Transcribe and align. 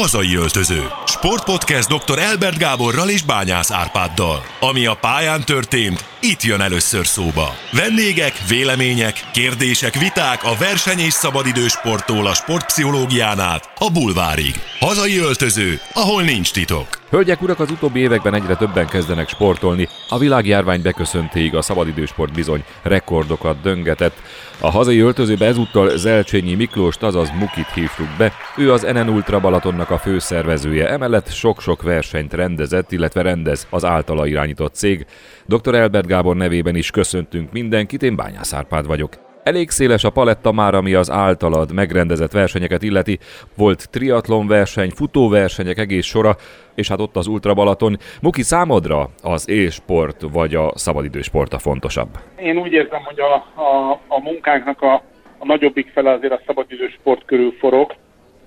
Hazai 0.00 0.36
öltöző. 0.36 0.82
Sportpodcast 1.06 1.88
dr. 1.88 2.18
Elbert 2.18 2.58
Gáborral 2.58 3.08
és 3.08 3.22
Bányász 3.22 3.70
Árpáddal. 3.70 4.42
Ami 4.60 4.86
a 4.86 4.94
pályán 4.94 5.44
történt, 5.44 6.04
itt 6.20 6.42
jön 6.42 6.60
először 6.60 7.06
szóba. 7.06 7.54
Vendégek, 7.72 8.32
vélemények, 8.48 9.24
kérdések, 9.32 9.94
viták 9.94 10.44
a 10.44 10.56
verseny 10.58 10.98
és 10.98 11.12
szabadidősporttól 11.12 12.26
a 12.26 12.34
sportpszichológián 12.34 13.40
át 13.40 13.70
a 13.78 13.90
bulvárig. 13.90 14.54
Hazai 14.78 15.18
öltöző, 15.18 15.80
ahol 15.92 16.22
nincs 16.22 16.52
titok. 16.52 16.88
Hölgyek, 17.10 17.42
urak, 17.42 17.60
az 17.60 17.70
utóbbi 17.70 18.00
években 18.00 18.34
egyre 18.34 18.56
többen 18.56 18.86
kezdenek 18.86 19.28
sportolni. 19.28 19.88
A 20.08 20.18
világjárvány 20.18 20.82
beköszöntéig 20.82 21.54
a 21.54 21.62
szabadidősport 21.62 22.32
bizony 22.32 22.64
rekordokat 22.82 23.60
döngetett. 23.60 24.16
A 24.60 24.70
hazai 24.70 24.98
öltözőbe 24.98 25.46
ezúttal 25.46 25.96
Zelcsényi 25.96 26.54
Miklóst, 26.54 27.02
azaz 27.02 27.30
Mukit 27.30 27.72
hívtuk 27.74 28.08
be. 28.18 28.32
Ő 28.56 28.72
az 28.72 28.82
NN 28.82 29.08
Ultra 29.08 29.40
Balatonnak 29.40 29.89
a 29.90 29.98
főszervezője, 29.98 30.88
emellett 30.88 31.28
sok-sok 31.28 31.82
versenyt 31.82 32.34
rendezett, 32.34 32.92
illetve 32.92 33.22
rendez 33.22 33.66
az 33.70 33.84
általa 33.84 34.26
irányított 34.26 34.74
cég. 34.74 35.06
Dr. 35.46 35.74
Elbert 35.74 36.06
Gábor 36.06 36.36
nevében 36.36 36.76
is 36.76 36.90
köszöntünk 36.90 37.52
mindenkit, 37.52 38.02
én 38.02 38.16
Bányász 38.16 38.52
Árpád 38.52 38.86
vagyok. 38.86 39.28
Elég 39.42 39.70
széles 39.70 40.04
a 40.04 40.10
paletta 40.10 40.52
már, 40.52 40.74
ami 40.74 40.94
az 40.94 41.10
általad 41.10 41.72
megrendezett 41.72 42.32
versenyeket 42.32 42.82
illeti. 42.82 43.18
Volt 43.56 43.90
triatlon 43.90 44.46
verseny, 44.46 44.90
futóversenyek 44.90 45.78
egész 45.78 46.06
sora, 46.06 46.36
és 46.74 46.88
hát 46.88 47.00
ott 47.00 47.16
az 47.16 47.26
Ultra 47.26 47.54
Balaton. 47.54 47.96
Muki, 48.22 48.42
számodra 48.42 49.08
az 49.22 49.48
élsport 49.48 50.22
vagy 50.32 50.54
a 50.54 50.72
szabadidősport 50.74 51.52
a 51.52 51.58
fontosabb? 51.58 52.08
Én 52.36 52.56
úgy 52.56 52.72
érzem, 52.72 53.02
hogy 53.04 53.20
a, 53.20 53.34
a, 53.62 54.00
a 54.08 54.20
munkánknak 54.20 54.82
a, 54.82 54.94
a 55.38 55.44
nagyobbik 55.44 55.90
fele 55.92 56.12
azért 56.12 56.32
a 56.32 56.40
szabadidősport 56.46 57.24
körül 57.24 57.52
forog, 57.58 57.94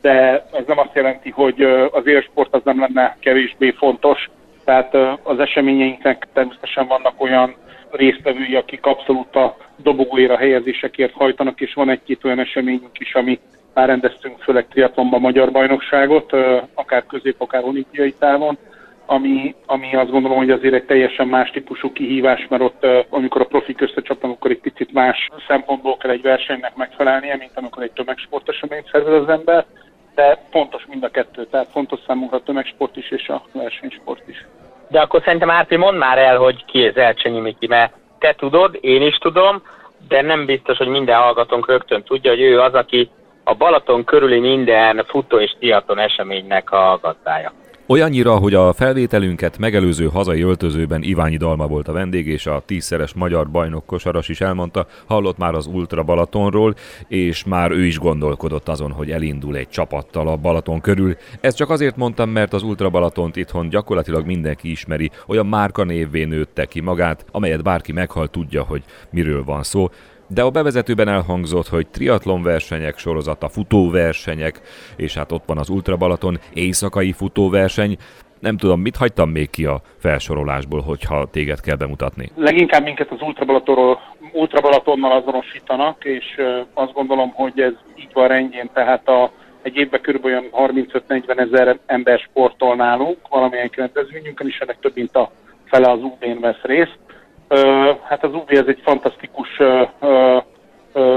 de 0.03 0.45
ez 0.51 0.63
nem 0.67 0.79
azt 0.79 0.93
jelenti, 0.95 1.29
hogy 1.29 1.61
az 1.91 2.05
élsport 2.05 2.53
az 2.53 2.61
nem 2.63 2.79
lenne 2.79 3.17
kevésbé 3.19 3.71
fontos. 3.71 4.29
Tehát 4.65 4.93
az 5.23 5.39
eseményeinknek 5.39 6.27
természetesen 6.33 6.87
vannak 6.87 7.21
olyan 7.21 7.55
résztvevői, 7.91 8.55
akik 8.55 8.85
abszolút 8.85 9.35
a 9.35 9.57
dobogóéra 9.77 10.37
helyezésekért 10.37 11.13
hajtanak, 11.13 11.61
és 11.61 11.73
van 11.73 11.89
egy-két 11.89 12.23
olyan 12.23 12.39
eseményünk 12.39 12.99
is, 12.99 13.15
ami 13.15 13.39
már 13.73 13.87
rendeztünk 13.87 14.39
főleg 14.39 14.67
triatlonban 14.67 15.21
magyar 15.21 15.51
bajnokságot, 15.51 16.31
akár 16.73 17.05
közép, 17.05 17.35
akár 17.41 17.63
olimpiai 17.63 18.13
távon, 18.13 18.57
ami, 19.05 19.55
ami 19.65 19.95
azt 19.95 20.11
gondolom, 20.11 20.37
hogy 20.37 20.51
azért 20.51 20.73
egy 20.73 20.85
teljesen 20.85 21.27
más 21.27 21.49
típusú 21.51 21.91
kihívás, 21.91 22.47
mert 22.49 22.63
ott, 22.63 22.85
amikor 23.09 23.41
a 23.41 23.45
profik 23.45 23.81
összecsapnak, 23.81 24.31
akkor 24.31 24.51
egy 24.51 24.61
picit 24.61 24.93
más 24.93 25.29
szempontból 25.47 25.97
kell 25.97 26.11
egy 26.11 26.21
versenynek 26.21 26.75
megfelelnie, 26.75 27.35
mint 27.35 27.51
amikor 27.55 27.83
egy 27.83 27.91
tömegsporteseményt 27.91 28.89
szervez 28.91 29.21
az 29.21 29.29
ember, 29.29 29.65
de 30.15 30.37
fontos 30.51 30.85
mind 30.85 31.03
a 31.03 31.09
kettő, 31.09 31.45
tehát 31.45 31.67
fontos 31.71 31.99
számunkra 32.07 32.37
a 32.37 32.43
tömegsport 32.43 32.97
is 32.97 33.11
és 33.11 33.29
a 33.29 33.43
versenysport 33.51 34.27
is. 34.27 34.45
De 34.87 35.01
akkor 35.01 35.21
szerintem 35.23 35.49
Árpi, 35.49 35.75
mondd 35.75 35.97
már 35.97 36.17
el, 36.17 36.37
hogy 36.37 36.65
ki 36.65 36.83
ez 36.83 36.95
Elcsényi 36.95 37.39
Miki, 37.39 37.67
mert 37.67 37.93
te 38.19 38.33
tudod, 38.33 38.77
én 38.81 39.01
is 39.01 39.17
tudom, 39.17 39.61
de 40.07 40.21
nem 40.21 40.45
biztos, 40.45 40.77
hogy 40.77 40.87
minden 40.87 41.21
hallgatónk 41.21 41.67
rögtön 41.67 42.03
tudja, 42.03 42.31
hogy 42.31 42.41
ő 42.41 42.59
az, 42.59 42.73
aki 42.73 43.09
a 43.43 43.55
Balaton 43.55 44.03
körüli 44.03 44.39
minden 44.39 45.05
futó 45.07 45.39
és 45.39 45.55
tiaton 45.59 45.99
eseménynek 45.99 46.71
a 46.71 46.99
gazdája. 47.01 47.51
Olyannyira, 47.87 48.35
hogy 48.35 48.53
a 48.53 48.73
felvételünket 48.73 49.57
megelőző 49.57 50.05
hazai 50.05 50.41
öltözőben 50.41 51.03
Iványi 51.03 51.37
Dalma 51.37 51.67
volt 51.67 51.87
a 51.87 51.91
vendég, 51.91 52.27
és 52.27 52.45
a 52.45 52.63
tízszeres 52.65 53.13
magyar 53.13 53.49
bajnok 53.49 53.85
kosaras 53.85 54.29
is 54.29 54.41
elmondta, 54.41 54.87
hallott 55.05 55.37
már 55.37 55.53
az 55.53 55.65
Ultra 55.65 56.03
Balatonról, 56.03 56.75
és 57.07 57.43
már 57.43 57.71
ő 57.71 57.85
is 57.85 57.99
gondolkodott 57.99 58.69
azon, 58.69 58.91
hogy 58.91 59.11
elindul 59.11 59.55
egy 59.55 59.69
csapattal 59.69 60.27
a 60.27 60.35
Balaton 60.35 60.81
körül. 60.81 61.15
Ezt 61.41 61.57
csak 61.57 61.69
azért 61.69 61.95
mondtam, 61.95 62.29
mert 62.29 62.53
az 62.53 62.63
Ultra 62.63 62.89
Balatont 62.89 63.35
itthon 63.35 63.69
gyakorlatilag 63.69 64.25
mindenki 64.25 64.71
ismeri, 64.71 65.11
olyan 65.27 65.45
márka 65.45 65.83
névvé 65.83 66.23
nőtte 66.23 66.65
ki 66.65 66.79
magát, 66.79 67.25
amelyet 67.31 67.63
bárki 67.63 67.91
meghal 67.91 68.27
tudja, 68.27 68.63
hogy 68.63 68.83
miről 69.09 69.43
van 69.43 69.63
szó 69.63 69.89
de 70.33 70.41
a 70.41 70.49
bevezetőben 70.49 71.07
elhangzott, 71.07 71.67
hogy 71.67 71.87
triatlon 71.87 72.43
versenyek 72.43 72.97
sorozata, 72.97 73.49
futóversenyek, 73.49 74.61
és 74.95 75.13
hát 75.13 75.31
ott 75.31 75.43
van 75.45 75.57
az 75.57 75.69
Ultra 75.69 75.97
Balaton 75.97 76.39
éjszakai 76.53 77.11
futóverseny. 77.11 77.97
Nem 78.39 78.57
tudom, 78.57 78.81
mit 78.81 78.95
hagytam 78.95 79.29
még 79.29 79.49
ki 79.49 79.65
a 79.65 79.81
felsorolásból, 79.97 80.81
hogyha 80.81 81.29
téged 81.31 81.59
kell 81.61 81.75
bemutatni? 81.75 82.29
Leginkább 82.35 82.83
minket 82.83 83.11
az 83.11 83.21
Ultra, 84.33 84.61
Balatonnal 84.61 85.11
azonosítanak, 85.11 86.05
és 86.05 86.25
azt 86.73 86.93
gondolom, 86.93 87.31
hogy 87.33 87.59
ez 87.59 87.73
így 87.95 88.13
van 88.13 88.27
rendjén, 88.27 88.69
tehát 88.73 89.07
a, 89.07 89.31
egy 89.61 89.75
évben 89.75 90.01
kb. 90.01 90.27
35-40 90.51 91.39
ezer 91.39 91.79
ember 91.85 92.19
sportol 92.19 92.75
nálunk, 92.75 93.17
valamilyen 93.29 93.69
rendezvényünkön, 93.75 94.47
és 94.47 94.57
ennek 94.57 94.79
több 94.79 94.95
mint 94.95 95.15
a 95.15 95.31
fele 95.65 95.91
az 95.91 95.99
UB-n 96.01 96.39
vesz 96.39 96.61
részt 96.61 96.97
hát 98.03 98.23
az 98.23 98.33
UV 98.33 98.45
ez 98.47 98.67
egy 98.67 98.81
fantasztikus 98.83 99.49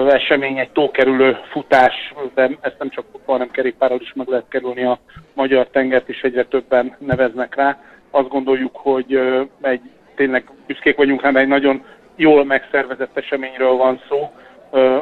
esemény, 0.08 0.58
egy 0.58 0.70
tókerülő 0.70 1.36
futás, 1.50 2.14
de 2.34 2.50
ezt 2.60 2.78
nem 2.78 2.88
csak 2.88 3.04
futball, 3.12 3.36
hanem 3.36 3.50
kerékpárral 3.50 4.00
is 4.00 4.12
meg 4.14 4.28
lehet 4.28 4.48
kerülni 4.48 4.84
a 4.84 4.98
magyar 5.34 5.66
tengert, 5.69 6.08
és 6.08 6.20
egyre 6.20 6.44
többen 6.44 6.97
neveznek 6.98 7.54
rá. 7.54 7.78
Azt 8.10 8.28
gondoljuk, 8.28 8.76
hogy 8.76 9.20
egy 9.60 9.80
tényleg 10.14 10.50
büszkék 10.66 10.97
vagyunk 10.97 11.22
rá, 11.22 11.30
egy 11.32 11.48
nagyon 11.48 11.84
jól 12.16 12.44
megszervezett 12.44 13.16
eseményről 13.16 13.76
van 13.76 14.00
szó, 14.08 14.30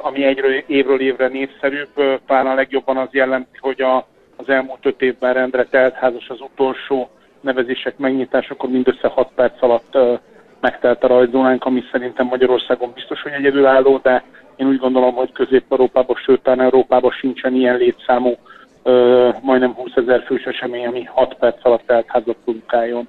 ami 0.03 0.25
egyről 0.25 0.53
évről 0.67 1.01
évre 1.01 1.29
népszerűbb. 1.29 2.21
Talán 2.27 2.55
legjobban 2.55 2.97
az 2.97 3.09
jellemzi, 3.11 3.59
hogy 3.59 3.81
a, 3.81 3.97
az 4.37 4.49
elmúlt 4.49 4.87
öt 4.87 5.03
évben 5.03 5.33
rendre 5.35 5.65
teltházas 5.65 6.29
az 6.29 6.41
utolsó 6.41 7.11
nevezések 7.41 7.97
megnyitásakor 7.97 8.71
mindössze 8.71 9.09
6 9.09 9.29
perc 9.35 9.63
alatt 9.63 9.99
megtelt 10.65 11.05
a 11.05 11.07
rajzónánk, 11.07 11.65
ami 11.65 11.83
szerintem 11.93 12.27
Magyarországon 12.27 12.93
biztos, 12.95 13.23
hogy 13.23 13.33
egyedülálló, 13.33 14.01
de 14.03 14.23
én 14.57 14.67
úgy 14.67 14.79
gondolom, 14.79 15.15
hogy 15.15 15.33
Közép-Európában, 15.33 16.17
sőt, 16.17 16.49
Európában 16.49 17.11
sincsen 17.11 17.55
ilyen 17.55 17.77
létszámú, 17.77 18.35
ö, 18.83 19.29
majdnem 19.43 19.75
20 19.75 19.91
ezer 19.95 20.23
fős 20.27 20.45
esemény, 20.45 20.87
ami 20.87 21.05
6 21.05 21.35
perc 21.35 21.65
alatt 21.67 21.91
eltházat 21.91 22.37
produkáljon. 22.45 23.09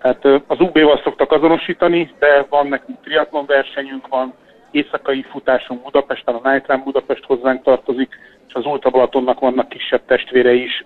Tehát 0.00 0.24
ö, 0.24 0.36
az 0.46 0.60
UB-val 0.60 1.00
szoktak 1.04 1.32
azonosítani, 1.32 2.10
de 2.18 2.46
van 2.48 2.66
nekünk 2.66 3.00
triatlon 3.02 3.46
versenyünk, 3.46 4.08
van 4.08 4.34
éjszakai 4.70 5.22
futásunk 5.30 5.82
Budapesten, 5.82 6.34
a 6.34 6.50
Night 6.50 6.66
Run 6.66 6.82
Budapest 6.84 7.24
hozzánk 7.24 7.62
tartozik, 7.62 8.14
és 8.48 8.54
az 8.54 8.64
Ultra 8.64 8.90
Balatonnak 8.90 9.40
vannak 9.40 9.68
kisebb 9.68 10.02
testvére 10.06 10.52
is, 10.52 10.84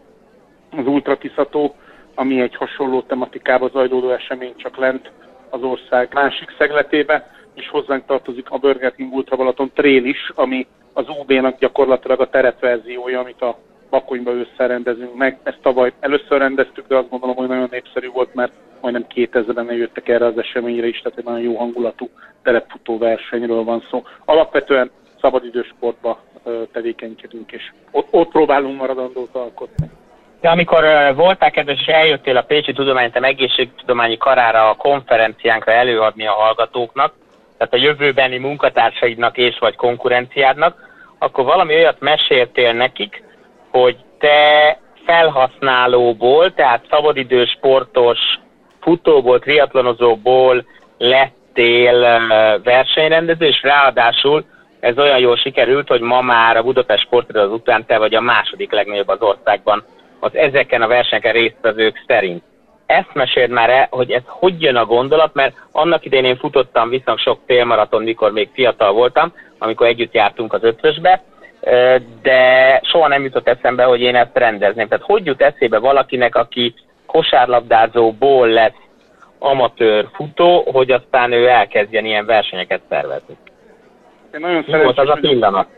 az 0.77 0.87
Ultra 0.87 1.19
Tiszató, 1.19 1.75
ami 2.15 2.41
egy 2.41 2.57
hasonló 2.57 3.03
tematikába 3.03 3.69
zajlódó 3.69 4.11
esemény, 4.11 4.55
csak 4.57 4.77
lent 4.77 5.11
az 5.51 5.63
ország 5.63 6.09
másik 6.13 6.55
szegletébe, 6.59 7.31
és 7.55 7.69
hozzánk 7.69 8.07
tartozik 8.07 8.51
a 8.51 8.59
Burger 8.59 8.95
King 8.95 9.13
Ultra 9.13 9.37
Balaton 9.37 9.71
Trail 9.75 10.05
is, 10.05 10.33
ami 10.35 10.67
az 10.93 11.09
UB-nak 11.09 11.59
gyakorlatilag 11.59 12.21
a 12.21 12.29
teretverziója, 12.29 13.21
amit 13.21 13.43
a 13.43 13.59
Bakonyba 13.91 14.31
összerendezünk 14.31 15.15
meg. 15.15 15.39
Ezt 15.43 15.59
tavaly 15.63 15.93
először 16.01 16.39
rendeztük, 16.39 16.87
de 16.87 16.97
azt 16.97 17.09
gondolom, 17.09 17.37
hogy 17.37 17.49
nagyon 17.49 17.69
népszerű 17.71 18.09
volt, 18.09 18.35
mert 18.35 18.53
majdnem 18.81 19.07
2000-en 19.15 19.77
jöttek 19.77 20.09
erre 20.09 20.27
az 20.27 20.39
eseményre 20.39 20.87
is, 20.87 20.99
tehát 21.01 21.19
egy 21.19 21.25
nagyon 21.25 21.41
jó 21.41 21.57
hangulatú 21.57 22.09
terepfutó 22.43 22.99
versenyről 22.99 23.65
van 23.65 23.85
szó. 23.91 24.03
Alapvetően 24.25 24.91
szabadidősportba 25.21 26.23
tevékenykedünk, 26.73 27.53
és 27.53 27.73
ott, 27.91 28.07
ott 28.11 28.29
próbálunk 28.29 28.79
maradandót 28.79 29.35
alkotni. 29.35 29.91
De 30.41 30.49
amikor 30.49 30.85
uh, 30.85 31.15
voltál 31.15 31.51
kedves, 31.51 31.81
és 31.81 31.87
eljöttél 31.87 32.37
a 32.37 32.43
Pécsi 32.43 32.73
Tudományegyetem 32.73 33.25
egészségtudományi 33.25 34.17
karára 34.17 34.69
a 34.69 34.75
konferenciánkra 34.75 35.73
előadni 35.73 36.27
a 36.27 36.33
hallgatóknak, 36.33 37.13
tehát 37.59 37.75
a 37.75 37.87
jövőbeni 37.87 38.39
munkatársaidnak 38.39 39.37
és 39.37 39.59
vagy 39.59 39.77
konkurenciádnak, 39.77 40.89
akkor 41.19 41.45
valami 41.45 41.75
olyat 41.75 42.01
meséltél 42.01 42.73
nekik, 42.73 43.23
hogy 43.71 43.97
te 44.19 44.79
felhasználóból, 45.07 46.55
tehát 46.55 46.87
szabadidős 46.91 47.51
sportos, 47.51 48.19
futóból, 48.81 49.39
triatlonozóból 49.39 50.65
lettél 50.99 52.21
versenyrendező, 52.65 53.47
és 53.47 53.63
ráadásul 53.63 54.45
ez 54.81 54.99
olyan 54.99 55.19
jól 55.19 55.37
sikerült, 55.37 55.89
hogy 55.89 56.01
ma 56.01 56.21
már 56.21 56.57
a 56.57 56.63
Budapest 56.63 57.05
sportrendez 57.05 57.53
után 57.53 57.87
te 57.87 57.99
vagy 57.99 58.15
a 58.15 58.21
második 58.21 58.73
legnagyobb 58.73 59.09
az 59.09 59.23
országban 59.23 59.85
az 60.21 60.35
ezeken 60.35 60.83
a 60.83 60.87
versenyeken 60.87 61.33
résztvevők 61.33 62.05
szerint. 62.07 62.43
Ezt 62.87 63.15
meséld 63.15 63.51
már 63.51 63.71
el, 63.71 63.87
hogy 63.91 64.11
ez 64.11 64.23
hogy 64.27 64.63
jön 64.63 64.77
a 64.77 64.85
gondolat, 64.85 65.35
mert 65.35 65.55
annak 65.73 66.05
idején 66.05 66.25
én 66.25 66.37
futottam 66.37 66.89
viszonylag 66.89 67.19
sok 67.19 67.39
félmaraton, 67.47 68.03
mikor 68.03 68.33
még 68.33 68.49
fiatal 68.53 68.93
voltam, 68.93 69.33
amikor 69.59 69.87
együtt 69.87 70.15
jártunk 70.15 70.53
az 70.53 70.63
ötvösbe, 70.63 71.23
de 72.23 72.81
soha 72.83 73.09
nem 73.09 73.23
jutott 73.23 73.49
eszembe, 73.49 73.85
hogy 73.85 74.01
én 74.01 74.17
ezt 74.17 74.37
rendezném. 74.37 74.89
Tehát 74.89 75.05
hogy 75.05 75.27
jut 75.27 75.43
eszébe 75.43 75.79
valakinek, 75.79 76.35
aki 76.35 76.75
kosárlabdázóból 77.07 78.49
lesz 78.49 78.77
amatőr 79.39 80.09
futó, 80.13 80.71
hogy 80.73 80.91
aztán 80.91 81.33
ő 81.33 81.47
elkezdjen 81.47 82.05
ilyen 82.05 82.27
versenyeket 82.27 82.81
szervezni? 82.89 83.37
Én 84.35 84.41
nagyon 84.41 84.65
Mi 84.67 84.83
volt 84.83 84.99
az 84.99 85.09
a 85.09 85.19
pillanat? 85.21 85.69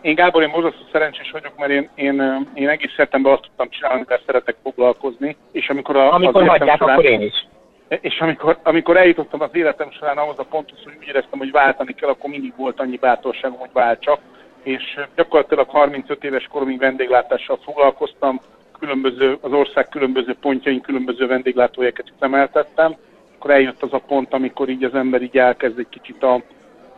Én, 0.00 0.14
Gábor, 0.14 0.42
én 0.42 0.50
borzasztó 0.50 0.82
szerencsés 0.92 1.30
vagyok, 1.30 1.52
mert 1.56 1.70
én, 1.70 1.88
én, 1.94 2.48
én 2.54 2.68
egész 2.68 2.94
szeptember 2.96 3.32
azt 3.32 3.42
tudtam 3.42 3.68
csinálni, 3.70 4.04
mert 4.06 4.24
szeretek 4.26 4.56
foglalkozni, 4.62 5.36
és 5.52 5.68
amikor 5.68 5.96
a, 5.96 6.12
amikor 6.12 6.42
az 6.42 6.48
hagyják, 6.48 6.76
során, 6.78 6.94
akkor 6.94 7.10
én 7.10 7.20
is. 7.20 7.46
És 7.88 8.20
amikor, 8.20 8.58
amikor 8.62 8.96
eljutottam 8.96 9.40
az 9.40 9.50
életem 9.52 9.90
során 9.90 10.18
ahhoz 10.18 10.38
a 10.38 10.44
ponthoz, 10.44 10.78
hogy 10.84 10.92
úgy 11.00 11.08
éreztem, 11.08 11.38
hogy 11.38 11.50
váltani 11.50 11.94
kell, 11.94 12.08
akkor 12.08 12.30
mindig 12.30 12.52
volt 12.56 12.80
annyi 12.80 12.96
bátorságom, 12.96 13.58
hogy 13.58 13.72
váltsak. 13.72 14.20
És 14.62 15.00
gyakorlatilag 15.16 15.68
35 15.68 16.24
éves 16.24 16.48
koromig 16.50 16.78
vendéglátással 16.78 17.58
foglalkoztam, 17.64 18.40
különböző, 18.78 19.38
az 19.40 19.52
ország 19.52 19.88
különböző 19.88 20.36
pontjain 20.40 20.80
különböző 20.80 21.26
vendéglátójeket 21.26 22.12
üzemeltettem. 22.16 22.96
Akkor 23.36 23.50
eljött 23.50 23.82
az 23.82 23.92
a 23.92 24.02
pont, 24.06 24.32
amikor 24.32 24.68
így 24.68 24.84
az 24.84 24.94
ember 24.94 25.22
így 25.22 25.36
elkezd 25.36 25.78
egy 25.78 25.88
kicsit 25.90 26.22
a, 26.22 26.42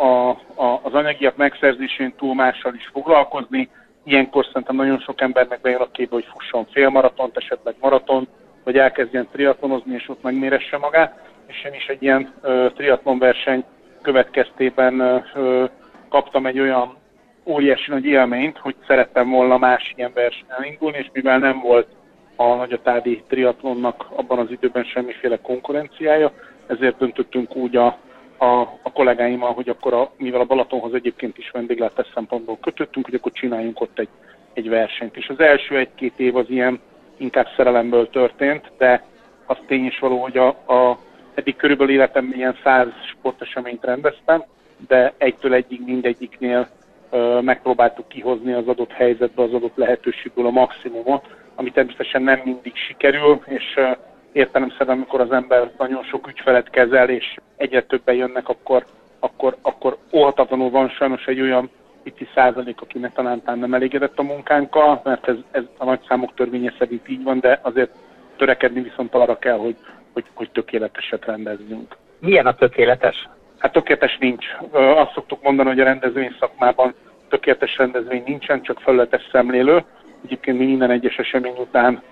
a, 0.01 0.29
a, 0.55 0.81
az 0.83 0.95
anyagiak 0.95 1.37
megszerzésén 1.37 2.15
túl 2.17 2.35
mással 2.35 2.75
is 2.75 2.89
foglalkozni. 2.93 3.69
Ilyenkor 4.05 4.45
szerintem 4.47 4.77
nagyon 4.77 4.99
sok 4.99 5.21
embernek 5.21 5.61
bejön 5.61 5.81
a 5.81 5.91
képbe, 5.91 6.15
hogy 6.15 6.29
fusson 6.33 6.67
félmaratont, 6.71 7.37
esetleg 7.37 7.75
maraton, 7.81 8.29
vagy 8.65 8.77
elkezdjen 8.77 9.29
triatlonozni, 9.33 9.95
és 9.95 10.09
ott 10.09 10.23
megméresse 10.23 10.79
magát. 10.79 11.29
És 11.47 11.65
én 11.65 11.75
is 11.75 11.87
egy 11.87 12.03
ilyen 12.03 12.33
ö, 12.41 12.67
triatlon 12.75 13.19
verseny 13.19 13.65
következtében 14.03 15.01
ö, 15.35 15.65
kaptam 16.09 16.47
egy 16.47 16.61
olyan 16.61 16.97
óriási 17.45 17.91
nagy 17.91 18.05
élményt, 18.05 18.59
hogy 18.59 18.75
szerettem 18.87 19.31
volna 19.31 19.59
más 19.59 19.93
ilyen 19.97 20.13
versenyen 20.15 20.65
indulni, 20.65 20.99
és 20.99 21.11
mivel 21.13 21.39
nem 21.39 21.61
volt 21.61 21.89
a 22.37 22.55
nagyatádi 22.55 23.23
triatlonnak 23.29 24.07
abban 24.15 24.39
az 24.39 24.51
időben 24.51 24.85
semmiféle 24.85 25.39
konkurenciája, 25.43 26.33
ezért 26.67 26.99
döntöttünk 26.99 27.57
úgy 27.57 27.77
a, 27.77 27.99
a, 28.41 28.61
a 28.83 28.93
kollégáimmal, 28.93 29.53
hogy 29.53 29.69
akkor, 29.69 29.95
a, 29.95 30.11
mivel 30.17 30.41
a 30.41 30.45
Balatonhoz 30.45 30.95
egyébként 30.95 31.39
is 31.39 31.51
vendéglátás 31.51 32.07
szempontból 32.15 32.59
kötöttünk, 32.61 33.05
hogy 33.05 33.15
akkor 33.15 33.33
csináljunk 33.33 33.81
ott 33.81 33.99
egy, 33.99 34.09
egy 34.53 34.69
versenyt. 34.69 35.17
És 35.17 35.29
az 35.29 35.41
első 35.41 35.77
egy-két 35.77 36.13
év 36.17 36.37
az 36.37 36.45
ilyen 36.49 36.81
inkább 37.17 37.47
szerelemből 37.57 38.11
történt, 38.11 38.71
de 38.79 39.05
az 39.47 39.57
tény 39.67 39.85
is 39.85 39.99
való, 39.99 40.23
hogy 40.23 40.37
a, 40.37 40.49
a 40.49 40.99
eddig 41.35 41.57
körülbelül 41.57 41.93
életemben 41.93 42.39
ilyen 42.39 42.59
száz 42.63 42.89
sporteseményt 43.11 43.85
rendeztem, 43.85 44.45
de 44.89 45.13
egytől 45.19 45.55
egyig 45.55 45.81
mindegyiknél 45.85 46.69
ö, 47.11 47.41
megpróbáltuk 47.41 48.09
kihozni 48.09 48.53
az 48.53 48.69
adott 48.69 48.93
helyzetbe, 48.93 49.43
az 49.43 49.53
adott 49.53 49.77
lehetőségből 49.77 50.47
a 50.47 50.51
maximumot, 50.51 51.27
ami 51.55 51.71
természetesen 51.71 52.23
nem 52.23 52.41
mindig 52.45 52.73
sikerül, 52.77 53.41
és 53.47 53.75
ö, 53.77 53.91
értelemszerűen, 54.33 54.97
amikor 54.97 55.21
az 55.21 55.33
ember 55.33 55.71
nagyon 55.79 56.03
sok 56.03 56.27
ügyfelet 56.29 56.71
kezel, 56.71 57.09
és 57.09 57.37
egyre 57.57 57.83
többen 57.83 58.15
jönnek, 58.15 58.49
akkor, 58.49 58.85
akkor, 59.19 59.57
akkor 59.63 59.97
óhatatlanul 60.13 60.71
van 60.71 60.89
sajnos 60.89 61.27
egy 61.27 61.41
olyan 61.41 61.71
pici 62.03 62.29
százalék, 62.35 62.81
akinek 62.81 63.13
talán 63.13 63.43
nem 63.45 63.75
elégedett 63.75 64.19
a 64.19 64.23
munkánkkal, 64.23 65.01
mert 65.05 65.29
ez, 65.29 65.37
ez 65.51 65.63
a 65.79 65.85
nagy 65.85 66.01
számok 66.09 66.35
törvénye 66.35 66.73
szerint 66.79 67.09
így 67.09 67.23
van, 67.23 67.41
de 67.41 67.59
azért 67.63 67.91
törekedni 68.37 68.81
viszont 68.81 69.15
arra 69.15 69.39
kell, 69.39 69.59
hogy, 69.59 69.77
hogy, 70.13 70.25
hogy 70.35 70.51
tökéleteset 70.51 71.25
rendezzünk. 71.25 71.97
Milyen 72.21 72.47
a 72.47 72.55
tökéletes? 72.55 73.29
Hát 73.59 73.73
tökéletes 73.73 74.19
nincs. 74.19 74.47
Azt 74.73 75.13
szoktuk 75.13 75.43
mondani, 75.43 75.69
hogy 75.69 75.81
a 75.81 75.85
rendezvény 75.85 76.37
szakmában 76.41 76.95
tökéletes 77.29 77.77
rendezvény 77.77 78.23
nincsen, 78.27 78.63
csak 78.63 78.81
felületes 78.81 79.29
szemlélő. 79.33 79.85
Egyébként 80.25 80.59
mi 80.59 80.65
minden 80.65 80.91
egyes 80.91 81.17
esemény 81.17 81.57
után, 81.59 82.03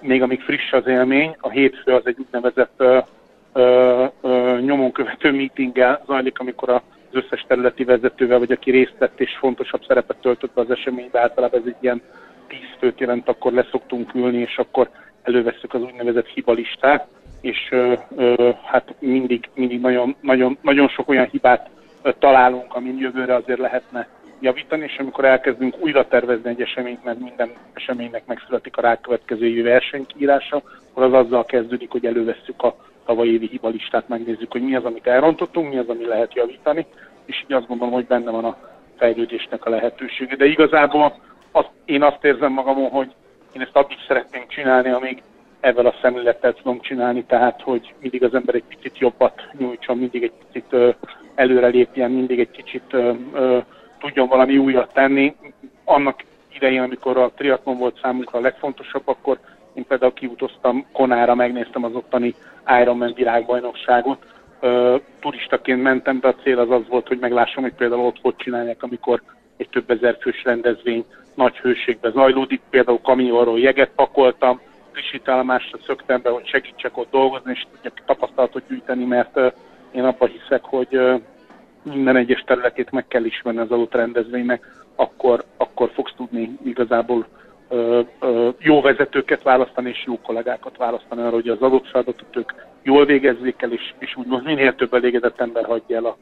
még 0.00 0.22
amíg 0.22 0.40
friss 0.40 0.72
az 0.72 0.86
élmény, 0.86 1.36
a 1.38 1.50
hétfő 1.50 1.92
az 1.94 2.06
egy 2.06 2.16
úgynevezett 2.18 2.82
nyomon 4.60 4.92
követő 4.92 5.32
meetinggel 5.32 6.02
zajlik, 6.06 6.38
amikor 6.38 6.68
az 6.68 6.80
összes 7.10 7.44
területi 7.48 7.84
vezetővel, 7.84 8.38
vagy 8.38 8.52
aki 8.52 8.70
részt 8.70 8.94
vett 8.98 9.20
és 9.20 9.36
fontosabb 9.38 9.84
szerepet 9.86 10.16
töltött 10.20 10.52
be 10.54 10.60
az 10.60 10.70
eseménybe, 10.70 11.20
általában 11.20 11.60
ez 11.60 11.66
egy 11.66 11.76
ilyen 11.80 12.02
tíz 12.46 12.76
főt 12.78 13.00
jelent, 13.00 13.28
akkor 13.28 13.52
leszoktunk 13.52 14.14
ülni, 14.14 14.38
és 14.38 14.58
akkor 14.58 14.88
előveszük 15.22 15.74
az 15.74 15.82
úgynevezett 15.82 16.26
hibalistát, 16.26 17.08
és 17.40 17.68
ö, 17.70 17.92
ö, 18.16 18.50
hát 18.64 18.94
mindig, 18.98 19.48
mindig 19.54 19.80
nagyon, 19.80 20.16
nagyon, 20.20 20.58
nagyon 20.60 20.88
sok 20.88 21.08
olyan 21.08 21.28
hibát 21.30 21.70
találunk, 22.18 22.74
amin 22.74 22.98
jövőre 22.98 23.34
azért 23.34 23.58
lehetne 23.58 24.08
javítani, 24.42 24.84
és 24.84 24.98
amikor 24.98 25.24
elkezdünk 25.24 25.76
újra 25.78 26.06
tervezni 26.08 26.48
egy 26.48 26.60
eseményt, 26.60 27.04
mert 27.04 27.18
minden 27.18 27.50
eseménynek 27.72 28.26
megszületik 28.26 28.76
a 28.76 28.80
rákövetkező 28.80 29.46
évi 29.46 29.62
versenykiírása, 29.62 30.62
akkor 30.90 31.02
az 31.02 31.12
azzal 31.12 31.44
kezdődik, 31.44 31.90
hogy 31.90 32.06
elővesszük 32.06 32.62
a 32.62 32.76
tavalyi 33.04 33.32
évi 33.32 33.46
hibalistát, 33.46 34.08
megnézzük, 34.08 34.52
hogy 34.52 34.62
mi 34.62 34.74
az, 34.74 34.84
amit 34.84 35.06
elrontottunk, 35.06 35.72
mi 35.72 35.78
az, 35.78 35.88
ami 35.88 36.04
lehet 36.04 36.34
javítani, 36.34 36.86
és 37.24 37.42
így 37.44 37.52
azt 37.52 37.66
gondolom, 37.66 37.92
hogy 37.92 38.06
benne 38.06 38.30
van 38.30 38.44
a 38.44 38.56
fejlődésnek 38.96 39.64
a 39.64 39.70
lehetősége. 39.70 40.36
De 40.36 40.44
igazából 40.44 41.16
azt, 41.52 41.70
én 41.84 42.02
azt 42.02 42.24
érzem 42.24 42.52
magamon, 42.52 42.90
hogy 42.90 43.12
én 43.52 43.62
ezt 43.62 43.76
addig 43.76 43.98
szeretném 44.06 44.44
csinálni, 44.48 44.90
amíg 44.90 45.22
ezzel 45.60 45.86
a 45.86 45.94
szemlélettel 46.02 46.52
tudom 46.52 46.80
csinálni, 46.80 47.24
tehát 47.24 47.60
hogy 47.60 47.94
mindig 48.00 48.24
az 48.24 48.34
ember 48.34 48.54
egy 48.54 48.64
picit 48.68 48.98
jobbat 48.98 49.42
nyújtson, 49.58 49.98
mindig 49.98 50.22
egy 50.22 50.32
picit 50.46 50.96
előrelépjen, 51.34 52.10
mindig 52.10 52.40
egy 52.40 52.50
kicsit 52.50 52.92
ö, 52.92 53.12
ö, 53.32 53.58
tudjon 54.02 54.28
valami 54.28 54.58
újat 54.58 54.92
tenni. 54.92 55.34
Annak 55.84 56.24
idején, 56.54 56.82
amikor 56.82 57.16
a 57.16 57.30
triatlon 57.36 57.78
volt 57.78 57.98
számunkra 58.02 58.38
a 58.38 58.42
legfontosabb, 58.42 59.02
akkor 59.04 59.38
én 59.74 59.86
például 59.86 60.12
kiutoztam 60.12 60.86
Konára, 60.92 61.34
megnéztem 61.34 61.84
az 61.84 61.94
ottani 61.94 62.34
Ironman 62.80 63.12
világbajnokságot. 63.14 64.26
Turistaként 65.20 65.82
mentem, 65.82 66.20
de 66.20 66.28
a 66.28 66.34
cél 66.34 66.58
az 66.58 66.70
az 66.70 66.88
volt, 66.88 67.08
hogy 67.08 67.18
meglássam, 67.18 67.62
hogy 67.62 67.74
például 67.74 68.06
ott 68.06 68.18
hogy 68.22 68.36
csinálják, 68.36 68.82
amikor 68.82 69.22
egy 69.56 69.68
több 69.68 69.90
ezer 69.90 70.16
fős 70.20 70.44
rendezvény 70.44 71.04
nagy 71.34 71.56
hőségbe 71.56 72.10
zajlódik. 72.10 72.60
Például 72.70 73.00
kamionról 73.02 73.58
jeget 73.58 73.90
pakoltam, 73.96 74.60
frissítállomásra 74.92 75.78
szöktem 75.86 76.22
be, 76.22 76.30
hogy 76.30 76.46
segítsek 76.46 76.96
ott 76.96 77.10
dolgozni, 77.10 77.50
és 77.50 77.66
tudjak 77.74 78.04
tapasztalatot 78.06 78.62
gyűjteni, 78.68 79.04
mert 79.04 79.36
uh, 79.36 79.52
én 79.90 80.04
abban 80.04 80.28
hiszek, 80.28 80.64
hogy 80.64 81.00
minden 81.82 82.16
egyes 82.16 82.44
területét 82.46 82.90
meg 82.90 83.08
kell 83.08 83.24
ismerni 83.24 83.60
az 83.60 83.70
adott 83.70 83.94
rendezvénynek, 83.94 84.66
akkor, 84.96 85.44
akkor 85.56 85.90
fogsz 85.94 86.12
tudni 86.16 86.58
igazából 86.64 87.26
ö, 87.68 88.00
ö, 88.20 88.48
jó 88.58 88.80
vezetőket 88.80 89.42
választani 89.42 89.88
és 89.88 90.02
jó 90.06 90.18
kollégákat 90.20 90.76
választani 90.76 91.20
arra, 91.20 91.30
hogy 91.30 91.48
az 91.48 91.60
adott 91.62 91.88
feladatot 91.88 92.36
ők 92.36 92.52
jól 92.82 93.04
végezzék 93.04 93.62
el, 93.62 93.72
és, 93.72 93.92
és 93.98 94.16
úgymond 94.16 94.44
minél 94.44 94.74
több 94.74 94.94
elégedett 94.94 95.40
ember 95.40 95.64
hagyja 95.64 95.96
el 95.96 96.04
a, 96.04 96.16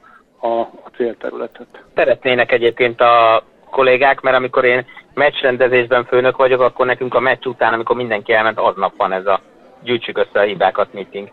a, 0.47 0.61
a 0.61 0.91
célterületet. 0.97 1.85
Szeretnének 1.95 2.53
egyébként 2.53 3.01
a 3.01 3.45
kollégák, 3.71 4.21
mert 4.21 4.37
amikor 4.37 4.65
én 4.65 4.85
meccsrendezésben 5.15 6.05
főnök 6.05 6.37
vagyok, 6.37 6.61
akkor 6.61 6.87
nekünk 6.87 7.15
a 7.15 7.21
meccs 7.21 7.47
után, 7.47 7.73
amikor 7.73 7.97
mindenki 7.97 8.33
elment, 8.33 8.59
aznap 8.59 8.97
van 8.97 9.13
ez 9.13 9.27
a 9.27 9.41
gyűjtsük 9.83 10.19
össze 10.19 10.41
a 10.41 10.43
hibákat 10.43 10.93
meeting. 10.93 11.29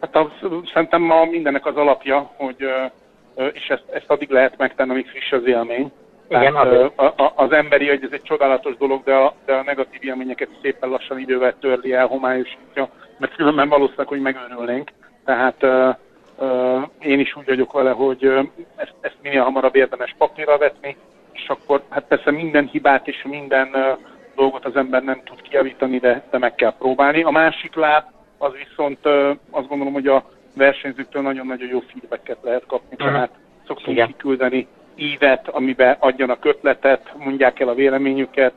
Hát 0.00 0.16
az, 0.16 0.26
szerintem 0.72 1.02
ma 1.02 1.24
mindennek 1.24 1.66
az 1.66 1.76
alapja, 1.76 2.30
hogy 2.36 2.64
és 3.52 3.68
ezt, 3.68 3.84
ezt 3.92 4.10
addig 4.10 4.30
lehet 4.30 4.56
megtenni, 4.56 4.90
amíg 4.90 5.08
friss 5.08 5.32
az 5.32 5.46
élmény. 5.46 5.92
Igen, 6.28 6.52
Tehát, 6.52 6.92
a, 6.96 7.04
a, 7.04 7.32
az 7.36 7.52
emberi, 7.52 7.88
hogy 7.88 8.04
ez 8.04 8.12
egy 8.12 8.22
csodálatos 8.22 8.76
dolog, 8.76 9.02
de 9.04 9.14
a, 9.14 9.34
de 9.44 9.52
a 9.54 9.62
negatív 9.62 10.04
élményeket 10.04 10.48
szépen 10.62 10.88
lassan 10.88 11.18
idővel 11.18 11.54
törli 11.60 11.92
el, 11.92 12.06
homályosítja, 12.06 12.88
mert 13.18 13.34
különben 13.34 13.68
valószínűleg, 13.68 14.06
hogy 14.06 14.20
megőrülnénk. 14.20 14.90
Tehát 15.24 15.62
uh, 15.62 15.94
uh, 16.36 16.82
én 16.98 17.20
is 17.20 17.36
úgy 17.36 17.46
vagyok 17.46 17.72
vele, 17.72 17.90
hogy 17.90 18.26
uh, 18.26 18.46
ezt, 18.76 18.94
ezt 19.00 19.16
minél 19.22 19.42
hamarabb 19.42 19.76
érdemes 19.76 20.14
papírra 20.18 20.58
vetni, 20.58 20.96
és 21.32 21.48
akkor 21.48 21.82
hát 21.88 22.04
persze 22.06 22.30
minden 22.30 22.66
hibát 22.66 23.08
és 23.08 23.24
minden 23.28 23.68
uh, 23.72 23.98
dolgot 24.34 24.64
az 24.64 24.76
ember 24.76 25.02
nem 25.02 25.20
tud 25.24 25.42
kijavítani, 25.42 25.98
de, 25.98 26.22
de 26.30 26.38
meg 26.38 26.54
kell 26.54 26.74
próbálni. 26.78 27.22
A 27.22 27.30
másik 27.30 27.74
láb 27.74 28.04
az 28.38 28.52
viszont 28.68 28.98
uh, 29.06 29.30
azt 29.50 29.68
gondolom, 29.68 29.92
hogy 29.92 30.06
a 30.06 30.24
versenyzőktől 30.56 31.22
nagyon-nagyon 31.22 31.68
jó 31.68 31.80
feedbacket 31.80 32.38
lehet 32.42 32.66
kapni, 32.66 32.96
uh-huh. 32.96 33.12
tehát 33.12 33.30
szoktunk 33.66 33.96
Igen. 33.96 34.06
kiküldeni 34.06 34.66
ívet, 34.94 35.48
amiben 35.48 35.96
adjanak 35.98 36.44
ötletet, 36.44 37.12
mondják 37.16 37.60
el 37.60 37.68
a 37.68 37.74
véleményüket, 37.74 38.54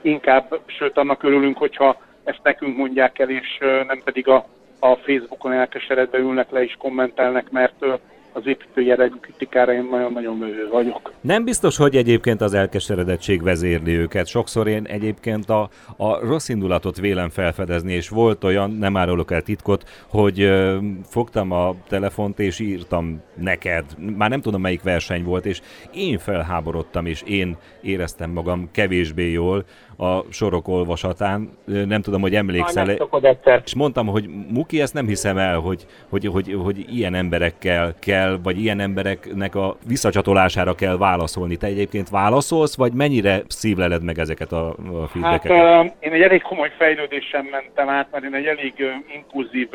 inkább, 0.00 0.60
sőt 0.66 0.98
annak 0.98 1.22
örülünk, 1.22 1.58
hogyha 1.58 2.00
ezt 2.24 2.40
nekünk 2.42 2.76
mondják 2.76 3.18
el, 3.18 3.30
és 3.30 3.58
nem 3.86 4.02
pedig 4.04 4.28
a, 4.28 4.46
a 4.78 4.94
Facebookon 4.94 5.52
elkeseredve 5.52 6.18
ülnek 6.18 6.50
le 6.50 6.62
és 6.62 6.74
kommentelnek, 6.78 7.50
mert 7.50 7.84
az 8.32 8.46
építőjellegű 8.46 9.14
kritikára 9.20 9.72
én 9.72 9.88
nagyon-nagyon 9.90 10.36
művő 10.36 10.68
vagyok. 10.70 11.12
Nem 11.20 11.44
biztos, 11.44 11.76
hogy 11.76 11.96
egyébként 11.96 12.40
az 12.40 12.54
elkeseredettség 12.54 13.42
vezérli 13.42 13.96
őket. 13.96 14.26
Sokszor 14.26 14.66
én 14.66 14.84
egyébként 14.84 15.50
a, 15.50 15.68
a 15.96 16.26
rossz 16.26 16.48
indulatot 16.48 17.00
vélem 17.00 17.28
felfedezni, 17.28 17.92
és 17.92 18.08
volt 18.08 18.44
olyan, 18.44 18.70
nem 18.70 18.96
árulok 18.96 19.30
el 19.30 19.42
titkot, 19.42 20.04
hogy 20.08 20.40
ö, 20.40 20.78
fogtam 21.04 21.50
a 21.50 21.74
telefont 21.88 22.38
és 22.38 22.58
írtam 22.58 23.22
neked, 23.34 23.84
már 24.16 24.30
nem 24.30 24.40
tudom 24.40 24.60
melyik 24.60 24.82
verseny 24.82 25.24
volt, 25.24 25.46
és 25.46 25.60
én 25.92 26.18
felháborodtam, 26.18 27.06
és 27.06 27.22
én 27.26 27.56
éreztem 27.80 28.30
magam 28.30 28.68
kevésbé 28.72 29.30
jól, 29.30 29.64
a 29.96 30.24
sorok 30.30 30.68
olvasatán. 30.68 31.50
Nem 31.64 32.02
tudom, 32.02 32.20
hogy 32.20 32.34
emlékszel. 32.34 32.90
egyszer. 33.22 33.62
És 33.64 33.74
mondtam, 33.74 34.06
hogy 34.06 34.28
Muki, 34.48 34.80
ezt 34.80 34.94
nem 34.94 35.06
hiszem 35.06 35.38
el, 35.38 35.58
hogy, 35.58 35.86
hogy, 36.08 36.26
hogy, 36.26 36.56
hogy 36.64 36.94
ilyen 36.94 37.14
emberekkel 37.14 37.94
kell, 37.98 38.38
vagy 38.42 38.60
ilyen 38.60 38.80
embereknek 38.80 39.54
a 39.54 39.76
visszacsatolására 39.86 40.74
kell 40.74 40.96
válaszolni. 40.96 41.56
Te 41.56 41.66
egyébként 41.66 42.08
válaszolsz, 42.08 42.76
vagy 42.76 42.92
mennyire 42.92 43.42
szívleled 43.48 44.02
meg 44.02 44.18
ezeket 44.18 44.52
a, 44.52 44.68
a 44.68 45.06
feedbackeket? 45.06 45.56
Hát, 45.56 45.94
én 46.00 46.12
egy 46.12 46.22
elég 46.22 46.42
komoly 46.42 46.70
fejlődésen 46.78 47.44
mentem 47.50 47.88
át, 47.88 48.08
mert 48.12 48.24
én 48.24 48.34
egy 48.34 48.46
elég 48.46 48.74
impulzív 49.14 49.68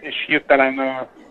és 0.00 0.24
hirtelen 0.26 0.80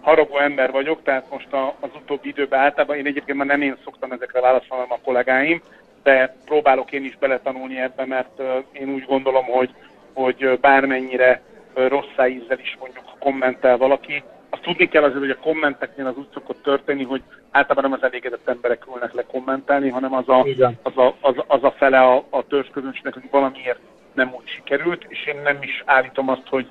haragó 0.01 0.37
ember 0.37 0.71
vagyok, 0.71 1.03
tehát 1.03 1.25
most 1.31 1.47
az 1.79 1.89
utóbbi 1.95 2.27
időben 2.27 2.59
általában 2.59 2.97
én 2.97 3.05
egyébként 3.05 3.37
már 3.37 3.47
nem 3.47 3.61
én 3.61 3.77
szoktam 3.83 4.11
ezekre 4.11 4.39
válaszolni 4.39 4.85
a 4.89 4.99
kollégáim, 5.03 5.61
de 6.03 6.35
próbálok 6.45 6.91
én 6.91 7.03
is 7.03 7.17
beletanulni 7.17 7.79
ebbe, 7.79 8.05
mert 8.05 8.41
én 8.71 8.89
úgy 8.89 9.05
gondolom, 9.05 9.45
hogy, 9.45 9.73
hogy 10.13 10.59
bármennyire 10.61 11.41
rossz 11.73 12.27
ízzel 12.29 12.59
is 12.59 12.77
mondjuk 12.79 13.05
kommentel 13.19 13.77
valaki, 13.77 14.23
azt 14.49 14.61
tudni 14.61 14.87
kell 14.87 15.03
azért, 15.03 15.19
hogy 15.19 15.29
a 15.29 15.37
kommenteknél 15.37 16.07
az 16.07 16.17
úgy 16.17 16.27
szokott 16.33 16.63
történni, 16.63 17.03
hogy 17.03 17.21
általában 17.51 17.89
nem 17.89 17.99
az 17.99 18.07
elégedett 18.07 18.47
emberek 18.47 18.87
ülnek 18.87 19.13
le 19.13 19.23
kommentálni, 19.23 19.89
hanem 19.89 20.13
az 20.13 20.29
a, 20.29 20.47
az 20.81 20.97
a, 20.97 21.15
az, 21.21 21.35
az 21.47 21.63
a 21.63 21.71
fele 21.71 21.99
a, 21.99 22.25
a 22.29 22.47
törzsközönségnek, 22.47 23.13
hogy 23.13 23.27
valamiért 23.31 23.79
nem 24.13 24.33
úgy 24.35 24.47
sikerült, 24.47 25.05
és 25.07 25.25
én 25.25 25.41
nem 25.43 25.57
is 25.61 25.83
állítom 25.85 26.29
azt, 26.29 26.47
hogy 26.49 26.67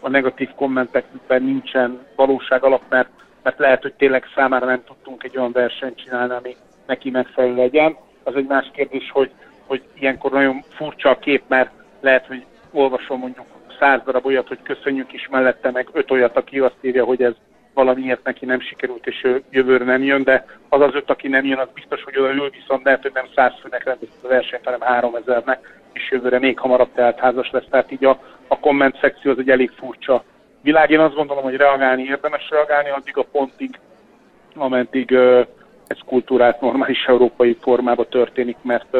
a 0.00 0.08
negatív 0.08 0.48
kommentekben 0.54 1.42
nincsen 1.42 2.06
valóság 2.16 2.64
alap, 2.64 2.82
mert, 2.88 3.08
mert 3.42 3.58
lehet, 3.58 3.82
hogy 3.82 3.94
tényleg 3.94 4.24
számára 4.34 4.66
nem 4.66 4.84
tudtunk 4.84 5.24
egy 5.24 5.36
olyan 5.36 5.52
versenyt 5.52 6.02
csinálni, 6.02 6.34
ami 6.34 6.56
neki 6.86 7.10
megfelelő 7.10 7.54
legyen. 7.54 7.96
Az 8.22 8.34
egy 8.34 8.46
más 8.46 8.70
kérdés, 8.72 9.10
hogy, 9.10 9.30
hogy 9.66 9.82
ilyenkor 9.94 10.30
nagyon 10.30 10.64
furcsa 10.68 11.10
a 11.10 11.18
kép, 11.18 11.42
mert 11.46 11.70
lehet, 12.00 12.26
hogy 12.26 12.44
olvasom 12.72 13.18
mondjuk 13.18 13.46
száz 13.78 14.00
darab 14.04 14.26
olyat, 14.26 14.48
hogy 14.48 14.62
köszönjük 14.62 15.12
is 15.12 15.28
mellette, 15.30 15.70
meg 15.70 15.88
öt 15.92 16.10
olyat, 16.10 16.36
aki 16.36 16.58
azt 16.58 16.76
írja, 16.80 17.04
hogy 17.04 17.22
ez 17.22 17.34
valamiért 17.74 18.24
neki 18.24 18.44
nem 18.44 18.60
sikerült, 18.60 19.06
és 19.06 19.24
ő 19.24 19.42
jövőre 19.50 19.84
nem 19.84 20.02
jön, 20.02 20.22
de 20.22 20.44
az 20.68 20.80
az 20.80 20.94
öt, 20.94 21.10
aki 21.10 21.28
nem 21.28 21.44
jön, 21.44 21.58
az 21.58 21.68
biztos, 21.74 22.02
hogy 22.02 22.18
oda 22.18 22.32
ül, 22.32 22.50
viszont 22.50 22.84
lehet, 22.84 23.02
hogy 23.02 23.10
nem 23.14 23.26
száz 23.34 23.52
főnek 23.60 23.84
rendezik 23.84 24.14
a 24.22 24.28
versenyt, 24.28 24.64
hanem 24.64 24.80
három 24.80 25.14
ezernek, 25.14 25.80
és 25.92 26.10
jövőre 26.10 26.38
még 26.38 26.58
hamarabb 26.58 26.88
tehát 26.94 27.18
házas 27.18 27.50
lesz. 27.50 27.68
Tehát 27.70 27.92
így 27.92 28.04
a, 28.04 28.20
a 28.48 28.58
komment 28.58 28.98
szekció 29.00 29.30
az 29.30 29.38
egy 29.38 29.50
elég 29.50 29.70
furcsa 29.70 30.24
világ. 30.62 30.90
Én 30.90 31.00
azt 31.00 31.14
gondolom, 31.14 31.42
hogy 31.42 31.56
reagálni 31.56 32.02
érdemes 32.02 32.50
reagálni 32.50 32.90
addig 32.90 33.16
a 33.16 33.26
pontig, 33.32 33.78
ameddig 34.54 35.10
uh, 35.10 35.46
ez 35.90 35.98
kultúrát 36.06 36.60
normális 36.60 37.04
európai 37.04 37.56
formába 37.60 38.04
történik, 38.08 38.56
mert 38.62 38.96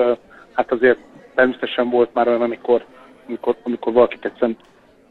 hát 0.52 0.72
azért 0.72 0.98
természetesen 1.34 1.90
volt 1.90 2.14
már 2.14 2.28
olyan, 2.28 2.42
amikor, 2.42 2.84
amikor, 3.28 3.56
amikor 3.62 3.92
valakit 3.92 4.24
egyszerűen 4.24 4.56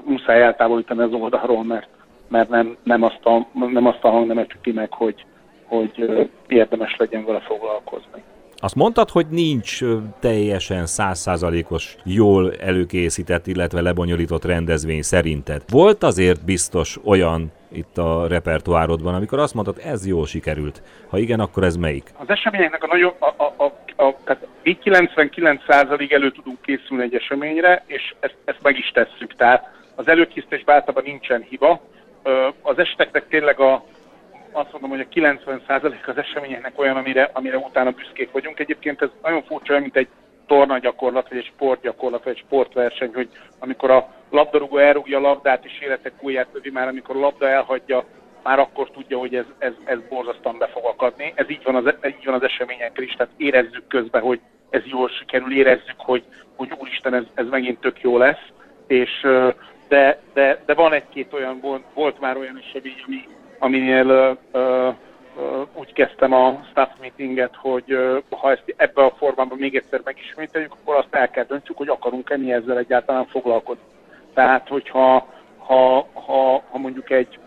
muszáj 0.04 0.42
eltávolítani 0.42 1.02
az 1.02 1.14
oldalról, 1.14 1.64
mert, 1.64 1.88
mert 2.28 2.50
nem, 2.50 2.78
nem, 2.84 3.04
azt 3.04 3.26
a, 3.26 3.48
nem 3.54 3.86
azt 3.86 4.04
a 4.04 4.10
hangnemet 4.10 4.62
ki 4.62 4.72
meg, 4.72 4.94
hogy, 4.94 5.26
hogy 5.66 6.10
érdemes 6.48 6.96
legyen 6.98 7.26
vele 7.26 7.40
foglalkozni. 7.40 8.24
Azt 8.62 8.76
mondtad, 8.76 9.10
hogy 9.10 9.26
nincs 9.30 9.80
teljesen 10.20 10.86
százszázalékos, 10.86 11.96
jól 12.04 12.54
előkészített, 12.56 13.48
illetve 13.48 13.82
lebonyolított 13.82 14.46
rendezvény 14.46 15.02
szerinted. 15.02 15.62
Volt 15.70 16.04
azért 16.04 16.46
biztos 16.46 16.98
olyan 17.06 17.52
itt 17.72 17.98
a 17.98 18.28
repertoárodban, 18.28 19.16
amikor 19.16 19.40
azt 19.40 19.54
mondtad, 19.54 19.78
ez 19.84 20.08
jól 20.08 20.26
sikerült. 20.26 20.82
Ha 21.10 21.18
igen, 21.18 21.40
akkor 21.40 21.64
ez 21.64 21.76
melyik? 21.76 22.10
Az 22.18 22.30
eseményeknek 22.30 22.84
a 22.84 22.88
nagyon, 22.88 23.14
a, 23.20 23.26
a, 23.26 23.54
a, 23.58 24.04
a, 24.04 24.16
tehát 24.24 24.48
így 24.64 24.78
99% 24.84 26.12
elő 26.12 26.32
tudunk 26.32 26.62
készülni 26.62 27.04
egy 27.04 27.16
eseményre, 27.16 27.84
és 27.86 28.14
ezt, 28.20 28.36
ezt 28.46 28.62
meg 28.62 28.78
is 28.78 28.92
tesszük. 28.94 29.36
Tehát 29.36 29.72
az 29.96 30.08
előkészítésben 30.08 30.76
általában 30.76 31.04
nincsen 31.04 31.46
hiba. 31.50 31.82
Az 32.62 32.78
eseteknek 32.78 33.28
tényleg 33.28 33.60
a, 33.60 33.84
azt 34.52 34.72
mondom, 34.72 34.90
hogy 34.90 35.00
a 35.00 35.14
90% 35.14 36.06
az 36.06 36.18
eseményeknek 36.18 36.80
olyan, 36.80 36.98
amire, 36.98 37.30
amire 37.34 37.58
utána 37.58 37.92
büszkék 37.92 38.32
vagyunk. 38.32 38.60
Egyébként 38.60 39.02
ez 39.02 39.10
nagyon 39.22 39.44
furcsa, 39.44 39.80
mint 39.80 39.96
egy 39.96 40.08
torna 40.48 40.78
gyakorlat, 40.78 41.30
vagy 41.30 41.38
egy 41.38 41.52
sportgyakorlat, 41.56 42.24
vagy 42.24 42.34
egy 42.34 42.44
sportverseny, 42.46 43.12
hogy 43.14 43.30
amikor 43.60 43.92
a 43.92 44.14
labdarúgó 44.30 44.78
elrúgja 44.78 45.18
a 45.18 45.22
labdát 45.22 45.66
és 45.66 45.80
életek 45.82 46.14
újját 46.20 46.48
tövi, 46.48 46.70
már 46.70 46.88
amikor 46.88 47.16
a 47.16 47.20
labda 47.20 47.50
elhagyja, 47.50 48.06
már 48.44 48.60
akkor 48.60 48.92
tudja, 48.92 49.18
hogy 49.18 49.36
ez, 49.36 49.46
ez, 49.58 49.74
ez 49.86 49.98
borzasztóan 50.10 50.58
be 50.58 50.68
fog 50.68 50.86
akadni. 50.86 51.34
Ez 51.36 51.50
így 51.50 51.64
van 51.64 51.76
az, 51.76 51.94
így 52.08 52.26
van 52.26 52.34
az 52.34 52.44
eseményekkel 52.44 53.04
is, 53.04 53.14
tehát 53.14 53.34
érezzük 53.38 53.88
közben, 53.88 54.22
hogy 54.22 54.40
ez 54.70 54.82
jól 54.86 55.10
sikerül, 55.10 55.58
érezzük, 55.58 55.96
hogy, 55.98 56.24
hogy 56.56 56.74
úristen, 56.80 57.14
ez, 57.14 57.24
ez 57.34 57.48
megint 57.48 57.80
tök 57.80 58.02
jó 58.02 58.18
lesz, 58.18 58.46
és 58.88 59.28
de, 59.88 60.20
de, 60.34 60.64
de 60.66 60.74
van 60.74 60.94
egy-két 60.94 61.34
olyan, 61.34 61.60
volt, 61.60 61.84
volt 61.94 62.20
már 62.20 62.38
olyan 62.38 62.58
esemény, 62.58 63.04
ami, 63.06 63.28
aminél 63.60 64.38
úgy 65.74 65.94
kezdtem 65.94 66.34
a 66.34 66.64
staff 66.70 66.90
meetinget, 67.00 67.56
hogy 67.56 67.98
ha 68.30 68.52
ezt 68.52 68.74
ebben 68.78 69.06
a 69.06 69.16
formában 69.18 69.58
még 69.58 69.76
egyszer 69.76 70.02
megismételjük, 70.04 70.74
akkor 70.74 70.96
azt 70.96 71.16
el 71.16 71.30
kell 71.30 71.44
döntsük, 71.44 71.78
hogy 71.78 71.90
akarunk-e 71.90 72.38
mi 72.38 72.54
ezzel 72.54 72.78
egyáltalán 72.78 73.26
foglalkozni. 73.26 73.84
Tehát, 74.34 74.68
hogyha 74.68 75.28
ha, 75.58 76.08
ha, 76.14 76.64
ha 76.70 76.78
mondjuk 76.78 77.10
egy 77.10 77.40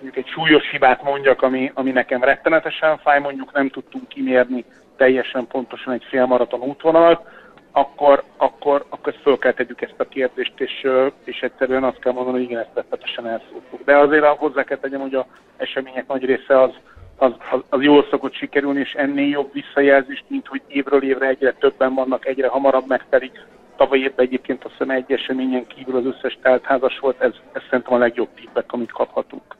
mondjuk 0.00 0.24
egy 0.24 0.32
súlyos 0.32 0.70
hibát 0.70 1.02
mondjak, 1.02 1.42
ami, 1.42 1.70
ami 1.74 1.90
nekem 1.90 2.22
rettenetesen 2.22 2.98
fáj, 2.98 3.20
mondjuk 3.20 3.52
nem 3.52 3.68
tudtunk 3.68 4.08
kimérni 4.08 4.64
teljesen 4.96 5.46
pontosan 5.46 5.92
egy 5.92 6.04
félmaraton 6.08 6.60
útvonalat, 6.60 7.28
akkor, 7.72 8.22
akkor, 8.36 8.84
akkor 8.88 9.14
föl 9.22 9.38
kell 9.38 9.52
tegyük 9.52 9.80
ezt 9.80 10.00
a 10.00 10.08
kérdést, 10.08 10.52
és, 10.60 10.88
és 11.24 11.40
egyszerűen 11.40 11.84
azt 11.84 11.98
kell 11.98 12.12
mondani, 12.12 12.36
hogy 12.36 12.46
igen, 12.50 12.60
ezt 12.60 12.74
tettetesen 12.74 13.26
elszóltuk. 13.26 13.84
De 13.84 13.96
azért 13.96 14.24
hozzá 14.24 14.62
kell 14.64 14.76
tegyem, 14.76 15.00
hogy 15.00 15.14
a 15.14 15.26
események 15.56 16.06
nagy 16.06 16.24
része 16.24 16.60
az, 16.60 16.70
az, 17.16 17.32
az, 17.50 17.60
az 17.68 17.82
jól 17.82 18.06
szokott 18.10 18.34
sikerülni, 18.34 18.80
és 18.80 18.92
ennél 18.92 19.28
jobb 19.28 19.52
visszajelzést, 19.52 20.24
mint 20.28 20.46
hogy 20.46 20.62
évről 20.66 21.02
évre 21.02 21.26
egyre 21.26 21.52
többen 21.52 21.94
vannak, 21.94 22.26
egyre 22.26 22.48
hamarabb 22.48 22.86
megtelik. 22.86 23.46
Tavaly 23.76 23.98
évben 23.98 24.26
egyébként 24.26 24.64
azt 24.64 24.72
hiszem 24.72 24.90
egy 24.90 25.12
eseményen 25.12 25.66
kívül 25.66 25.96
az 25.96 26.14
összes 26.14 26.38
teltházas 26.42 26.98
volt, 26.98 27.20
ez, 27.20 27.32
ez 27.52 27.62
szerintem 27.62 27.94
a 27.94 27.98
legjobb 27.98 28.28
feedback, 28.34 28.72
amit 28.72 28.92
kaphatunk. 28.92 29.56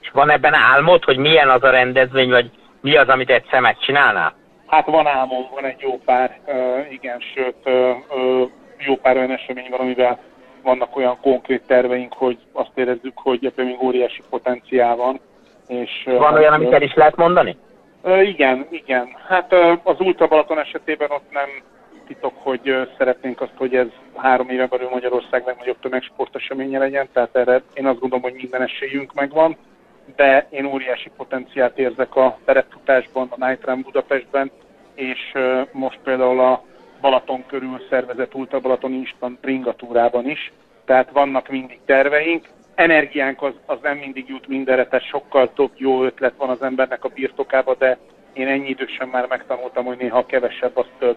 És 0.00 0.10
van 0.12 0.30
ebben 0.30 0.54
álmod, 0.54 1.04
hogy 1.04 1.16
milyen 1.16 1.48
az 1.48 1.62
a 1.62 1.70
rendezvény, 1.70 2.28
vagy 2.28 2.50
mi 2.80 2.96
az, 2.96 3.08
amit 3.08 3.30
egy 3.30 3.46
szemet 3.50 3.80
csinálnál? 3.80 4.34
Hát 4.72 4.86
van 4.86 5.06
álmom, 5.06 5.46
van 5.54 5.64
egy 5.64 5.80
jó 5.80 5.98
pár, 6.04 6.38
igen, 6.90 7.20
sőt, 7.34 7.56
jó 8.78 8.96
pár 8.96 9.16
olyan 9.16 9.30
esemény 9.30 9.66
van, 9.70 9.80
amivel 9.80 10.18
vannak 10.62 10.96
olyan 10.96 11.18
konkrét 11.20 11.66
terveink, 11.66 12.12
hogy 12.12 12.38
azt 12.52 12.70
érezzük, 12.74 13.12
hogy 13.14 13.44
ebben 13.44 13.66
még 13.66 13.82
óriási 13.82 14.22
potenciál 14.30 14.96
van. 14.96 15.20
És, 15.66 15.90
van 16.04 16.34
olyan, 16.34 16.52
amit 16.52 16.72
el 16.72 16.82
is 16.82 16.94
lehet 16.94 17.16
mondani? 17.16 17.56
Igen, 18.22 18.66
igen. 18.70 19.16
Hát 19.28 19.52
az 19.82 20.00
Ultra 20.00 20.26
Balaton 20.26 20.58
esetében 20.58 21.10
ott 21.10 21.30
nem 21.30 21.48
titok, 22.06 22.32
hogy 22.36 22.88
szeretnénk 22.98 23.40
azt, 23.40 23.56
hogy 23.56 23.74
ez 23.74 23.88
három 24.16 24.48
éve 24.48 24.66
belül 24.66 24.88
Magyarország 24.88 25.46
legnagyobb 25.46 25.80
tömegsporteseménye 25.80 26.78
legyen, 26.78 27.08
tehát 27.12 27.36
erre 27.36 27.62
én 27.74 27.86
azt 27.86 27.98
gondolom, 27.98 28.22
hogy 28.22 28.34
minden 28.34 28.62
esélyünk 28.62 29.12
megvan 29.12 29.56
de 30.16 30.46
én 30.50 30.64
óriási 30.64 31.10
potenciált 31.16 31.78
érzek 31.78 32.16
a 32.16 32.38
terepfutásban, 32.44 33.28
a 33.30 33.46
Night 33.46 33.64
Run 33.64 33.82
Budapestben, 33.82 34.50
és 35.02 35.32
most 35.72 35.98
például 36.04 36.40
a 36.40 36.62
Balaton 37.00 37.44
körül 37.46 37.80
szervezett 37.90 38.34
Ultra 38.34 38.60
Balaton 38.60 38.92
Instant 38.92 39.38
Ringatúrában 39.44 40.28
is, 40.28 40.52
tehát 40.84 41.10
vannak 41.10 41.48
mindig 41.48 41.78
terveink, 41.84 42.46
energiánk 42.74 43.42
az, 43.42 43.52
az 43.66 43.78
nem 43.82 43.96
mindig 43.96 44.28
jut 44.28 44.48
mindenre, 44.48 44.86
tehát 44.86 45.06
sokkal 45.06 45.52
több 45.52 45.70
jó 45.76 46.04
ötlet 46.04 46.34
van 46.36 46.48
az 46.48 46.62
embernek 46.62 47.04
a 47.04 47.08
birtokába, 47.08 47.74
de 47.74 47.98
én 48.32 48.46
ennyi 48.46 48.68
idősen 48.68 49.08
már 49.08 49.26
megtanultam, 49.28 49.84
hogy 49.84 49.96
néha 49.96 50.26
kevesebb 50.26 50.76
az 50.76 50.86
több. 50.98 51.16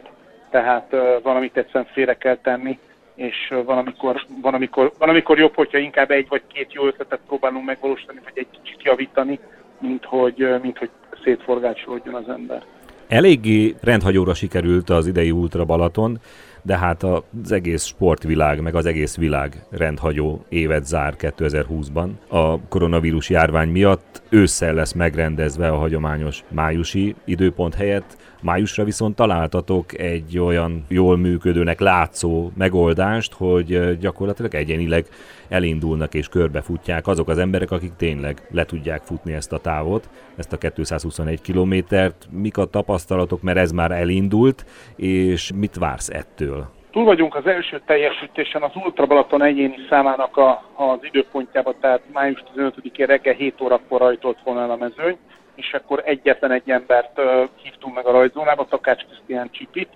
Tehát 0.50 0.94
uh, 0.94 1.22
valamit 1.22 1.58
egyszerűen 1.58 1.90
félre 1.94 2.18
kell 2.18 2.38
tenni, 2.38 2.80
és 3.16 3.54
van 3.66 3.78
amikor, 3.78 4.22
van, 4.42 4.54
amikor, 4.54 4.92
van 4.98 5.24
jobb, 5.28 5.56
hogyha 5.56 5.78
inkább 5.78 6.12
egy 6.12 6.28
vagy 6.28 6.42
két 6.48 6.74
jó 6.74 6.86
ötletet 6.86 7.20
próbálunk 7.28 7.66
megvalósítani, 7.66 8.20
vagy 8.24 8.38
egy 8.38 8.48
kicsit 8.62 8.84
javítani, 8.84 9.40
mint 9.80 10.06
hogy, 10.06 10.62
mint 10.62 10.78
hogy 10.78 10.90
szétforgácsolódjon 11.24 12.16
az 12.16 12.30
ember. 12.30 12.64
Eléggé 13.08 13.76
rendhagyóra 13.82 14.34
sikerült 14.34 14.90
az 14.90 15.08
idei 15.08 15.32
Ultra 15.32 15.66
Balaton, 15.66 16.20
de 16.66 16.78
hát 16.78 17.04
az 17.04 17.52
egész 17.52 17.84
sportvilág, 17.86 18.62
meg 18.62 18.76
az 18.76 18.86
egész 18.86 19.16
világ 19.16 19.66
rendhagyó 19.70 20.46
évet 20.50 20.86
zár 20.86 21.16
2020-ban. 21.20 22.10
A 22.28 22.68
koronavírus 22.68 23.30
járvány 23.30 23.70
miatt 23.70 24.22
ősszel 24.30 24.74
lesz 24.74 24.94
megrendezve 24.94 25.70
a 25.70 25.78
hagyományos 25.78 26.44
májusi 26.52 27.16
időpont 27.26 27.74
helyett, 27.74 28.18
Májusra 28.46 28.84
viszont 28.84 29.16
találtatok 29.16 30.00
egy 30.00 30.40
olyan 30.40 30.86
jól 30.88 31.18
működőnek 31.18 31.80
látszó 31.80 32.52
megoldást, 32.58 33.34
hogy 33.34 33.98
gyakorlatilag 33.98 34.56
egyenileg 34.56 35.08
elindulnak 35.48 36.14
és 36.14 36.28
körbefutják 36.28 37.08
azok 37.08 37.30
az 37.30 37.38
emberek, 37.38 37.72
akik 37.72 37.96
tényleg 37.96 38.48
le 38.52 38.66
tudják 38.66 39.02
futni 39.04 39.34
ezt 39.34 39.54
a 39.54 39.58
távot, 39.58 40.10
ezt 40.36 40.54
a 40.54 40.58
221 40.58 41.42
kilométert. 41.42 42.28
Mik 42.32 42.58
a 42.58 42.66
tapasztalatok, 42.66 43.42
mert 43.42 43.58
ez 43.58 43.72
már 43.72 43.92
elindult, 43.92 44.66
és 44.96 45.52
mit 45.56 45.76
vársz 45.76 46.10
ettől? 46.10 46.55
Túl 46.96 47.06
vagyunk 47.06 47.36
az 47.36 47.46
első 47.46 47.82
teljesítésen 47.86 48.62
az 48.62 48.72
Ultra 48.76 49.06
Balaton 49.06 49.44
egyéni 49.44 49.76
számának 49.90 50.38
a, 50.38 50.64
az 50.76 51.00
időpontjában, 51.02 51.76
tehát 51.82 52.02
május 52.14 52.44
15-én 52.56 53.06
reggel 53.06 53.34
7 53.34 53.62
órakor 53.62 54.00
rajtolt 54.00 54.38
volna 54.44 54.62
el 54.62 54.72
a 54.72 54.76
mezőny 54.76 55.18
és 55.56 55.74
akkor 55.74 56.02
egyetlen 56.06 56.52
egy 56.52 56.70
embert 56.70 57.20
uh, 57.20 57.50
hívtunk 57.56 57.96
meg 57.96 58.06
a 58.06 58.12
rajzónába, 58.12 58.66
Takács 58.66 59.04
Krisztián 59.06 59.50
Csipit, 59.52 59.90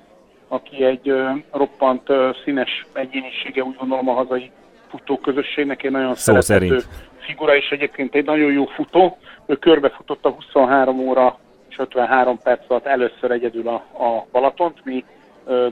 aki 0.47 0.83
egy 0.83 1.11
uh, 1.11 1.29
roppant 1.51 2.09
uh, 2.09 2.35
színes 2.43 2.85
egyénisége, 2.93 3.63
úgy 3.63 3.75
gondolom 3.75 4.09
a 4.09 4.13
hazai 4.13 4.51
futóközösségnek 4.89 5.83
egy 5.83 5.91
nagyon 5.91 6.15
Szó 6.15 6.39
szerethető 6.39 6.79
szerint. 6.79 7.05
figura, 7.19 7.55
és 7.55 7.69
egyébként 7.69 8.15
egy 8.15 8.25
nagyon 8.25 8.51
jó 8.51 8.65
futó. 8.65 9.17
Ő 9.45 9.55
körbefutott 9.55 10.25
a 10.25 10.29
23 10.29 10.99
óra 10.99 11.37
és 11.69 11.77
53 11.77 12.39
perc 12.43 12.63
alatt 12.67 12.85
először 12.85 13.31
egyedül 13.31 13.67
a, 13.67 13.73
a 14.03 14.25
Balatont. 14.31 14.85
Mi 14.85 15.05